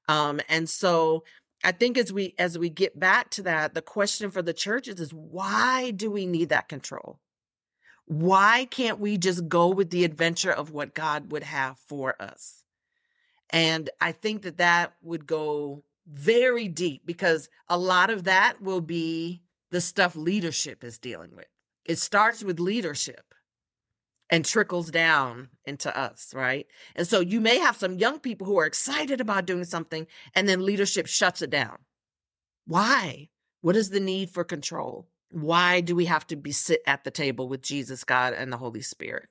Um, 0.07 0.41
and 0.49 0.69
so 0.69 1.23
I 1.63 1.71
think 1.71 1.97
as 1.97 2.11
we 2.11 2.35
as 2.37 2.57
we 2.57 2.69
get 2.69 2.99
back 2.99 3.29
to 3.31 3.43
that, 3.43 3.73
the 3.73 3.81
question 3.81 4.31
for 4.31 4.41
the 4.41 4.53
churches 4.53 4.99
is 4.99 5.13
why 5.13 5.91
do 5.91 6.11
we 6.11 6.25
need 6.25 6.49
that 6.49 6.67
control? 6.67 7.19
Why 8.05 8.67
can't 8.69 8.99
we 8.99 9.17
just 9.17 9.47
go 9.47 9.69
with 9.69 9.89
the 9.89 10.03
adventure 10.03 10.51
of 10.51 10.71
what 10.71 10.93
God 10.93 11.31
would 11.31 11.43
have 11.43 11.77
for 11.87 12.21
us? 12.21 12.63
And 13.49 13.89
I 14.01 14.11
think 14.11 14.41
that 14.41 14.57
that 14.57 14.93
would 15.01 15.25
go 15.25 15.83
very 16.07 16.67
deep 16.67 17.05
because 17.05 17.49
a 17.67 17.77
lot 17.77 18.09
of 18.09 18.25
that 18.25 18.61
will 18.61 18.81
be 18.81 19.41
the 19.71 19.81
stuff 19.81 20.15
leadership 20.15 20.83
is 20.83 20.97
dealing 20.97 21.35
with. 21.35 21.47
It 21.85 21.97
starts 21.97 22.43
with 22.43 22.59
leadership 22.59 23.33
and 24.29 24.45
trickles 24.45 24.91
down 24.91 25.49
into 25.65 25.95
us, 25.97 26.33
right? 26.33 26.67
And 26.95 27.07
so 27.07 27.19
you 27.19 27.41
may 27.41 27.59
have 27.59 27.75
some 27.75 27.97
young 27.97 28.19
people 28.19 28.47
who 28.47 28.57
are 28.59 28.65
excited 28.65 29.19
about 29.19 29.45
doing 29.45 29.65
something 29.65 30.07
and 30.35 30.47
then 30.47 30.65
leadership 30.65 31.07
shuts 31.07 31.41
it 31.41 31.49
down. 31.49 31.77
Why? 32.65 33.29
What 33.61 33.75
is 33.75 33.89
the 33.89 33.99
need 33.99 34.29
for 34.29 34.43
control? 34.43 35.07
Why 35.31 35.81
do 35.81 35.95
we 35.95 36.05
have 36.05 36.27
to 36.27 36.35
be 36.35 36.51
sit 36.51 36.81
at 36.85 37.03
the 37.03 37.11
table 37.11 37.49
with 37.49 37.63
Jesus, 37.63 38.03
God, 38.03 38.33
and 38.33 38.53
the 38.53 38.57
Holy 38.57 38.81
Spirit? 38.81 39.27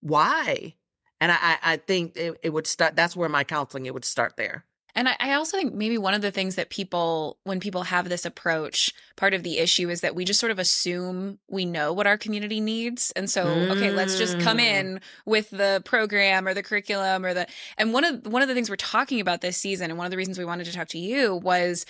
Why? 0.00 0.74
And 1.20 1.32
I, 1.32 1.56
I 1.62 1.76
think 1.78 2.16
it, 2.16 2.38
it 2.42 2.50
would 2.50 2.66
start, 2.66 2.96
that's 2.96 3.16
where 3.16 3.30
my 3.30 3.42
counseling, 3.42 3.86
it 3.86 3.94
would 3.94 4.04
start 4.04 4.36
there. 4.36 4.65
And 4.96 5.10
I, 5.10 5.16
I 5.20 5.32
also 5.34 5.58
think 5.58 5.74
maybe 5.74 5.98
one 5.98 6.14
of 6.14 6.22
the 6.22 6.30
things 6.30 6.54
that 6.54 6.70
people, 6.70 7.36
when 7.44 7.60
people 7.60 7.82
have 7.82 8.08
this 8.08 8.24
approach, 8.24 8.94
part 9.14 9.34
of 9.34 9.42
the 9.42 9.58
issue 9.58 9.90
is 9.90 10.00
that 10.00 10.14
we 10.14 10.24
just 10.24 10.40
sort 10.40 10.50
of 10.50 10.58
assume 10.58 11.38
we 11.48 11.66
know 11.66 11.92
what 11.92 12.06
our 12.06 12.16
community 12.16 12.60
needs. 12.60 13.12
And 13.14 13.30
so, 13.30 13.44
mm. 13.44 13.70
okay, 13.72 13.90
let's 13.90 14.16
just 14.16 14.40
come 14.40 14.56
mm. 14.56 14.62
in 14.64 15.00
with 15.26 15.50
the 15.50 15.82
program 15.84 16.48
or 16.48 16.54
the 16.54 16.62
curriculum 16.62 17.26
or 17.26 17.34
the, 17.34 17.46
and 17.76 17.92
one 17.92 18.04
of, 18.04 18.26
one 18.26 18.40
of 18.40 18.48
the 18.48 18.54
things 18.54 18.70
we're 18.70 18.76
talking 18.76 19.20
about 19.20 19.42
this 19.42 19.58
season 19.58 19.90
and 19.90 19.98
one 19.98 20.06
of 20.06 20.10
the 20.10 20.16
reasons 20.16 20.38
we 20.38 20.46
wanted 20.46 20.64
to 20.64 20.72
talk 20.72 20.88
to 20.88 20.98
you 20.98 21.36
was 21.36 21.84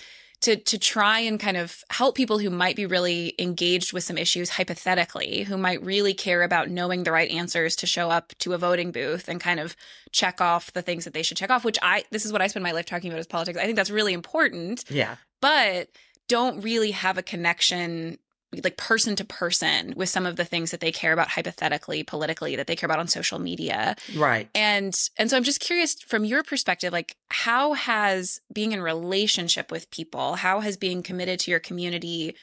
to 0.46 0.56
to 0.56 0.78
try 0.78 1.18
and 1.18 1.40
kind 1.40 1.56
of 1.56 1.82
help 1.90 2.14
people 2.14 2.38
who 2.38 2.50
might 2.50 2.76
be 2.76 2.86
really 2.86 3.34
engaged 3.38 3.92
with 3.92 4.04
some 4.04 4.16
issues 4.16 4.50
hypothetically, 4.50 5.42
who 5.42 5.56
might 5.56 5.82
really 5.82 6.14
care 6.14 6.42
about 6.42 6.70
knowing 6.70 7.02
the 7.02 7.10
right 7.10 7.30
answers 7.30 7.74
to 7.76 7.86
show 7.86 8.10
up 8.10 8.32
to 8.38 8.52
a 8.52 8.58
voting 8.58 8.92
booth 8.92 9.28
and 9.28 9.40
kind 9.40 9.58
of 9.58 9.74
check 10.12 10.40
off 10.40 10.72
the 10.72 10.82
things 10.82 11.04
that 11.04 11.14
they 11.14 11.22
should 11.22 11.36
check 11.36 11.50
off, 11.50 11.64
which 11.64 11.78
I 11.82 12.04
this 12.12 12.24
is 12.24 12.32
what 12.32 12.40
I 12.40 12.46
spend 12.46 12.62
my 12.62 12.70
life 12.70 12.86
talking 12.86 13.10
about 13.10 13.18
is 13.18 13.26
politics. 13.26 13.58
I 13.58 13.64
think 13.64 13.74
that's 13.74 13.90
really 13.90 14.12
important. 14.12 14.84
Yeah. 14.88 15.16
But 15.40 15.88
don't 16.28 16.60
really 16.62 16.92
have 16.92 17.18
a 17.18 17.22
connection 17.22 18.18
like 18.64 18.76
person 18.76 19.16
to 19.16 19.24
person 19.24 19.92
with 19.96 20.08
some 20.08 20.26
of 20.26 20.36
the 20.36 20.44
things 20.44 20.70
that 20.70 20.80
they 20.80 20.92
care 20.92 21.12
about 21.12 21.28
hypothetically 21.28 22.02
politically 22.02 22.56
that 22.56 22.66
they 22.66 22.76
care 22.76 22.86
about 22.86 22.98
on 22.98 23.08
social 23.08 23.38
media. 23.38 23.96
Right. 24.16 24.48
And 24.54 24.96
and 25.18 25.30
so 25.30 25.36
i'm 25.36 25.44
just 25.44 25.60
curious 25.60 25.94
from 25.94 26.24
your 26.24 26.42
perspective 26.42 26.92
like 26.92 27.16
how 27.28 27.74
has 27.74 28.40
being 28.52 28.72
in 28.72 28.80
relationship 28.80 29.70
with 29.70 29.90
people 29.90 30.34
how 30.34 30.60
has 30.60 30.76
being 30.76 31.02
committed 31.02 31.40
to 31.40 31.50
your 31.50 31.60
community 31.60 32.36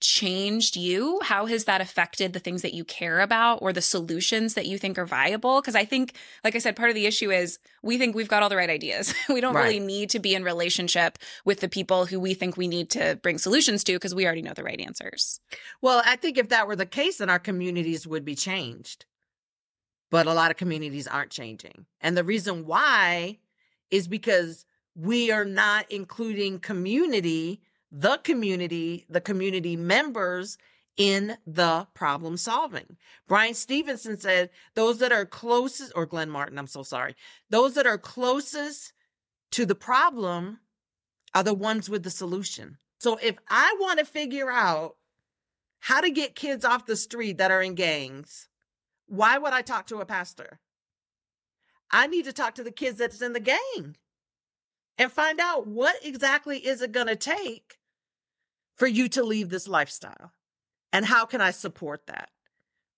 changed 0.00 0.76
you? 0.76 1.20
How 1.22 1.46
has 1.46 1.64
that 1.64 1.80
affected 1.80 2.32
the 2.32 2.38
things 2.38 2.62
that 2.62 2.74
you 2.74 2.84
care 2.84 3.20
about 3.20 3.60
or 3.62 3.72
the 3.72 3.82
solutions 3.82 4.54
that 4.54 4.66
you 4.66 4.78
think 4.78 4.98
are 4.98 5.06
viable? 5.06 5.60
Because 5.60 5.74
I 5.74 5.84
think, 5.84 6.14
like 6.44 6.54
I 6.54 6.58
said, 6.58 6.76
part 6.76 6.90
of 6.90 6.94
the 6.94 7.06
issue 7.06 7.30
is 7.30 7.58
we 7.82 7.98
think 7.98 8.14
we've 8.14 8.28
got 8.28 8.42
all 8.42 8.48
the 8.48 8.56
right 8.56 8.70
ideas. 8.70 9.14
we 9.28 9.40
don't 9.40 9.54
right. 9.54 9.64
really 9.64 9.80
need 9.80 10.10
to 10.10 10.18
be 10.18 10.34
in 10.34 10.44
relationship 10.44 11.18
with 11.44 11.60
the 11.60 11.68
people 11.68 12.06
who 12.06 12.20
we 12.20 12.34
think 12.34 12.56
we 12.56 12.68
need 12.68 12.90
to 12.90 13.18
bring 13.22 13.38
solutions 13.38 13.84
to 13.84 13.94
because 13.94 14.14
we 14.14 14.26
already 14.26 14.42
know 14.42 14.54
the 14.54 14.64
right 14.64 14.80
answers. 14.80 15.40
Well, 15.80 16.02
I 16.04 16.16
think 16.16 16.38
if 16.38 16.50
that 16.50 16.66
were 16.66 16.76
the 16.76 16.86
case, 16.86 17.18
then 17.18 17.30
our 17.30 17.38
communities 17.38 18.06
would 18.06 18.24
be 18.24 18.34
changed. 18.34 19.06
But 20.10 20.26
a 20.26 20.34
lot 20.34 20.50
of 20.50 20.56
communities 20.56 21.08
aren't 21.08 21.32
changing. 21.32 21.86
And 22.00 22.16
the 22.16 22.24
reason 22.24 22.64
why 22.64 23.38
is 23.90 24.08
because 24.08 24.64
we 24.94 25.30
are 25.30 25.44
not 25.44 25.90
including 25.90 26.58
community 26.58 27.60
the 27.90 28.18
community, 28.24 29.06
the 29.08 29.20
community 29.20 29.76
members 29.76 30.58
in 30.96 31.36
the 31.46 31.86
problem 31.94 32.36
solving. 32.36 32.96
Bryan 33.28 33.54
Stevenson 33.54 34.18
said, 34.18 34.50
those 34.74 34.98
that 34.98 35.12
are 35.12 35.26
closest, 35.26 35.92
or 35.94 36.06
Glenn 36.06 36.30
Martin, 36.30 36.58
I'm 36.58 36.66
so 36.66 36.82
sorry, 36.82 37.14
those 37.50 37.74
that 37.74 37.86
are 37.86 37.98
closest 37.98 38.92
to 39.52 39.66
the 39.66 39.74
problem 39.74 40.60
are 41.34 41.42
the 41.42 41.54
ones 41.54 41.90
with 41.90 42.02
the 42.02 42.10
solution. 42.10 42.78
So 42.98 43.18
if 43.22 43.36
I 43.48 43.76
want 43.78 43.98
to 43.98 44.04
figure 44.04 44.50
out 44.50 44.96
how 45.80 46.00
to 46.00 46.10
get 46.10 46.34
kids 46.34 46.64
off 46.64 46.86
the 46.86 46.96
street 46.96 47.38
that 47.38 47.50
are 47.50 47.62
in 47.62 47.74
gangs, 47.74 48.48
why 49.06 49.38
would 49.38 49.52
I 49.52 49.62
talk 49.62 49.86
to 49.88 49.98
a 49.98 50.06
pastor? 50.06 50.60
I 51.90 52.06
need 52.06 52.24
to 52.24 52.32
talk 52.32 52.54
to 52.56 52.64
the 52.64 52.72
kids 52.72 52.98
that's 52.98 53.22
in 53.22 53.34
the 53.34 53.40
gang 53.40 53.96
and 54.98 55.12
find 55.12 55.40
out 55.40 55.66
what 55.66 55.96
exactly 56.04 56.58
is 56.58 56.82
it 56.82 56.92
going 56.92 57.06
to 57.06 57.16
take 57.16 57.78
for 58.76 58.86
you 58.86 59.08
to 59.10 59.22
leave 59.22 59.48
this 59.48 59.68
lifestyle? 59.68 60.32
And 60.92 61.04
how 61.04 61.26
can 61.26 61.40
I 61.40 61.50
support 61.50 62.06
that? 62.06 62.30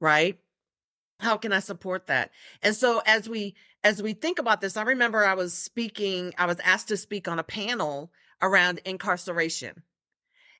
Right? 0.00 0.38
How 1.20 1.36
can 1.36 1.52
I 1.52 1.58
support 1.58 2.06
that? 2.06 2.30
And 2.62 2.74
so 2.74 3.02
as 3.04 3.28
we 3.28 3.54
as 3.84 4.02
we 4.02 4.12
think 4.12 4.38
about 4.38 4.60
this, 4.60 4.76
I 4.76 4.82
remember 4.82 5.24
I 5.24 5.34
was 5.34 5.54
speaking, 5.54 6.34
I 6.36 6.46
was 6.46 6.58
asked 6.60 6.88
to 6.88 6.96
speak 6.96 7.28
on 7.28 7.38
a 7.38 7.44
panel 7.44 8.10
around 8.42 8.80
incarceration. 8.84 9.82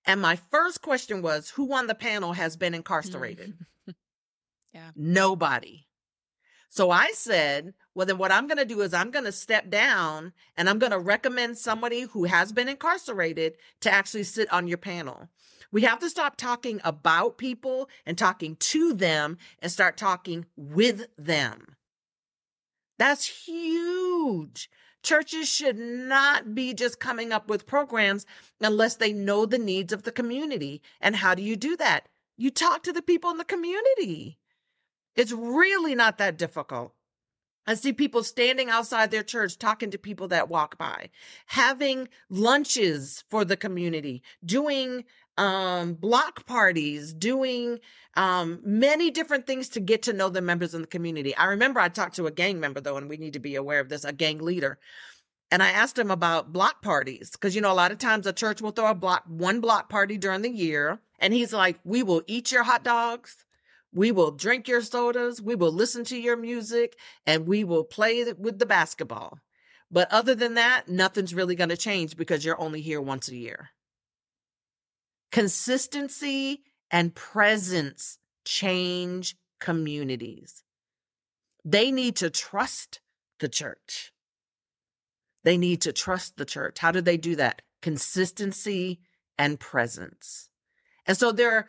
And 0.05 0.22
my 0.22 0.37
first 0.51 0.83
question 0.83 1.20
was, 1.20 1.51
who 1.51 1.72
on 1.74 1.87
the 1.87 1.94
panel 1.94 2.33
has 2.33 2.57
been 2.57 2.74
incarcerated? 2.74 3.55
yeah. 4.72 4.90
Nobody. 4.94 5.87
So 6.70 6.90
I 6.90 7.11
said, 7.14 7.74
well, 7.99 8.07
then 8.07 8.17
what 8.17 8.31
I'm 8.31 8.47
going 8.47 8.59
to 8.59 8.65
do 8.65 8.81
is 8.83 8.95
I'm 8.95 9.11
going 9.11 9.25
to 9.25 9.33
step 9.33 9.71
down 9.71 10.33
and 10.57 10.71
I'm 10.71 10.79
going 10.79 10.93
to 10.93 11.01
recommend 11.01 11.59
somebody 11.59 12.03
who 12.03 12.27
has 12.27 12.53
been 12.53 12.69
incarcerated 12.69 13.55
to 13.81 13.91
actually 13.91 14.23
sit 14.23 14.49
on 14.53 14.69
your 14.69 14.79
panel. 14.79 15.27
We 15.73 15.83
have 15.83 15.99
to 15.99 16.09
stop 16.09 16.37
talking 16.37 16.81
about 16.85 17.39
people 17.39 17.89
and 18.07 18.17
talking 18.17 18.55
to 18.55 18.93
them 18.93 19.37
and 19.59 19.73
start 19.73 19.97
talking 19.97 20.47
with 20.57 21.09
them. 21.19 21.75
That's 23.01 23.27
huge. 23.49 24.71
Churches 25.03 25.49
should 25.49 25.77
not 25.77 26.55
be 26.55 26.75
just 26.75 27.01
coming 27.01 27.33
up 27.33 27.51
with 27.51 27.67
programs 27.67 28.27
unless 28.61 28.95
they 28.95 29.13
know 29.13 29.45
the 29.45 29.59
needs 29.59 29.93
of 29.93 30.05
the 30.05 30.13
community. 30.13 30.83
And 31.01 31.17
how 31.17 31.35
do 31.35 31.43
you 31.43 31.57
do 31.57 31.77
that? 31.79 32.07
You 32.37 32.53
talk 32.53 32.85
to 32.85 32.93
the 32.93 33.03
people 33.03 33.33
in 33.33 33.39
the 33.39 33.45
community. 33.45 34.39
It's 35.17 35.33
really 35.33 35.97
not 35.97 36.19
that 36.19 36.39
difficult. 36.39 36.95
I 37.69 37.75
see 37.75 37.93
people 37.93 38.23
standing 38.23 38.71
outside 38.71 39.11
their 39.11 39.23
church 39.23 39.59
talking 39.59 39.91
to 39.91 39.99
people 39.99 40.29
that 40.29 40.49
walk 40.49 40.79
by, 40.79 41.11
having 41.45 42.09
lunches 42.31 43.25
for 43.29 43.45
the 43.45 43.59
community, 43.59 44.23
doing 44.43 45.05
um, 45.37 45.93
block 45.93 46.47
parties, 46.47 47.13
doing 47.13 47.79
um, 48.15 48.61
many 48.65 49.11
different 49.11 49.47
things 49.47 49.69
to 49.69 49.81
get 49.81 50.01
to 50.05 50.15
know 50.15 50.31
the 50.31 50.41
members 50.41 50.75
in 50.75 50.81
the 50.81 50.87
community. 50.87 51.37
I 51.37 51.45
remember 51.45 51.79
I 51.79 51.91
talked 51.91 52.17
to 52.17 52.27
a 52.27 52.31
gang 52.31 52.59
member, 52.59 52.81
though, 52.81 52.97
and 52.97 53.07
we 53.07 53.19
need 53.19 53.35
to 53.35 53.39
be 53.39 53.55
aware 53.55 53.81
of 53.81 53.91
this, 53.91 54.03
a 54.03 54.15
gang 54.15 54.39
leader. 54.39 54.79
And 55.51 55.63
I 55.63 55.69
asked 55.69 55.99
him 55.99 56.11
about 56.11 56.55
block 56.55 56.81
parties 56.81 57.33
because, 57.33 57.55
you 57.55 57.61
know, 57.61 57.73
a 57.73 57.75
lot 57.75 57.93
of 57.93 57.99
times 57.99 58.27
a 58.27 58.33
church 58.33 58.63
will 58.63 58.71
throw 58.71 58.91
a 58.91 58.95
block, 58.95 59.25
one 59.27 59.61
block 59.61 59.91
party 59.91 60.17
during 60.17 60.41
the 60.41 60.51
year. 60.51 61.01
And 61.19 61.35
he's 61.35 61.53
like, 61.53 61.79
we 61.85 62.03
will 62.03 62.23
eat 62.27 62.51
your 62.51 62.63
hot 62.63 62.83
dogs 62.83 63.45
we 63.92 64.12
will 64.12 64.31
drink 64.31 64.68
your 64.68 64.83
sodas, 64.83 65.40
we 65.40 65.55
will 65.55 65.72
listen 65.72 66.05
to 66.05 66.18
your 66.18 66.37
music, 66.37 66.96
and 67.27 67.46
we 67.46 67.64
will 67.64 67.85
play 67.85 68.24
with 68.33 68.59
the 68.59 68.66
basketball. 68.66 69.38
But 69.90 70.12
other 70.12 70.35
than 70.35 70.55
that, 70.55 70.88
nothing's 70.88 71.35
really 71.35 71.55
going 71.55 71.70
to 71.70 71.77
change 71.77 72.16
because 72.16 72.44
you're 72.44 72.61
only 72.61 72.83
here 72.83 73.01
once 73.01 73.29
a 73.29 73.37
year. 73.37 73.70
Consistency 75.33 76.62
and 76.90 77.14
presence 77.14 78.18
change 78.44 79.37
communities. 79.61 80.62
They 81.64 81.90
need 81.90 82.16
to 82.16 82.31
trust 82.31 83.01
the 83.40 83.48
church. 83.48 84.12
They 85.44 85.57
need 85.57 85.83
to 85.83 85.92
trust 85.92 86.37
the 86.37 86.44
church. 86.44 86.79
How 86.79 86.92
do 86.92 87.01
they 87.01 87.16
do 87.16 87.37
that? 87.37 87.62
Consistency 87.81 89.01
and 89.38 89.59
presence. 89.59 90.48
And 91.07 91.16
so 91.16 91.33
there 91.33 91.53
are 91.53 91.68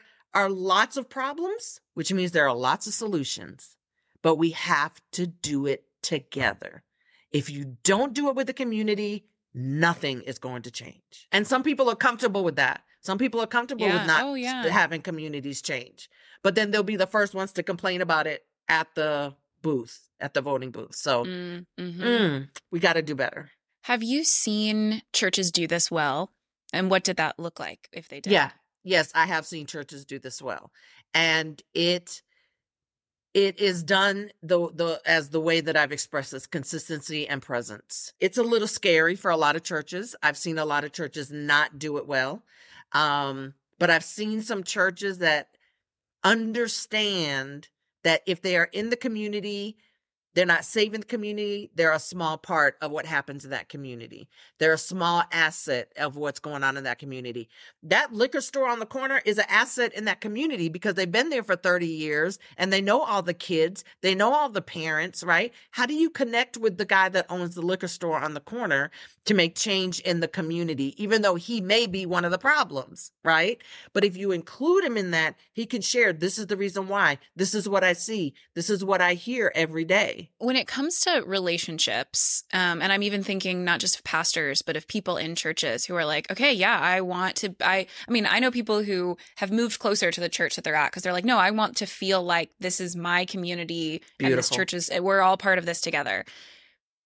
lots 0.50 0.98
of 0.98 1.10
problems, 1.10 1.82
which 1.94 2.13
means 2.13 2.32
there 2.32 2.48
are 2.48 2.56
lots 2.56 2.88
of 2.88 2.94
solutions, 2.94 3.76
but 4.22 4.36
we 4.36 4.52
have 4.52 5.02
to 5.13 5.28
do 5.28 5.65
it 5.65 5.86
together. 6.02 6.84
If 7.32 7.50
you 7.50 7.78
don't 7.84 8.13
do 8.13 8.30
it 8.30 8.36
with 8.36 8.48
the 8.48 8.54
community, 8.54 9.26
nothing 9.54 10.22
is 10.22 10.39
going 10.39 10.63
to 10.63 10.72
change. 10.72 11.28
And 11.32 11.48
some 11.48 11.63
people 11.63 11.89
are 11.89 11.96
comfortable 11.96 12.44
with 12.44 12.56
that. 12.58 12.82
Some 13.02 13.18
people 13.18 13.42
are 13.42 13.48
comfortable 13.48 13.86
yeah. 13.88 14.00
with 14.00 14.08
not 14.08 14.24
oh, 14.24 14.34
yeah. 14.34 14.68
having 14.68 15.02
communities 15.02 15.62
change. 15.62 16.10
But 16.44 16.56
then 16.56 16.72
they'll 16.72 16.84
be 16.84 16.96
the 16.96 17.08
first 17.08 17.34
ones 17.34 17.54
to 17.54 17.63
complain 17.63 18.02
about 18.02 18.28
it 18.28 18.46
at 18.68 18.88
the 18.96 19.36
booth, 19.62 20.10
at 20.20 20.34
the 20.34 20.42
voting 20.42 20.72
booth. 20.72 20.96
So 20.96 21.26
mm, 21.26 21.65
mm-hmm. 21.80 22.02
mm, 22.02 22.48
we 22.72 22.80
got 22.80 22.94
to 22.94 23.02
do 23.02 23.15
better. 23.15 23.52
Have 23.84 24.04
you 24.04 24.24
seen 24.24 25.02
churches 25.13 25.52
do 25.52 25.68
this 25.68 25.89
well? 25.89 26.32
And 26.72 26.89
what 26.89 27.04
did 27.04 27.18
that 27.18 27.39
look 27.39 27.60
like 27.60 27.89
if 27.92 28.10
they 28.10 28.20
did? 28.20 28.32
Yeah 28.32 28.52
yes, 28.84 29.12
I 29.15 29.26
have 29.26 29.46
seen 29.46 29.65
churches 29.65 30.06
do 30.06 30.20
this 30.20 30.42
well. 30.42 30.72
And 31.13 31.62
it 31.74 32.22
it 33.34 33.60
is 33.60 33.84
done 33.84 34.32
the 34.41 34.70
the 34.74 35.01
as 35.06 35.30
the 35.30 35.39
way 35.39 35.62
that 35.62 35.78
I've 35.78 35.91
expressed 35.91 36.32
this 36.32 36.47
consistency 36.47 37.28
and 37.28 37.41
presence. 37.41 38.14
It's 38.20 38.38
a 38.38 38.43
little 38.43 38.68
scary 38.68 39.16
for 39.16 39.32
a 39.32 39.38
lot 39.38 39.56
of 39.56 39.64
churches. 39.64 40.16
I've 40.24 40.38
seen 40.38 40.58
a 40.58 40.66
lot 40.66 40.84
of 40.84 40.91
churches 40.93 41.32
not 41.32 41.78
do 41.78 41.97
it 41.97 42.08
well. 42.08 42.43
Um, 42.93 43.53
but 43.78 43.89
I've 43.89 44.03
seen 44.03 44.41
some 44.41 44.64
churches 44.64 45.20
that 45.20 45.49
understand 46.24 47.70
that 48.03 48.22
if 48.26 48.41
they 48.41 48.58
are 48.58 48.70
in 48.74 48.89
the 48.89 48.97
community 48.97 49.78
they're 50.36 50.45
not 50.45 50.65
saving 50.65 51.01
the 51.01 51.05
community. 51.05 51.71
They're 51.75 51.91
a 51.91 51.99
small 51.99 52.38
part 52.38 52.77
of 52.82 52.91
what 52.91 53.05
happens 53.05 53.45
in 53.45 53.51
that 53.51 53.69
community. 53.69 54.27
They're 54.59 54.73
a 54.73 54.77
small 54.77 55.23
asset 55.32 55.91
of 55.97 56.15
what's 56.15 56.39
going 56.39 56.63
on 56.63 56.77
in 56.77 56.84
that 56.84 56.99
community. 56.99 57.49
That 57.84 58.13
liquor 58.13 58.41
store 58.41 58.67
on 58.67 58.80
the 58.80 58.86
corner 58.86 59.21
is 59.25 59.38
an 59.38 59.45
asset 59.49 59.93
in 59.93 60.05
that 60.05 60.21
community 60.21 60.69
because 60.69 60.93
they've 60.93 61.11
been 61.11 61.30
there 61.30 61.43
for 61.43 61.55
30 61.55 61.88
years 61.88 62.38
and 62.57 62.71
they 62.71 62.82
know 62.82 63.01
all 63.01 63.21
the 63.21 63.34
kids. 63.34 63.84
They 64.01 64.13
know 64.13 64.34
all 64.34 64.49
the 64.49 64.61
parents, 64.61 65.23
right? 65.23 65.53
How 65.71 65.86
do 65.86 65.93
you 65.93 66.09
connect 66.09 66.57
with 66.57 66.77
the 66.77 66.86
guy 66.86 67.09
that 67.09 67.25
owns 67.30 67.55
the 67.55 67.61
liquor 67.61 67.88
store 67.88 68.19
on 68.19 68.34
the 68.34 68.39
corner 68.39 68.91
to 69.25 69.34
make 69.34 69.55
change 69.55 69.99
in 70.01 70.19
the 70.19 70.27
community, 70.27 70.95
even 71.01 71.21
though 71.21 71.36
he 71.36 71.61
may 71.61 71.88
be 71.88 72.05
one 72.05 72.25
of 72.25 72.32
the 72.32 72.38
problems, 72.38 73.11
right? 73.23 73.61
But 73.93 74.03
if 74.03 74.15
you 74.15 74.32
include 74.32 74.84
him 74.84 74.97
in 74.97 75.11
that, 75.11 75.36
he 75.53 75.65
can 75.65 75.82
share 75.82 76.13
this 76.13 76.38
is 76.38 76.47
the 76.47 76.57
reason 76.57 76.88
why. 76.88 77.19
This 77.36 77.53
is 77.53 77.67
what 77.67 77.84
I 77.84 77.93
see. 77.93 78.34
This 78.53 78.69
is 78.69 78.84
what 78.84 79.01
I 79.01 79.13
hear 79.13 79.51
every 79.55 79.86
day. 79.86 80.28
When 80.38 80.55
it 80.55 80.67
comes 80.67 81.01
to 81.01 81.21
relationships, 81.25 82.43
um, 82.53 82.82
and 82.82 82.93
I'm 82.93 83.03
even 83.03 83.23
thinking 83.23 83.65
not 83.65 83.80
just 83.80 83.97
of 83.97 84.03
pastors, 84.05 84.61
but 84.61 84.77
of 84.77 84.88
people 84.88 85.17
in 85.17 85.36
churches 85.36 85.86
who 85.86 85.95
are 85.95 86.05
like, 86.05 86.32
okay, 86.32 86.53
yeah, 86.53 86.80
I 86.80 87.01
want 87.01 87.36
to. 87.38 87.55
I, 87.61 87.88
I 88.07 88.11
mean, 88.11 88.25
I 88.25 88.39
know 88.39 88.51
people 88.51 88.84
who 88.84 89.17
have 89.36 89.51
moved 89.51 89.80
closer 89.80 90.11
to 90.11 90.21
the 90.21 90.30
church 90.30 90.55
that 90.55 90.63
they're 90.63 90.75
at 90.75 90.91
because 90.91 91.03
they're 91.03 91.13
like, 91.13 91.25
no, 91.25 91.38
I 91.38 91.51
want 91.51 91.75
to 91.77 91.86
feel 91.86 92.23
like 92.23 92.51
this 92.59 92.80
is 92.80 92.95
my 92.95 93.25
community 93.25 94.01
Beautiful. 94.17 94.25
and 94.25 94.38
this 94.38 94.49
church 94.49 94.73
is. 94.73 94.89
We're 94.99 95.21
all 95.21 95.38
part 95.38 95.57
of 95.57 95.65
this 95.65 95.82
together 95.82 96.25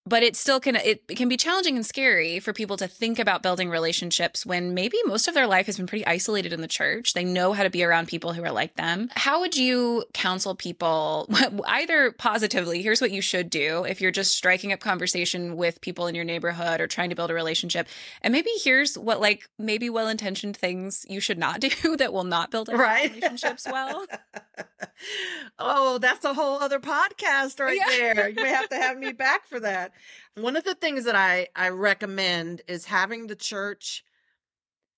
but 0.06 0.24
it 0.24 0.36
still 0.36 0.60
can 0.60 0.76
it 0.76 1.08
can 1.08 1.30
be 1.30 1.38
challenging 1.38 1.76
and 1.76 1.86
scary 1.86 2.40
for 2.40 2.54
people 2.54 2.78
to 2.78 2.88
think 2.88 3.20
about 3.20 3.42
building 3.42 3.70
relationships 3.70 4.46
when 4.46 4.74
maybe 4.74 4.98
most 5.06 5.28
of 5.28 5.34
their 5.34 5.48
life 5.48 5.66
has 5.66 5.78
been 5.78 5.88
pretty 5.88 6.06
isolated 6.06 6.52
in 6.52 6.62
the 6.62 6.68
church. 6.68 7.14
They 7.14 7.24
know 7.24 7.54
how 7.54 7.64
to 7.64 7.70
be 7.70 7.84
around 7.84 8.08
people 8.08 8.34
who 8.34 8.44
are 8.44 8.52
like 8.52 8.76
them. 8.76 9.10
How 9.16 9.40
would 9.40 9.56
you 9.56 10.04
counsel 10.14 10.56
people? 10.56 11.30
Either 11.66 12.12
positively 12.12 12.82
here's 12.82 13.02
what 13.02 13.12
you 13.12 13.22
should 13.22 13.50
do 13.50 13.86
if 13.86 14.02
you're 14.02 14.12
just 14.12 14.36
striking 14.36 14.74
up 14.74 14.80
conversation 14.80 15.56
with 15.56 15.82
people 15.82 16.08
in 16.08 16.16
your 16.16 16.26
neighborhood 16.26 16.82
or 16.82 16.88
trying 16.88 17.10
to 17.10 17.16
build 17.16 17.32
a 17.32 17.34
relationship. 17.34 17.88
And 18.22 18.32
maybe 18.32 18.50
here's 18.62 18.98
what 18.98 19.22
like 19.22 19.48
maybe 19.58 19.90
well-intentioned 19.90 20.58
things 20.58 21.06
you 21.08 21.20
should 21.20 21.38
not 21.38 21.60
do 21.82 21.96
that 21.98 22.12
will 22.12 22.24
not 22.24 22.52
build 22.52 22.70
right. 22.70 23.14
relationships 23.14 23.66
well 23.70 24.06
oh 25.60 25.98
that's 25.98 26.26
a 26.26 26.34
whole 26.34 26.60
other 26.60 26.80
podcast 26.80 27.60
right 27.60 27.78
yeah. 27.78 28.14
there 28.14 28.30
you 28.30 28.36
may 28.36 28.50
have 28.50 28.70
to 28.70 28.76
have 28.76 28.98
me 28.98 29.12
back 29.14 29.48
for 29.48 29.60
that 29.60 29.92
one 30.36 30.56
of 30.56 30.64
the 30.64 30.76
things 30.76 31.06
that 31.06 31.16
I 31.16 31.48
I 31.56 31.70
recommend 31.70 32.62
is 32.68 32.86
having 32.86 33.28
the 33.28 33.36
church 33.36 34.04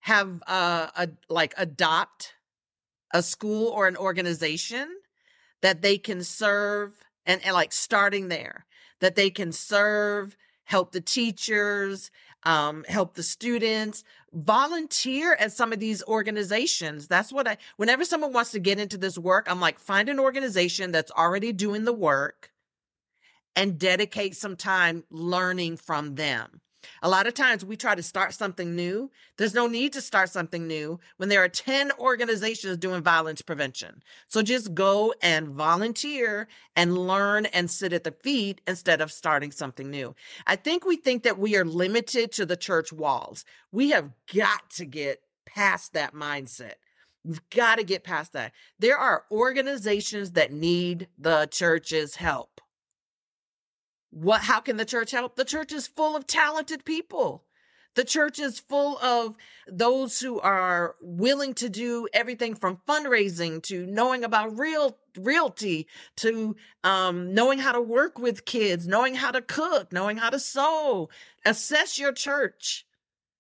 have 0.01 0.43
uh, 0.47 0.87
a 0.95 1.09
like 1.29 1.53
adopt 1.57 2.35
a 3.11 3.23
school 3.23 3.69
or 3.69 3.87
an 3.87 3.97
organization 3.97 4.87
that 5.61 5.81
they 5.81 5.97
can 5.97 6.21
serve 6.23 6.93
and, 7.25 7.43
and 7.43 7.53
like 7.53 7.73
starting 7.73 8.27
there 8.27 8.65
that 8.99 9.15
they 9.15 9.29
can 9.29 9.51
serve 9.51 10.37
help 10.65 10.91
the 10.91 11.01
teachers 11.01 12.11
um, 12.45 12.85
help 12.87 13.15
the 13.15 13.23
students 13.23 14.03
volunteer 14.33 15.35
at 15.39 15.51
some 15.51 15.71
of 15.73 15.79
these 15.79 16.03
organizations 16.03 17.07
that's 17.07 17.31
what 17.31 17.47
i 17.47 17.57
whenever 17.77 18.03
someone 18.03 18.33
wants 18.33 18.51
to 18.51 18.59
get 18.59 18.79
into 18.79 18.97
this 18.97 19.17
work 19.17 19.47
i'm 19.49 19.61
like 19.61 19.79
find 19.79 20.09
an 20.09 20.19
organization 20.19 20.91
that's 20.91 21.11
already 21.11 21.53
doing 21.53 21.85
the 21.85 21.93
work 21.93 22.51
and 23.55 23.79
dedicate 23.79 24.35
some 24.35 24.55
time 24.55 25.03
learning 25.09 25.77
from 25.77 26.15
them. 26.15 26.61
A 27.01 27.09
lot 27.09 27.27
of 27.27 27.33
times 27.33 27.65
we 27.65 27.75
try 27.75 27.95
to 27.95 28.03
start 28.03 28.33
something 28.33 28.75
new. 28.75 29.11
There's 29.37 29.53
no 29.53 29.67
need 29.67 29.93
to 29.93 30.01
start 30.01 30.29
something 30.29 30.67
new 30.67 30.99
when 31.17 31.29
there 31.29 31.43
are 31.43 31.49
10 31.49 31.91
organizations 31.99 32.77
doing 32.77 33.01
violence 33.01 33.41
prevention. 33.41 34.03
So 34.27 34.41
just 34.41 34.73
go 34.73 35.13
and 35.21 35.49
volunteer 35.49 36.47
and 36.75 36.97
learn 36.97 37.45
and 37.47 37.69
sit 37.69 37.93
at 37.93 38.03
the 38.03 38.11
feet 38.11 38.61
instead 38.67 39.01
of 39.01 39.11
starting 39.11 39.51
something 39.51 39.89
new. 39.89 40.15
I 40.47 40.55
think 40.55 40.85
we 40.85 40.97
think 40.97 41.23
that 41.23 41.39
we 41.39 41.55
are 41.55 41.65
limited 41.65 42.31
to 42.33 42.45
the 42.45 42.57
church 42.57 42.91
walls. 42.91 43.45
We 43.71 43.91
have 43.91 44.11
got 44.33 44.69
to 44.71 44.85
get 44.85 45.21
past 45.45 45.93
that 45.93 46.13
mindset. 46.13 46.75
We've 47.23 47.49
got 47.49 47.77
to 47.77 47.83
get 47.83 48.03
past 48.03 48.33
that. 48.33 48.51
There 48.77 48.97
are 48.97 49.23
organizations 49.31 50.31
that 50.31 50.51
need 50.51 51.07
the 51.17 51.47
church's 51.47 52.15
help. 52.15 52.54
What 54.15 54.43
how 54.43 54.61
can 54.61 54.77
the 54.77 54.85
church 54.85 55.11
help? 55.11 55.35
The 55.35 55.43
church 55.43 55.73
is 55.73 55.87
full 55.87 56.15
of 56.15 56.25
talented 56.25 56.85
people. 56.85 57.43
The 57.95 58.05
church 58.05 58.39
is 58.39 58.61
full 58.61 58.97
of 58.99 59.35
those 59.67 60.21
who 60.21 60.39
are 60.39 60.95
willing 61.01 61.53
to 61.55 61.67
do 61.67 62.07
everything 62.13 62.55
from 62.55 62.79
fundraising 62.87 63.61
to 63.63 63.85
knowing 63.85 64.23
about 64.23 64.57
real 64.57 64.97
realty 65.17 65.87
to 66.17 66.55
um, 66.85 67.33
knowing 67.33 67.59
how 67.59 67.73
to 67.73 67.81
work 67.81 68.17
with 68.17 68.45
kids, 68.45 68.87
knowing 68.87 69.15
how 69.15 69.31
to 69.31 69.41
cook, 69.41 69.91
knowing 69.91 70.15
how 70.15 70.29
to 70.29 70.39
sew. 70.39 71.09
Assess 71.45 71.99
your 71.99 72.13
church. 72.13 72.85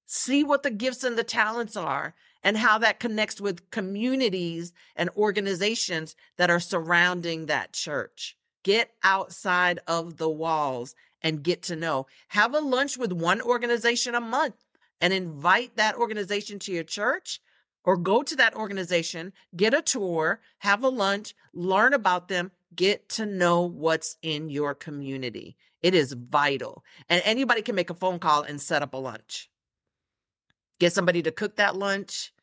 See 0.05 0.43
what 0.43 0.63
the 0.63 0.71
gifts 0.71 1.05
and 1.05 1.17
the 1.17 1.23
talents 1.23 1.77
are 1.77 2.15
and 2.43 2.57
how 2.57 2.79
that 2.79 2.99
connects 2.99 3.39
with 3.39 3.71
communities 3.71 4.73
and 4.93 5.09
organizations 5.15 6.17
that 6.35 6.49
are 6.49 6.59
surrounding 6.59 7.45
that 7.45 7.71
church. 7.71 8.37
Get 8.65 8.89
outside 9.03 9.77
of 9.85 10.17
the 10.17 10.27
walls 10.27 10.95
and 11.21 11.43
get 11.43 11.61
to 11.63 11.75
know. 11.75 12.07
Have 12.29 12.55
a 12.55 12.59
lunch 12.59 12.97
with 12.97 13.11
one 13.11 13.39
organization 13.39 14.15
a 14.15 14.19
month 14.19 14.55
and 14.99 15.13
invite 15.13 15.75
that 15.77 15.93
organization 15.93 16.57
to 16.59 16.71
your 16.71 16.83
church 16.83 17.39
or 17.83 17.95
go 17.95 18.23
to 18.23 18.35
that 18.37 18.55
organization, 18.55 19.33
get 19.55 19.75
a 19.75 19.83
tour, 19.83 20.41
have 20.57 20.83
a 20.83 20.89
lunch, 20.89 21.35
learn 21.53 21.93
about 21.93 22.27
them, 22.27 22.51
get 22.75 23.07
to 23.09 23.27
know 23.27 23.61
what's 23.61 24.17
in 24.23 24.49
your 24.49 24.73
community. 24.73 25.55
It 25.83 25.93
is 25.93 26.13
vital. 26.13 26.83
And 27.07 27.21
anybody 27.23 27.61
can 27.61 27.75
make 27.75 27.91
a 27.91 27.93
phone 27.93 28.17
call 28.17 28.41
and 28.41 28.59
set 28.59 28.81
up 28.81 28.95
a 28.95 28.97
lunch. 28.97 29.47
Get 30.79 30.91
somebody 30.91 31.21
to 31.21 31.31
cook 31.31 31.57
that 31.57 31.75
lunch 31.75 32.33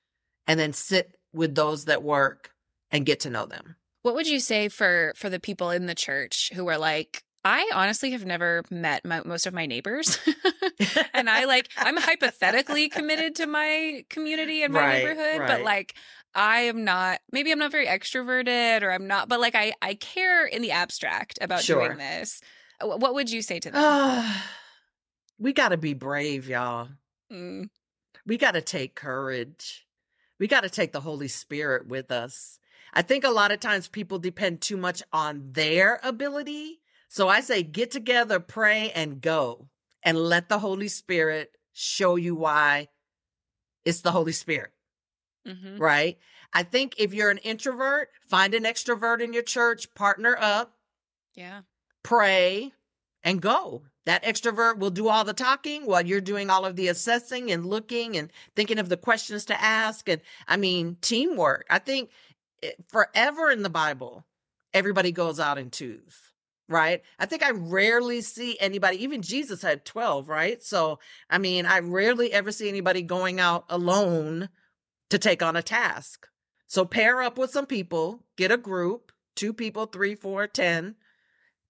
and 0.46 0.60
then 0.60 0.72
sit 0.72 1.16
with 1.32 1.56
those 1.56 1.86
that 1.86 2.04
work 2.04 2.52
and 2.92 3.04
get 3.04 3.18
to 3.20 3.30
know 3.30 3.46
them. 3.46 3.74
What 4.02 4.14
would 4.14 4.26
you 4.26 4.40
say 4.40 4.68
for 4.68 5.12
for 5.16 5.30
the 5.30 5.40
people 5.40 5.70
in 5.70 5.86
the 5.86 5.94
church 5.94 6.50
who 6.54 6.68
are 6.68 6.78
like 6.78 7.24
I 7.44 7.68
honestly 7.74 8.12
have 8.12 8.24
never 8.24 8.62
met 8.70 9.04
my, 9.04 9.20
most 9.24 9.46
of 9.46 9.54
my 9.54 9.66
neighbors. 9.66 10.18
and 11.14 11.28
I 11.28 11.44
like, 11.44 11.68
I'm 11.76 11.96
hypothetically 11.96 12.88
committed 12.88 13.34
to 13.36 13.46
my 13.46 14.04
community 14.08 14.62
and 14.62 14.72
my 14.72 14.80
right, 14.80 14.98
neighborhood, 14.98 15.40
right. 15.40 15.48
but 15.48 15.62
like, 15.62 15.94
I 16.34 16.60
am 16.60 16.84
not, 16.84 17.20
maybe 17.32 17.50
I'm 17.50 17.58
not 17.58 17.72
very 17.72 17.86
extroverted 17.86 18.82
or 18.82 18.92
I'm 18.92 19.08
not, 19.08 19.28
but 19.28 19.40
like, 19.40 19.56
I, 19.56 19.72
I 19.82 19.94
care 19.94 20.46
in 20.46 20.62
the 20.62 20.70
abstract 20.70 21.38
about 21.40 21.62
sure. 21.62 21.84
doing 21.84 21.98
this. 21.98 22.40
What 22.80 23.14
would 23.14 23.30
you 23.30 23.42
say 23.42 23.58
to 23.58 23.70
them? 23.72 24.24
we 25.38 25.52
got 25.52 25.70
to 25.70 25.76
be 25.76 25.94
brave, 25.94 26.48
y'all. 26.48 26.88
Mm. 27.32 27.68
We 28.24 28.38
got 28.38 28.52
to 28.52 28.60
take 28.60 28.94
courage. 28.94 29.84
We 30.38 30.46
got 30.46 30.62
to 30.62 30.70
take 30.70 30.92
the 30.92 31.00
Holy 31.00 31.28
Spirit 31.28 31.88
with 31.88 32.12
us. 32.12 32.60
I 32.92 33.02
think 33.02 33.24
a 33.24 33.30
lot 33.30 33.52
of 33.52 33.60
times 33.60 33.88
people 33.88 34.18
depend 34.18 34.60
too 34.60 34.76
much 34.76 35.02
on 35.12 35.50
their 35.52 36.00
ability. 36.02 36.80
So 37.08 37.28
I 37.28 37.40
say 37.40 37.62
get 37.62 37.90
together, 37.90 38.40
pray, 38.40 38.90
and 38.94 39.20
go 39.20 39.68
and 40.02 40.18
let 40.18 40.48
the 40.48 40.58
Holy 40.58 40.88
Spirit 40.88 41.56
show 41.72 42.16
you 42.16 42.34
why 42.34 42.88
it's 43.84 44.00
the 44.00 44.12
Holy 44.12 44.32
Spirit. 44.32 44.72
Mm-hmm. 45.46 45.78
Right? 45.78 46.18
I 46.52 46.62
think 46.62 46.94
if 46.98 47.14
you're 47.14 47.30
an 47.30 47.38
introvert, 47.38 48.10
find 48.28 48.54
an 48.54 48.64
extrovert 48.64 49.20
in 49.20 49.32
your 49.32 49.42
church, 49.42 49.94
partner 49.94 50.36
up. 50.38 50.74
Yeah. 51.34 51.62
Pray 52.02 52.72
and 53.24 53.40
go. 53.40 53.82
That 54.04 54.24
extrovert 54.24 54.78
will 54.78 54.90
do 54.90 55.08
all 55.08 55.24
the 55.24 55.32
talking 55.32 55.86
while 55.86 56.04
you're 56.04 56.20
doing 56.20 56.50
all 56.50 56.64
of 56.64 56.76
the 56.76 56.88
assessing 56.88 57.50
and 57.52 57.64
looking 57.64 58.16
and 58.16 58.30
thinking 58.56 58.78
of 58.78 58.88
the 58.88 58.96
questions 58.96 59.44
to 59.46 59.62
ask. 59.62 60.08
And 60.08 60.20
I 60.48 60.56
mean, 60.56 60.96
teamwork. 61.00 61.64
I 61.70 61.78
think 61.78 62.10
Eh, 62.62 62.72
forever 62.88 63.50
in 63.50 63.62
the 63.62 63.70
Bible, 63.70 64.24
everybody 64.72 65.12
goes 65.12 65.40
out 65.40 65.58
in 65.58 65.70
twos, 65.70 66.18
right? 66.68 67.02
I 67.18 67.26
think 67.26 67.42
I 67.42 67.50
rarely 67.50 68.20
see 68.20 68.56
anybody, 68.60 69.02
even 69.02 69.22
Jesus 69.22 69.62
had 69.62 69.84
12, 69.84 70.28
right? 70.28 70.62
So, 70.62 70.98
I 71.28 71.38
mean, 71.38 71.66
I 71.66 71.80
rarely 71.80 72.32
ever 72.32 72.52
see 72.52 72.68
anybody 72.68 73.02
going 73.02 73.40
out 73.40 73.64
alone 73.68 74.48
to 75.10 75.18
take 75.18 75.42
on 75.42 75.56
a 75.56 75.62
task. 75.62 76.26
So, 76.66 76.84
pair 76.84 77.22
up 77.22 77.36
with 77.36 77.50
some 77.50 77.66
people, 77.66 78.24
get 78.36 78.52
a 78.52 78.56
group, 78.56 79.12
two 79.36 79.52
people, 79.52 79.86
three, 79.86 80.14
four, 80.14 80.46
ten, 80.46 80.94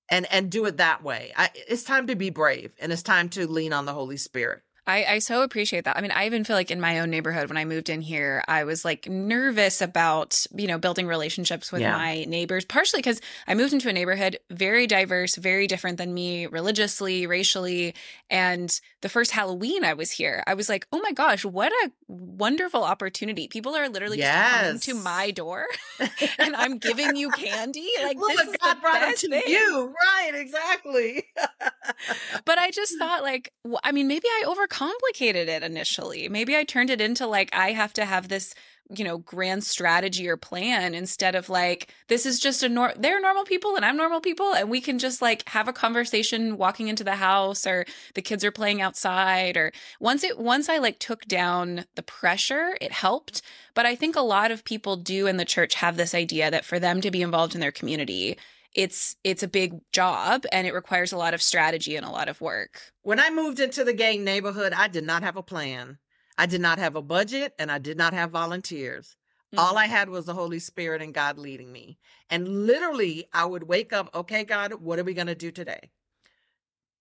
and 0.09 0.31
and 0.31 0.51
do 0.51 0.67
it 0.67 0.77
that 0.77 1.03
way. 1.03 1.33
I, 1.37 1.51
it's 1.55 1.85
time 1.85 2.07
to 2.09 2.15
be 2.15 2.31
brave 2.31 2.73
and 2.79 2.93
it's 2.93 3.03
time 3.03 3.29
to 3.31 3.51
lean 3.51 3.73
on 3.73 3.87
the 3.87 3.95
Holy 3.95 4.17
Spirit. 4.17 4.63
I, 4.87 5.05
I 5.05 5.19
so 5.21 5.43
appreciate 5.43 5.85
that. 5.85 5.97
I 5.97 6.01
mean, 6.01 6.11
I 6.11 6.27
even 6.27 6.43
feel 6.45 6.57
like 6.57 6.71
in 6.71 6.81
my 6.81 6.99
own 7.01 7.09
neighborhood, 7.11 7.49
when 7.49 7.57
I 7.57 7.65
moved 7.65 7.89
in 7.89 8.01
here, 8.01 8.43
I 8.49 8.65
was 8.65 8.85
like 8.85 9.09
nervous 9.09 9.81
about, 9.81 10.45
you 10.57 10.67
know, 10.67 10.77
building 10.79 11.07
relationships 11.07 11.71
with 11.71 11.83
Yeah. 11.83 11.93
my 11.97 12.25
neighbors, 12.25 12.65
partially 12.65 12.99
because 12.99 13.21
I 13.47 13.55
moved 13.55 13.73
into 13.73 13.89
a 13.89 13.93
neighborhood 13.93 14.39
very 14.51 14.89
diverse, 14.89 15.37
very 15.37 15.67
different 15.69 15.99
than 15.99 16.13
me 16.13 16.47
religiously, 16.47 17.27
racially. 17.29 17.95
And 18.29 18.77
the 19.03 19.09
first 19.09 19.31
Halloween 19.31 19.85
I 19.85 19.95
was 19.95 20.11
here, 20.11 20.43
I 20.47 20.55
was 20.55 20.69
like, 20.69 20.87
oh 20.93 21.01
my 21.01 21.13
gosh, 21.13 21.45
what 21.45 21.73
a 21.85 21.91
wonderful 22.09 22.83
opportunity. 22.83 23.47
People 23.49 23.75
are 23.77 23.89
literally 23.89 24.19
just 24.19 24.53
coming 24.53 24.81
to 24.81 24.95
my 24.95 25.31
door 25.31 25.67
and 26.39 26.57
I'm 26.57 26.79
giving 26.79 27.15
you 27.15 27.31
candy. 27.31 27.89
Like, 28.03 28.17
Look, 28.19 28.31
this 28.37 28.49
is 28.49 28.57
God 28.61 28.75
the 28.77 28.81
brought 28.81 29.03
it 29.03 29.19
to 29.19 29.29
thing. 29.29 29.43
you. 29.47 29.95
Right, 30.23 30.33
exactly. 30.35 31.25
but 32.45 32.59
I 32.59 32.71
just 32.71 32.99
thought, 32.99 33.23
like, 33.23 33.53
I 33.85 33.93
mean, 33.93 34.09
maybe 34.09 34.27
I 34.27 34.45
overcomplicated 34.73 35.49
it 35.49 35.63
initially. 35.63 36.29
Maybe 36.29 36.57
I 36.57 36.65
turned 36.65 36.91
it 36.91 37.01
into 37.01 37.27
like, 37.27 37.51
I 37.53 37.73
have 37.73 37.93
to 37.95 38.05
have 38.05 38.29
this, 38.29 38.55
you 38.95 39.05
know, 39.05 39.19
grand 39.19 39.65
strategy 39.65 40.29
or 40.29 40.37
plan 40.37 40.95
instead 40.95 41.35
of 41.35 41.49
like, 41.49 41.95
this 42.09 42.27
is 42.27 42.39
just 42.39 42.63
a 42.63 42.69
nor, 42.69 42.93
they're 42.97 43.21
normal 43.21 43.45
people 43.45 43.77
and 43.77 43.85
I'm 43.85 43.97
normal 43.97 44.21
people. 44.21 44.55
And 44.55 44.71
we 44.71 44.81
can 44.81 44.99
just 44.99 45.23
like 45.23 45.49
have 45.49 45.69
a 45.69 45.73
conversation 45.73 46.57
walking 46.57 46.89
into 46.89 47.05
the 47.05 47.17
house 47.17 47.67
or 47.67 47.85
the 48.15 48.23
kids 48.23 48.45
are 48.45 48.51
playing 48.51 48.83
outside. 48.83 49.57
Or 49.57 49.73
once 50.01 50.25
it, 50.25 50.39
once 50.39 50.69
I 50.69 50.79
like 50.79 50.99
took 50.99 51.25
down 51.27 51.85
the 51.95 52.03
pressure, 52.03 52.77
it 52.81 52.93
helped. 52.93 53.43
But 53.75 53.87
I 53.87 53.95
think 53.95 54.17
a 54.17 54.21
lot 54.21 54.51
of 54.51 54.65
people 54.65 54.97
do 54.97 55.27
in 55.27 55.37
the 55.37 55.45
church 55.45 55.75
have 55.77 55.97
this 55.97 56.15
idea 56.15 56.51
that 56.51 56.65
for 56.65 56.79
them 56.79 57.01
to 57.01 57.11
be 57.11 57.23
involved 57.23 57.55
in 57.55 57.61
their 57.61 57.73
community, 57.73 58.37
it's 58.75 59.17
it's 59.25 59.43
a 59.43 59.49
big 59.49 59.81
job 59.93 60.45
and 60.51 60.67
it 60.67 60.75
requires 60.75 61.13
a 61.13 61.19
lot 61.19 61.35
of 61.35 61.43
strategy 61.43 61.97
and 61.97 62.07
a 62.07 62.11
lot 62.11 62.29
of 62.29 62.41
work. 62.41 62.81
when 63.03 63.21
I 63.21 63.31
moved 63.31 63.61
into 63.61 63.85
the 63.85 63.93
gang 63.93 64.25
neighborhood, 64.25 64.73
I 64.73 64.89
did 64.89 65.05
not 65.05 65.23
have 65.23 65.37
a 65.37 65.43
plan. 65.43 65.99
I 66.39 66.47
did 66.47 66.61
not 66.61 66.79
have 66.79 66.97
a 66.97 67.03
budget 67.03 67.55
and 67.59 67.71
I 67.71 67.79
did 67.79 67.97
not 67.97 68.15
have 68.15 68.31
volunteers. 68.31 69.17
All 69.59 69.77
I 69.77 69.85
mm-hmm. 69.85 69.93
had 69.93 70.09
was 70.09 70.25
the 70.25 70.35
Holy 70.35 70.59
Spirit 70.59 71.03
and 71.03 71.13
God 71.13 71.37
leading 71.39 71.71
me. 71.71 71.99
And 72.31 72.67
literally, 72.67 73.27
I 73.35 73.45
would 73.45 73.65
wake 73.65 73.93
up, 73.93 74.09
okay, 74.15 74.45
God, 74.45 74.73
what 74.75 74.99
are 74.99 75.05
we 75.05 75.13
going 75.13 75.27
to 75.27 75.35
do 75.35 75.51
today? 75.51 75.91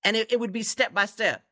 And 0.04 0.18
it, 0.18 0.34
it 0.34 0.40
would 0.40 0.52
be 0.52 0.64
step 0.64 0.94
by 0.94 1.06
step. 1.06 1.44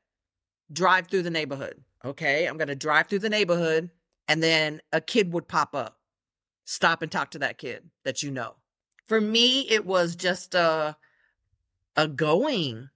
Drive 0.72 1.08
through 1.08 1.22
the 1.22 1.30
neighborhood. 1.30 1.82
Okay, 2.04 2.46
I'm 2.46 2.58
going 2.58 2.68
to 2.68 2.76
drive 2.76 3.08
through 3.08 3.20
the 3.20 3.30
neighborhood. 3.30 3.90
And 4.28 4.44
then 4.44 4.82
a 4.92 5.00
kid 5.00 5.32
would 5.34 5.48
pop 5.48 5.74
up. 5.74 5.98
Stop 6.66 7.02
and 7.02 7.12
talk 7.12 7.32
to 7.32 7.40
that 7.40 7.58
kid 7.58 7.90
that 8.04 8.22
you 8.22 8.30
know. 8.30 8.56
For 9.10 9.20
me, 9.20 9.62
it 9.62 9.88
was 9.88 10.16
just 10.16 10.54
a, 10.54 10.96
a 11.96 12.08
going 12.08 12.90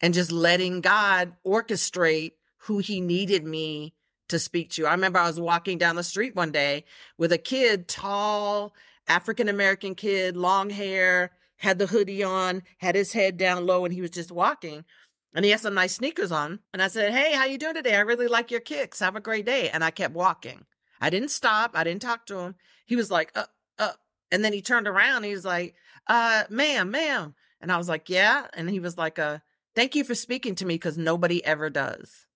and 0.00 0.12
just 0.12 0.32
letting 0.32 0.80
God 0.80 1.34
orchestrate 1.46 2.32
who 2.56 2.78
he 2.78 3.00
needed 3.00 3.44
me 3.44 3.94
to 4.26 4.40
speak 4.40 4.70
to. 4.72 4.88
I 4.88 4.90
remember 4.90 5.20
I 5.20 5.28
was 5.28 5.38
walking 5.38 5.78
down 5.78 5.94
the 5.94 6.02
street 6.02 6.34
one 6.34 6.50
day 6.50 6.84
with 7.16 7.30
a 7.30 7.38
kid, 7.38 7.86
tall, 7.86 8.74
African 9.06 9.48
American 9.48 9.94
kid, 9.94 10.36
long 10.36 10.68
hair, 10.68 11.30
had 11.58 11.78
the 11.78 11.86
hoodie 11.86 12.24
on, 12.24 12.64
had 12.78 12.96
his 12.96 13.12
head 13.12 13.36
down 13.36 13.66
low, 13.66 13.84
and 13.84 13.94
he 13.94 14.00
was 14.00 14.10
just 14.10 14.32
walking. 14.32 14.84
And 15.32 15.44
he 15.44 15.52
had 15.52 15.60
some 15.60 15.74
nice 15.74 15.94
sneakers 15.94 16.32
on. 16.32 16.58
And 16.72 16.82
I 16.82 16.88
said, 16.88 17.12
Hey, 17.12 17.34
how 17.34 17.44
you 17.44 17.56
doing 17.56 17.74
today? 17.74 17.94
I 17.94 18.00
really 18.00 18.26
like 18.26 18.50
your 18.50 18.60
kicks. 18.60 18.98
Have 18.98 19.14
a 19.14 19.20
great 19.20 19.46
day. 19.46 19.70
And 19.70 19.84
I 19.84 19.92
kept 19.92 20.14
walking. 20.14 20.64
I 21.00 21.08
didn't 21.08 21.30
stop. 21.30 21.70
I 21.74 21.84
didn't 21.84 22.02
talk 22.02 22.26
to 22.26 22.40
him. 22.40 22.56
He 22.84 22.96
was 22.96 23.12
like, 23.12 23.30
uh, 23.36 23.44
uh. 23.78 23.92
And 24.30 24.44
then 24.44 24.52
he 24.52 24.62
turned 24.62 24.86
around. 24.86 25.24
he 25.24 25.32
was 25.32 25.44
like, 25.44 25.74
uh, 26.06 26.44
ma'am, 26.50 26.90
ma'am. 26.90 27.34
And 27.60 27.72
I 27.72 27.76
was 27.76 27.88
like, 27.88 28.08
yeah. 28.08 28.46
And 28.54 28.68
he 28.68 28.80
was 28.80 28.96
like, 28.96 29.18
uh, 29.18 29.38
thank 29.74 29.94
you 29.94 30.04
for 30.04 30.14
speaking 30.14 30.54
to 30.56 30.66
me 30.66 30.74
because 30.74 30.98
nobody 30.98 31.44
ever 31.44 31.70
does. 31.70 32.26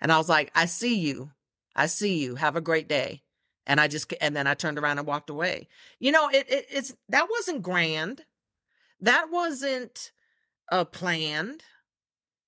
And 0.00 0.10
I 0.12 0.18
was 0.18 0.28
like, 0.28 0.50
I 0.54 0.66
see 0.66 0.98
you. 0.98 1.30
I 1.76 1.86
see 1.86 2.18
you. 2.22 2.34
Have 2.36 2.56
a 2.56 2.60
great 2.60 2.88
day. 2.88 3.22
And 3.66 3.80
I 3.80 3.88
just, 3.88 4.12
and 4.20 4.36
then 4.36 4.46
I 4.46 4.54
turned 4.54 4.78
around 4.78 4.98
and 4.98 5.06
walked 5.06 5.30
away. 5.30 5.68
You 5.98 6.12
know, 6.12 6.28
it, 6.28 6.46
it 6.50 6.66
it's, 6.70 6.94
that 7.08 7.28
wasn't 7.30 7.62
grand. 7.62 8.22
That 9.00 9.28
wasn't 9.30 10.12
uh, 10.70 10.84
planned, 10.84 11.62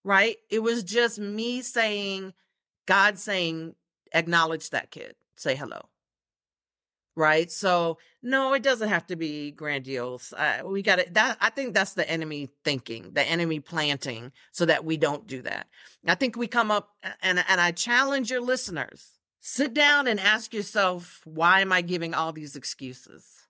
right? 0.04 0.36
It 0.50 0.62
was 0.62 0.82
just 0.82 1.18
me 1.18 1.62
saying, 1.62 2.34
God 2.86 3.18
saying, 3.18 3.74
acknowledge 4.12 4.70
that 4.70 4.90
kid, 4.90 5.14
say 5.36 5.56
hello. 5.56 5.88
Right. 7.18 7.50
So 7.50 7.96
no, 8.22 8.52
it 8.52 8.62
doesn't 8.62 8.90
have 8.90 9.06
to 9.06 9.16
be 9.16 9.50
grandiose. 9.50 10.34
Uh, 10.34 10.60
we 10.66 10.82
got 10.82 10.96
to, 10.96 11.06
that, 11.12 11.38
I 11.40 11.48
think 11.48 11.72
that's 11.72 11.94
the 11.94 12.08
enemy 12.08 12.50
thinking, 12.62 13.12
the 13.14 13.22
enemy 13.22 13.58
planting 13.58 14.32
so 14.52 14.66
that 14.66 14.84
we 14.84 14.98
don't 14.98 15.26
do 15.26 15.40
that. 15.42 15.66
I 16.06 16.14
think 16.14 16.36
we 16.36 16.46
come 16.46 16.70
up 16.70 16.90
and, 17.22 17.42
and 17.48 17.58
I 17.58 17.72
challenge 17.72 18.30
your 18.30 18.42
listeners, 18.42 19.12
sit 19.40 19.72
down 19.72 20.06
and 20.06 20.20
ask 20.20 20.52
yourself, 20.52 21.22
why 21.24 21.62
am 21.62 21.72
I 21.72 21.80
giving 21.80 22.12
all 22.12 22.32
these 22.32 22.54
excuses? 22.54 23.46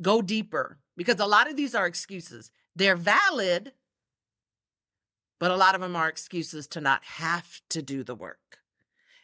Go 0.00 0.22
deeper 0.22 0.78
because 0.96 1.18
a 1.18 1.26
lot 1.26 1.50
of 1.50 1.56
these 1.56 1.74
are 1.74 1.86
excuses. 1.86 2.52
They're 2.76 2.94
valid, 2.94 3.72
but 5.40 5.50
a 5.50 5.56
lot 5.56 5.74
of 5.74 5.80
them 5.80 5.96
are 5.96 6.08
excuses 6.08 6.68
to 6.68 6.80
not 6.80 7.02
have 7.04 7.60
to 7.70 7.82
do 7.82 8.04
the 8.04 8.14
work. 8.14 8.58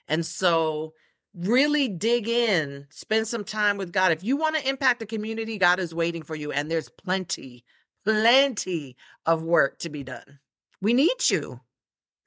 And 0.08 0.26
so 0.26 0.94
really 1.34 1.88
dig 1.88 2.28
in, 2.28 2.86
spend 2.90 3.28
some 3.28 3.44
time 3.44 3.76
with 3.76 3.92
God. 3.92 4.12
If 4.12 4.24
you 4.24 4.36
want 4.36 4.56
to 4.56 4.68
impact 4.68 5.00
the 5.00 5.06
community, 5.06 5.58
God 5.58 5.78
is 5.78 5.94
waiting 5.94 6.22
for 6.22 6.34
you. 6.34 6.52
And 6.52 6.70
there's 6.70 6.88
plenty, 6.88 7.64
plenty 8.04 8.96
of 9.26 9.42
work 9.42 9.78
to 9.80 9.88
be 9.88 10.02
done. 10.02 10.40
We 10.80 10.94
need 10.94 11.28
you. 11.28 11.60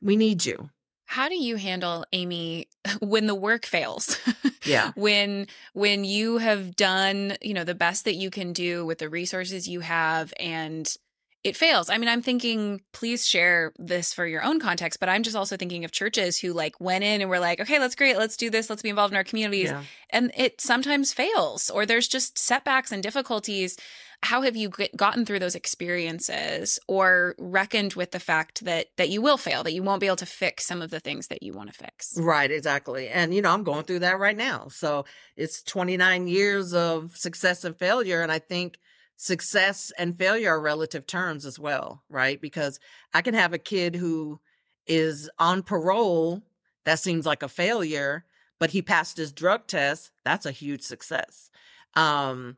We 0.01 0.15
need 0.15 0.45
you. 0.45 0.69
How 1.05 1.27
do 1.27 1.35
you 1.35 1.57
handle 1.57 2.05
Amy 2.13 2.69
when 3.01 3.27
the 3.27 3.35
work 3.35 3.65
fails? 3.65 4.17
Yeah. 4.63 4.91
when 4.95 5.47
when 5.73 6.05
you 6.05 6.37
have 6.37 6.75
done, 6.75 7.37
you 7.41 7.53
know, 7.53 7.65
the 7.65 7.75
best 7.75 8.05
that 8.05 8.15
you 8.15 8.29
can 8.29 8.53
do 8.53 8.85
with 8.85 8.99
the 8.99 9.09
resources 9.09 9.67
you 9.67 9.81
have 9.81 10.33
and 10.39 10.95
it 11.43 11.57
fails. 11.57 11.89
I 11.89 11.97
mean, 11.97 12.09
I'm 12.09 12.21
thinking 12.21 12.81
please 12.93 13.27
share 13.27 13.73
this 13.77 14.13
for 14.13 14.25
your 14.27 14.43
own 14.43 14.59
context, 14.59 14.99
but 14.99 15.09
I'm 15.09 15.23
just 15.23 15.35
also 15.35 15.57
thinking 15.57 15.83
of 15.83 15.91
churches 15.91 16.37
who 16.37 16.53
like 16.53 16.79
went 16.79 17.03
in 17.03 17.21
and 17.21 17.29
were 17.29 17.39
like, 17.39 17.59
"Okay, 17.59 17.79
that's 17.79 17.95
great. 17.95 18.17
Let's 18.17 18.37
do 18.37 18.49
this. 18.49 18.69
Let's 18.69 18.83
be 18.83 18.89
involved 18.89 19.13
in 19.13 19.17
our 19.17 19.23
communities." 19.23 19.69
Yeah. 19.69 19.83
And 20.11 20.31
it 20.37 20.61
sometimes 20.61 21.13
fails 21.13 21.69
or 21.69 21.85
there's 21.85 22.07
just 22.07 22.37
setbacks 22.37 22.91
and 22.91 23.01
difficulties. 23.01 23.77
How 24.23 24.43
have 24.43 24.55
you 24.55 24.69
get, 24.69 24.95
gotten 24.95 25.25
through 25.25 25.39
those 25.39 25.55
experiences 25.55 26.77
or 26.87 27.33
reckoned 27.39 27.95
with 27.95 28.11
the 28.11 28.19
fact 28.19 28.63
that 28.65 28.87
that 28.97 29.09
you 29.09 29.19
will 29.19 29.37
fail, 29.37 29.63
that 29.63 29.73
you 29.73 29.81
won't 29.81 29.99
be 29.99 30.05
able 30.05 30.17
to 30.17 30.27
fix 30.27 30.67
some 30.67 30.83
of 30.83 30.91
the 30.91 30.99
things 30.99 31.27
that 31.27 31.41
you 31.41 31.53
want 31.53 31.73
to 31.73 31.77
fix? 31.77 32.13
Right, 32.19 32.51
exactly. 32.51 33.09
And, 33.09 33.33
you 33.33 33.41
know, 33.41 33.51
I'm 33.51 33.63
going 33.63 33.85
through 33.85 33.99
that 33.99 34.19
right 34.19 34.37
now. 34.37 34.67
So 34.69 35.05
it's 35.35 35.63
29 35.63 36.27
years 36.27 36.71
of 36.75 37.17
success 37.17 37.63
and 37.63 37.75
failure. 37.75 38.21
And 38.21 38.31
I 38.31 38.37
think 38.37 38.77
success 39.21 39.91
and 39.99 40.17
failure 40.17 40.49
are 40.49 40.59
relative 40.59 41.05
terms 41.05 41.45
as 41.45 41.59
well, 41.59 42.01
right? 42.09 42.41
Because 42.41 42.79
I 43.13 43.21
can 43.21 43.35
have 43.35 43.53
a 43.53 43.59
kid 43.59 43.95
who 43.95 44.39
is 44.87 45.29
on 45.37 45.61
parole. 45.61 46.41
That 46.85 46.97
seems 46.97 47.23
like 47.23 47.43
a 47.43 47.47
failure, 47.47 48.25
but 48.57 48.71
he 48.71 48.81
passed 48.81 49.17
his 49.17 49.31
drug 49.31 49.67
test. 49.67 50.09
That's 50.25 50.47
a 50.47 50.51
huge 50.51 50.81
success. 50.81 51.51
Um, 51.93 52.57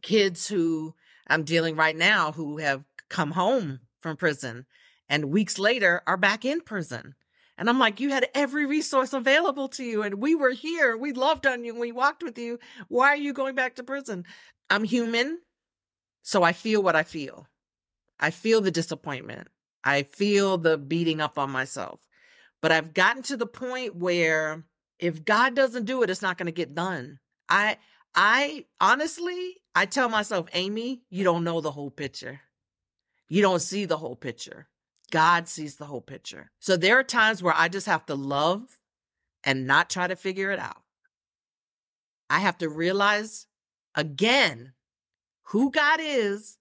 kids 0.00 0.46
who 0.46 0.94
I'm 1.26 1.42
dealing 1.42 1.74
right 1.74 1.96
now 1.96 2.30
who 2.30 2.58
have 2.58 2.84
come 3.08 3.32
home 3.32 3.80
from 3.98 4.16
prison 4.16 4.66
and 5.08 5.32
weeks 5.32 5.58
later 5.58 6.02
are 6.06 6.16
back 6.16 6.44
in 6.44 6.60
prison. 6.60 7.16
And 7.58 7.68
I'm 7.68 7.80
like, 7.80 7.98
you 7.98 8.10
had 8.10 8.28
every 8.32 8.64
resource 8.64 9.12
available 9.12 9.68
to 9.70 9.84
you, 9.84 10.02
and 10.02 10.16
we 10.16 10.34
were 10.34 10.50
here. 10.50 10.96
We 10.96 11.12
loved 11.12 11.46
on 11.46 11.64
you, 11.64 11.78
we 11.78 11.90
walked 11.90 12.22
with 12.22 12.38
you. 12.38 12.60
Why 12.88 13.08
are 13.08 13.16
you 13.16 13.32
going 13.32 13.56
back 13.56 13.76
to 13.76 13.82
prison? 13.82 14.24
I'm 14.70 14.82
human, 14.82 15.38
so 16.24 16.42
I 16.42 16.52
feel 16.52 16.82
what 16.82 16.96
I 16.96 17.02
feel. 17.02 17.46
I 18.18 18.30
feel 18.30 18.62
the 18.62 18.70
disappointment. 18.70 19.48
I 19.84 20.04
feel 20.04 20.56
the 20.56 20.78
beating 20.78 21.20
up 21.20 21.38
on 21.38 21.50
myself. 21.50 22.00
But 22.62 22.72
I've 22.72 22.94
gotten 22.94 23.22
to 23.24 23.36
the 23.36 23.46
point 23.46 23.94
where 23.94 24.64
if 24.98 25.24
God 25.24 25.54
doesn't 25.54 25.84
do 25.84 26.02
it, 26.02 26.08
it's 26.08 26.22
not 26.22 26.38
going 26.38 26.46
to 26.46 26.52
get 26.52 26.74
done. 26.74 27.18
I, 27.50 27.76
I 28.14 28.64
honestly, 28.80 29.56
I 29.74 29.84
tell 29.84 30.08
myself, 30.08 30.48
Amy, 30.54 31.02
you 31.10 31.24
don't 31.24 31.44
know 31.44 31.60
the 31.60 31.70
whole 31.70 31.90
picture. 31.90 32.40
You 33.28 33.42
don't 33.42 33.60
see 33.60 33.84
the 33.84 33.98
whole 33.98 34.16
picture. 34.16 34.66
God 35.10 35.46
sees 35.46 35.76
the 35.76 35.84
whole 35.84 36.00
picture. 36.00 36.50
So 36.58 36.78
there 36.78 36.98
are 36.98 37.04
times 37.04 37.42
where 37.42 37.54
I 37.54 37.68
just 37.68 37.86
have 37.86 38.06
to 38.06 38.14
love 38.14 38.62
and 39.44 39.66
not 39.66 39.90
try 39.90 40.06
to 40.06 40.16
figure 40.16 40.50
it 40.50 40.58
out. 40.58 40.82
I 42.30 42.38
have 42.38 42.56
to 42.58 42.68
realize 42.70 43.46
again 43.94 44.72
who 45.44 45.70
God 45.70 46.00
is 46.02 46.58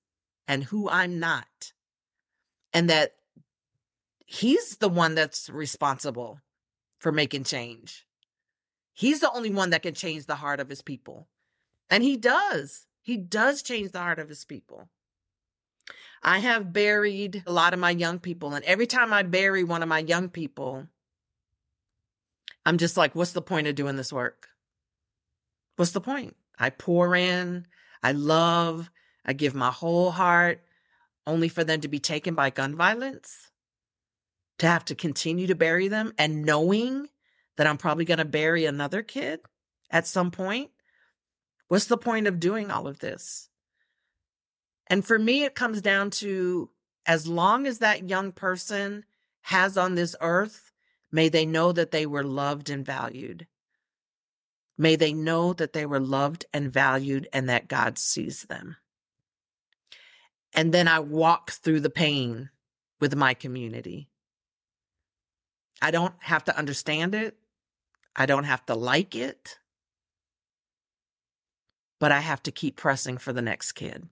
and 0.47 0.63
who 0.63 0.89
I'm 0.89 1.19
not. 1.19 1.73
And 2.73 2.89
that 2.89 3.15
He's 4.25 4.77
the 4.77 4.89
one 4.89 5.15
that's 5.15 5.49
responsible 5.49 6.39
for 6.97 7.11
making 7.11 7.43
change. 7.43 8.07
He's 8.93 9.19
the 9.19 9.31
only 9.31 9.51
one 9.51 9.71
that 9.71 9.83
can 9.83 9.93
change 9.93 10.25
the 10.25 10.35
heart 10.35 10.59
of 10.59 10.69
His 10.69 10.81
people. 10.81 11.27
And 11.89 12.03
He 12.03 12.17
does. 12.17 12.87
He 13.01 13.17
does 13.17 13.61
change 13.61 13.91
the 13.91 13.99
heart 13.99 14.19
of 14.19 14.29
His 14.29 14.45
people. 14.45 14.89
I 16.23 16.39
have 16.39 16.71
buried 16.71 17.43
a 17.45 17.51
lot 17.51 17.73
of 17.73 17.79
my 17.79 17.91
young 17.91 18.19
people. 18.19 18.53
And 18.53 18.63
every 18.65 18.87
time 18.87 19.11
I 19.11 19.23
bury 19.23 19.63
one 19.63 19.83
of 19.83 19.89
my 19.89 19.99
young 19.99 20.29
people, 20.29 20.87
I'm 22.65 22.77
just 22.77 22.95
like, 22.95 23.13
what's 23.13 23.33
the 23.33 23.41
point 23.41 23.67
of 23.67 23.75
doing 23.75 23.97
this 23.97 24.13
work? 24.13 24.47
What's 25.75 25.91
the 25.91 26.01
point? 26.01 26.35
I 26.57 26.69
pour 26.69 27.15
in, 27.15 27.67
I 28.03 28.11
love, 28.11 28.91
I 29.25 29.33
give 29.33 29.55
my 29.55 29.71
whole 29.71 30.11
heart, 30.11 30.61
only 31.25 31.47
for 31.47 31.63
them 31.63 31.81
to 31.81 31.87
be 31.87 31.99
taken 31.99 32.35
by 32.35 32.49
gun 32.49 32.75
violence, 32.75 33.49
to 34.59 34.67
have 34.67 34.83
to 34.85 34.95
continue 34.95 35.47
to 35.47 35.55
bury 35.55 35.87
them, 35.87 36.13
and 36.17 36.43
knowing 36.43 37.07
that 37.55 37.67
I'm 37.67 37.77
probably 37.77 38.05
going 38.05 38.17
to 38.17 38.25
bury 38.25 38.65
another 38.65 39.01
kid 39.01 39.39
at 39.89 40.07
some 40.07 40.31
point. 40.31 40.71
What's 41.69 41.85
the 41.85 41.97
point 41.97 42.27
of 42.27 42.39
doing 42.39 42.69
all 42.69 42.87
of 42.87 42.99
this? 42.99 43.49
And 44.87 45.05
for 45.05 45.17
me, 45.17 45.43
it 45.43 45.55
comes 45.55 45.81
down 45.81 46.09
to 46.11 46.69
as 47.05 47.27
long 47.27 47.65
as 47.65 47.79
that 47.79 48.09
young 48.09 48.31
person 48.31 49.05
has 49.43 49.77
on 49.77 49.95
this 49.95 50.15
earth, 50.21 50.71
may 51.11 51.29
they 51.29 51.45
know 51.45 51.71
that 51.71 51.91
they 51.91 52.05
were 52.05 52.23
loved 52.23 52.69
and 52.69 52.85
valued. 52.85 53.47
May 54.77 54.95
they 54.95 55.13
know 55.13 55.53
that 55.53 55.73
they 55.73 55.85
were 55.85 55.99
loved 55.99 56.45
and 56.53 56.71
valued 56.71 57.27
and 57.31 57.49
that 57.49 57.67
God 57.67 57.97
sees 57.97 58.43
them. 58.43 58.77
And 60.53 60.73
then 60.73 60.87
I 60.87 60.99
walk 60.99 61.51
through 61.51 61.79
the 61.81 61.89
pain 61.89 62.49
with 62.99 63.15
my 63.15 63.33
community. 63.33 64.09
I 65.81 65.91
don't 65.91 66.15
have 66.19 66.43
to 66.45 66.57
understand 66.57 67.15
it. 67.15 67.35
I 68.15 68.25
don't 68.25 68.45
have 68.45 68.65
to 68.67 68.75
like 68.75 69.15
it. 69.15 69.57
But 71.99 72.11
I 72.11 72.19
have 72.19 72.43
to 72.43 72.51
keep 72.51 72.75
pressing 72.75 73.17
for 73.17 73.33
the 73.33 73.41
next 73.41 73.73
kid. 73.73 74.07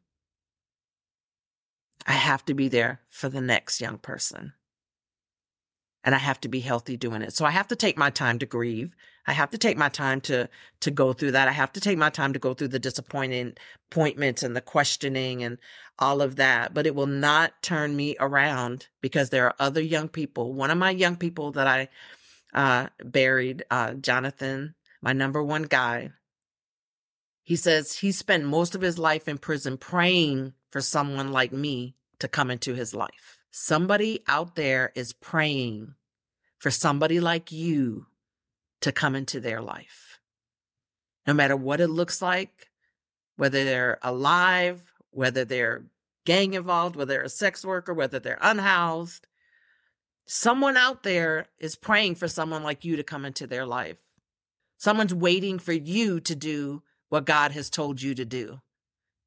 I 2.06 2.14
have 2.14 2.44
to 2.46 2.54
be 2.54 2.68
there 2.68 3.02
for 3.10 3.30
the 3.30 3.42
next 3.42 3.80
young 3.80 3.98
person. 3.98 4.54
And 6.04 6.16
I 6.16 6.18
have 6.18 6.42
to 6.42 6.50
be 6.50 6.62
healthy 6.62 6.98
doing 6.98 7.22
it. 7.22 7.34
So 7.34 7.46
I 7.46 7.52
have 7.52 7.68
to 7.68 7.76
take 7.76 7.98
my 7.98 8.10
time 8.10 8.40
to 8.40 8.46
grieve. 8.46 8.96
I 9.28 9.34
have 9.34 9.52
to 9.52 9.58
take 9.58 9.78
my 9.78 9.90
time 9.90 10.20
to 10.22 10.50
to 10.80 10.92
go 10.92 11.14
through 11.14 11.32
that. 11.32 11.48
I 11.48 11.52
have 11.52 11.72
to 11.74 11.80
take 11.80 11.98
my 11.98 12.10
time 12.10 12.34
to 12.34 12.40
go 12.40 12.54
through 12.54 12.70
the 12.70 12.80
disappointing 12.80 13.54
appointments 13.92 14.42
and 14.42 14.56
the 14.56 14.62
questioning 14.62 15.44
and 15.44 15.60
all 16.00 16.22
of 16.22 16.38
that. 16.38 16.74
But 16.74 16.88
it 16.88 16.96
will 16.96 17.08
not 17.08 17.62
turn 17.62 17.96
me 17.96 18.16
around 18.20 18.88
because 19.02 19.30
there 19.30 19.46
are 19.46 19.56
other 19.60 19.82
young 19.82 20.10
people. 20.10 20.54
One 20.54 20.72
of 20.72 20.78
my 20.78 20.90
young 20.90 21.18
people 21.18 21.52
that 21.52 21.68
I 21.68 21.90
uh, 22.54 22.88
buried, 23.04 23.64
uh, 23.70 23.94
Jonathan, 23.94 24.76
my 25.02 25.14
number 25.14 25.44
one 25.44 25.64
guy, 25.64 26.12
he 27.44 27.56
says 27.56 28.00
he 28.00 28.12
spent 28.12 28.46
most 28.46 28.76
of 28.76 28.82
his 28.82 28.98
life 28.98 29.28
in 29.28 29.38
prison 29.38 29.78
praying 29.78 30.54
for 30.72 30.82
someone 30.82 31.32
like 31.32 31.52
me 31.52 31.96
to 32.20 32.28
come 32.28 32.50
into 32.50 32.74
his 32.74 32.94
life. 32.94 33.41
Somebody 33.52 34.24
out 34.28 34.56
there 34.56 34.94
is 34.96 35.12
praying 35.12 35.96
for 36.58 36.72
somebody 36.72 37.20
like 37.20 37.52
you 37.52 38.08
to 38.80 38.92
come 38.94 39.14
into 39.14 39.40
their 39.40 39.62
life. 39.62 40.20
No 41.28 41.34
matter 41.34 41.56
what 41.56 41.82
it 41.82 41.90
looks 41.90 42.22
like, 42.22 42.70
whether 43.36 43.64
they're 43.64 44.00
alive, 44.02 44.82
whether 45.12 45.44
they're 45.44 45.84
gang 46.26 46.54
involved, 46.54 46.96
whether 46.96 47.14
they're 47.14 47.24
a 47.24 47.30
sex 47.30 47.66
worker, 47.66 47.94
whether 47.94 48.20
they're 48.20 48.40
unhoused, 48.42 49.28
someone 50.26 50.78
out 50.78 51.04
there 51.04 51.48
is 51.60 51.76
praying 51.76 52.16
for 52.16 52.28
someone 52.28 52.64
like 52.64 52.86
you 52.86 52.96
to 52.96 53.04
come 53.04 53.26
into 53.26 53.46
their 53.46 53.66
life. 53.66 53.98
Someone's 54.78 55.14
waiting 55.14 55.60
for 55.60 55.74
you 55.74 56.20
to 56.22 56.36
do 56.36 56.84
what 57.10 57.26
God 57.26 57.52
has 57.52 57.70
told 57.70 58.02
you 58.02 58.16
to 58.16 58.24
do 58.24 58.62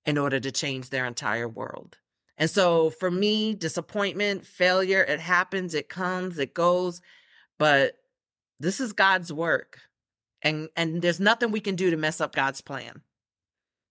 in 0.07 0.17
order 0.17 0.41
to 0.41 0.51
change 0.51 0.89
their 0.89 1.05
entire 1.05 1.49
world. 1.49 1.99
And 2.37 2.51
so 2.51 2.91
for 2.91 3.11
me, 3.11 3.55
disappointment, 3.55 4.47
failure, 4.47 5.03
it 5.03 5.21
happens, 5.21 5.75
it 5.75 5.89
comes, 5.89 6.39
it 6.39 6.55
goes, 6.55 7.01
but 7.59 7.95
this 8.59 8.81
is 8.81 8.93
God's 8.93 9.33
work. 9.33 9.81
And 10.43 10.69
and 10.77 11.01
there's 11.01 11.21
nothing 11.21 11.53
we 11.53 11.61
can 11.61 11.77
do 11.77 11.91
to 11.91 11.97
mess 11.97 12.21
up 12.21 12.35
God's 12.35 12.61
plan. 12.61 13.03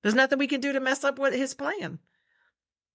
There's 0.02 0.16
nothing 0.16 0.38
we 0.38 0.48
can 0.48 0.62
do 0.62 0.74
to 0.74 0.80
mess 0.80 1.04
up 1.04 1.18
with 1.18 1.34
his 1.34 1.54
plan. 1.54 2.00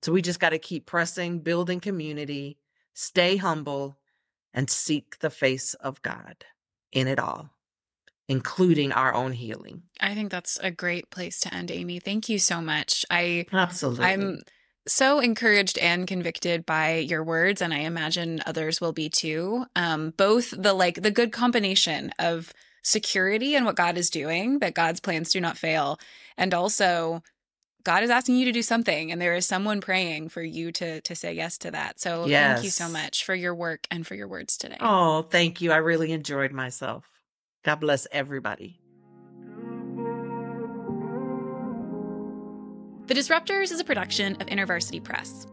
So 0.02 0.12
we 0.12 0.22
just 0.22 0.38
got 0.38 0.50
to 0.50 0.58
keep 0.58 0.86
pressing, 0.86 1.40
building 1.40 1.80
community, 1.80 2.58
stay 2.94 3.36
humble, 3.36 3.98
and 4.54 4.70
seek 4.70 5.18
the 5.18 5.30
face 5.30 5.74
of 5.74 6.02
God 6.02 6.44
in 6.92 7.08
it 7.08 7.18
all 7.18 7.50
including 8.28 8.92
our 8.92 9.14
own 9.14 9.32
healing. 9.32 9.82
I 10.00 10.14
think 10.14 10.30
that's 10.30 10.58
a 10.62 10.70
great 10.70 11.10
place 11.10 11.40
to 11.40 11.54
end, 11.54 11.70
Amy. 11.70 11.98
Thank 11.98 12.28
you 12.28 12.38
so 12.38 12.60
much. 12.60 13.04
I 13.10 13.46
absolutely. 13.52 14.04
I'm 14.04 14.40
so 14.88 15.20
encouraged 15.20 15.78
and 15.78 16.06
convicted 16.06 16.66
by 16.66 16.96
your 16.96 17.22
words, 17.22 17.62
and 17.62 17.72
I 17.72 17.80
imagine 17.80 18.42
others 18.46 18.80
will 18.80 18.92
be 18.92 19.08
too. 19.08 19.66
Um, 19.76 20.12
both 20.16 20.50
the 20.50 20.72
like 20.72 21.02
the 21.02 21.10
good 21.10 21.32
combination 21.32 22.12
of 22.18 22.52
security 22.82 23.54
and 23.54 23.64
what 23.64 23.76
God 23.76 23.96
is 23.98 24.10
doing, 24.10 24.58
that 24.60 24.74
God's 24.74 25.00
plans 25.00 25.32
do 25.32 25.40
not 25.40 25.56
fail, 25.56 25.98
and 26.36 26.54
also 26.54 27.22
God 27.84 28.02
is 28.02 28.10
asking 28.10 28.36
you 28.36 28.44
to 28.46 28.52
do 28.52 28.62
something, 28.62 29.12
and 29.12 29.20
there 29.20 29.34
is 29.34 29.46
someone 29.46 29.80
praying 29.80 30.30
for 30.30 30.42
you 30.42 30.72
to 30.72 31.00
to 31.02 31.14
say 31.14 31.32
yes 31.32 31.58
to 31.58 31.70
that. 31.70 32.00
So 32.00 32.26
yes. 32.26 32.54
thank 32.54 32.64
you 32.64 32.70
so 32.70 32.88
much 32.88 33.24
for 33.24 33.34
your 33.34 33.54
work 33.54 33.86
and 33.90 34.06
for 34.06 34.14
your 34.14 34.28
words 34.28 34.56
today. 34.56 34.78
Oh, 34.80 35.22
thank 35.22 35.60
you. 35.60 35.72
I 35.72 35.76
really 35.76 36.12
enjoyed 36.12 36.52
myself. 36.52 37.04
God 37.64 37.76
bless 37.76 38.06
everybody. 38.10 38.80
The 43.08 43.14
Disruptors 43.14 43.72
is 43.72 43.80
a 43.80 43.84
production 43.84 44.36
of 44.38 44.46
InterVarsity 44.48 45.02
Press. 45.02 45.46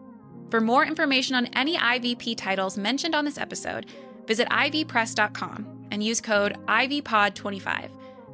For 0.49 0.59
more 0.59 0.85
information 0.85 1.37
on 1.37 1.45
any 1.53 1.77
IVP 1.77 2.35
titles 2.35 2.77
mentioned 2.77 3.15
on 3.15 3.23
this 3.23 3.37
episode, 3.37 3.85
visit 4.27 4.49
ivpress.com 4.49 5.87
and 5.89 6.03
use 6.03 6.19
code 6.19 6.57
IVPOD25. 6.67 7.91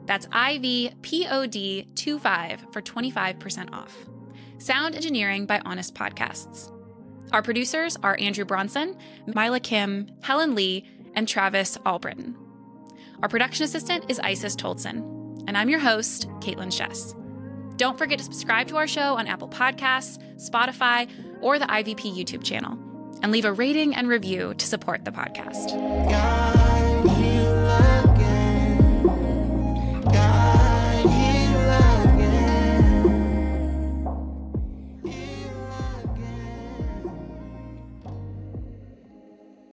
That's 0.07 0.25
IVPOD25 0.25 2.73
for 2.73 2.81
25% 2.81 3.71
off. 3.71 3.95
Sound 4.57 4.95
engineering 4.95 5.45
by 5.45 5.61
Honest 5.65 5.93
Podcasts. 5.93 6.71
Our 7.31 7.43
producers 7.43 7.95
are 8.01 8.17
Andrew 8.19 8.43
Bronson, 8.43 8.97
Mila 9.27 9.59
Kim, 9.59 10.09
Helen 10.23 10.55
Lee, 10.55 10.89
and 11.13 11.27
Travis 11.27 11.77
Albritton. 11.85 12.35
Our 13.21 13.29
production 13.29 13.65
assistant 13.65 14.05
is 14.09 14.19
Isis 14.19 14.55
Tolson, 14.55 15.43
and 15.47 15.55
I'm 15.55 15.69
your 15.69 15.77
host, 15.77 16.27
Kaitlyn 16.39 16.71
Schiess. 16.71 17.20
Don't 17.81 17.97
forget 17.97 18.19
to 18.19 18.23
subscribe 18.23 18.67
to 18.67 18.77
our 18.77 18.85
show 18.85 19.15
on 19.15 19.25
Apple 19.25 19.49
Podcasts, 19.49 20.19
Spotify, 20.35 21.09
or 21.41 21.57
the 21.57 21.65
IVP 21.65 22.15
YouTube 22.15 22.43
channel, 22.43 22.77
and 23.23 23.31
leave 23.31 23.43
a 23.43 23.51
rating 23.51 23.95
and 23.95 24.07
review 24.07 24.53
to 24.53 24.67
support 24.67 25.03
the 25.03 25.09
podcast. 25.09 26.60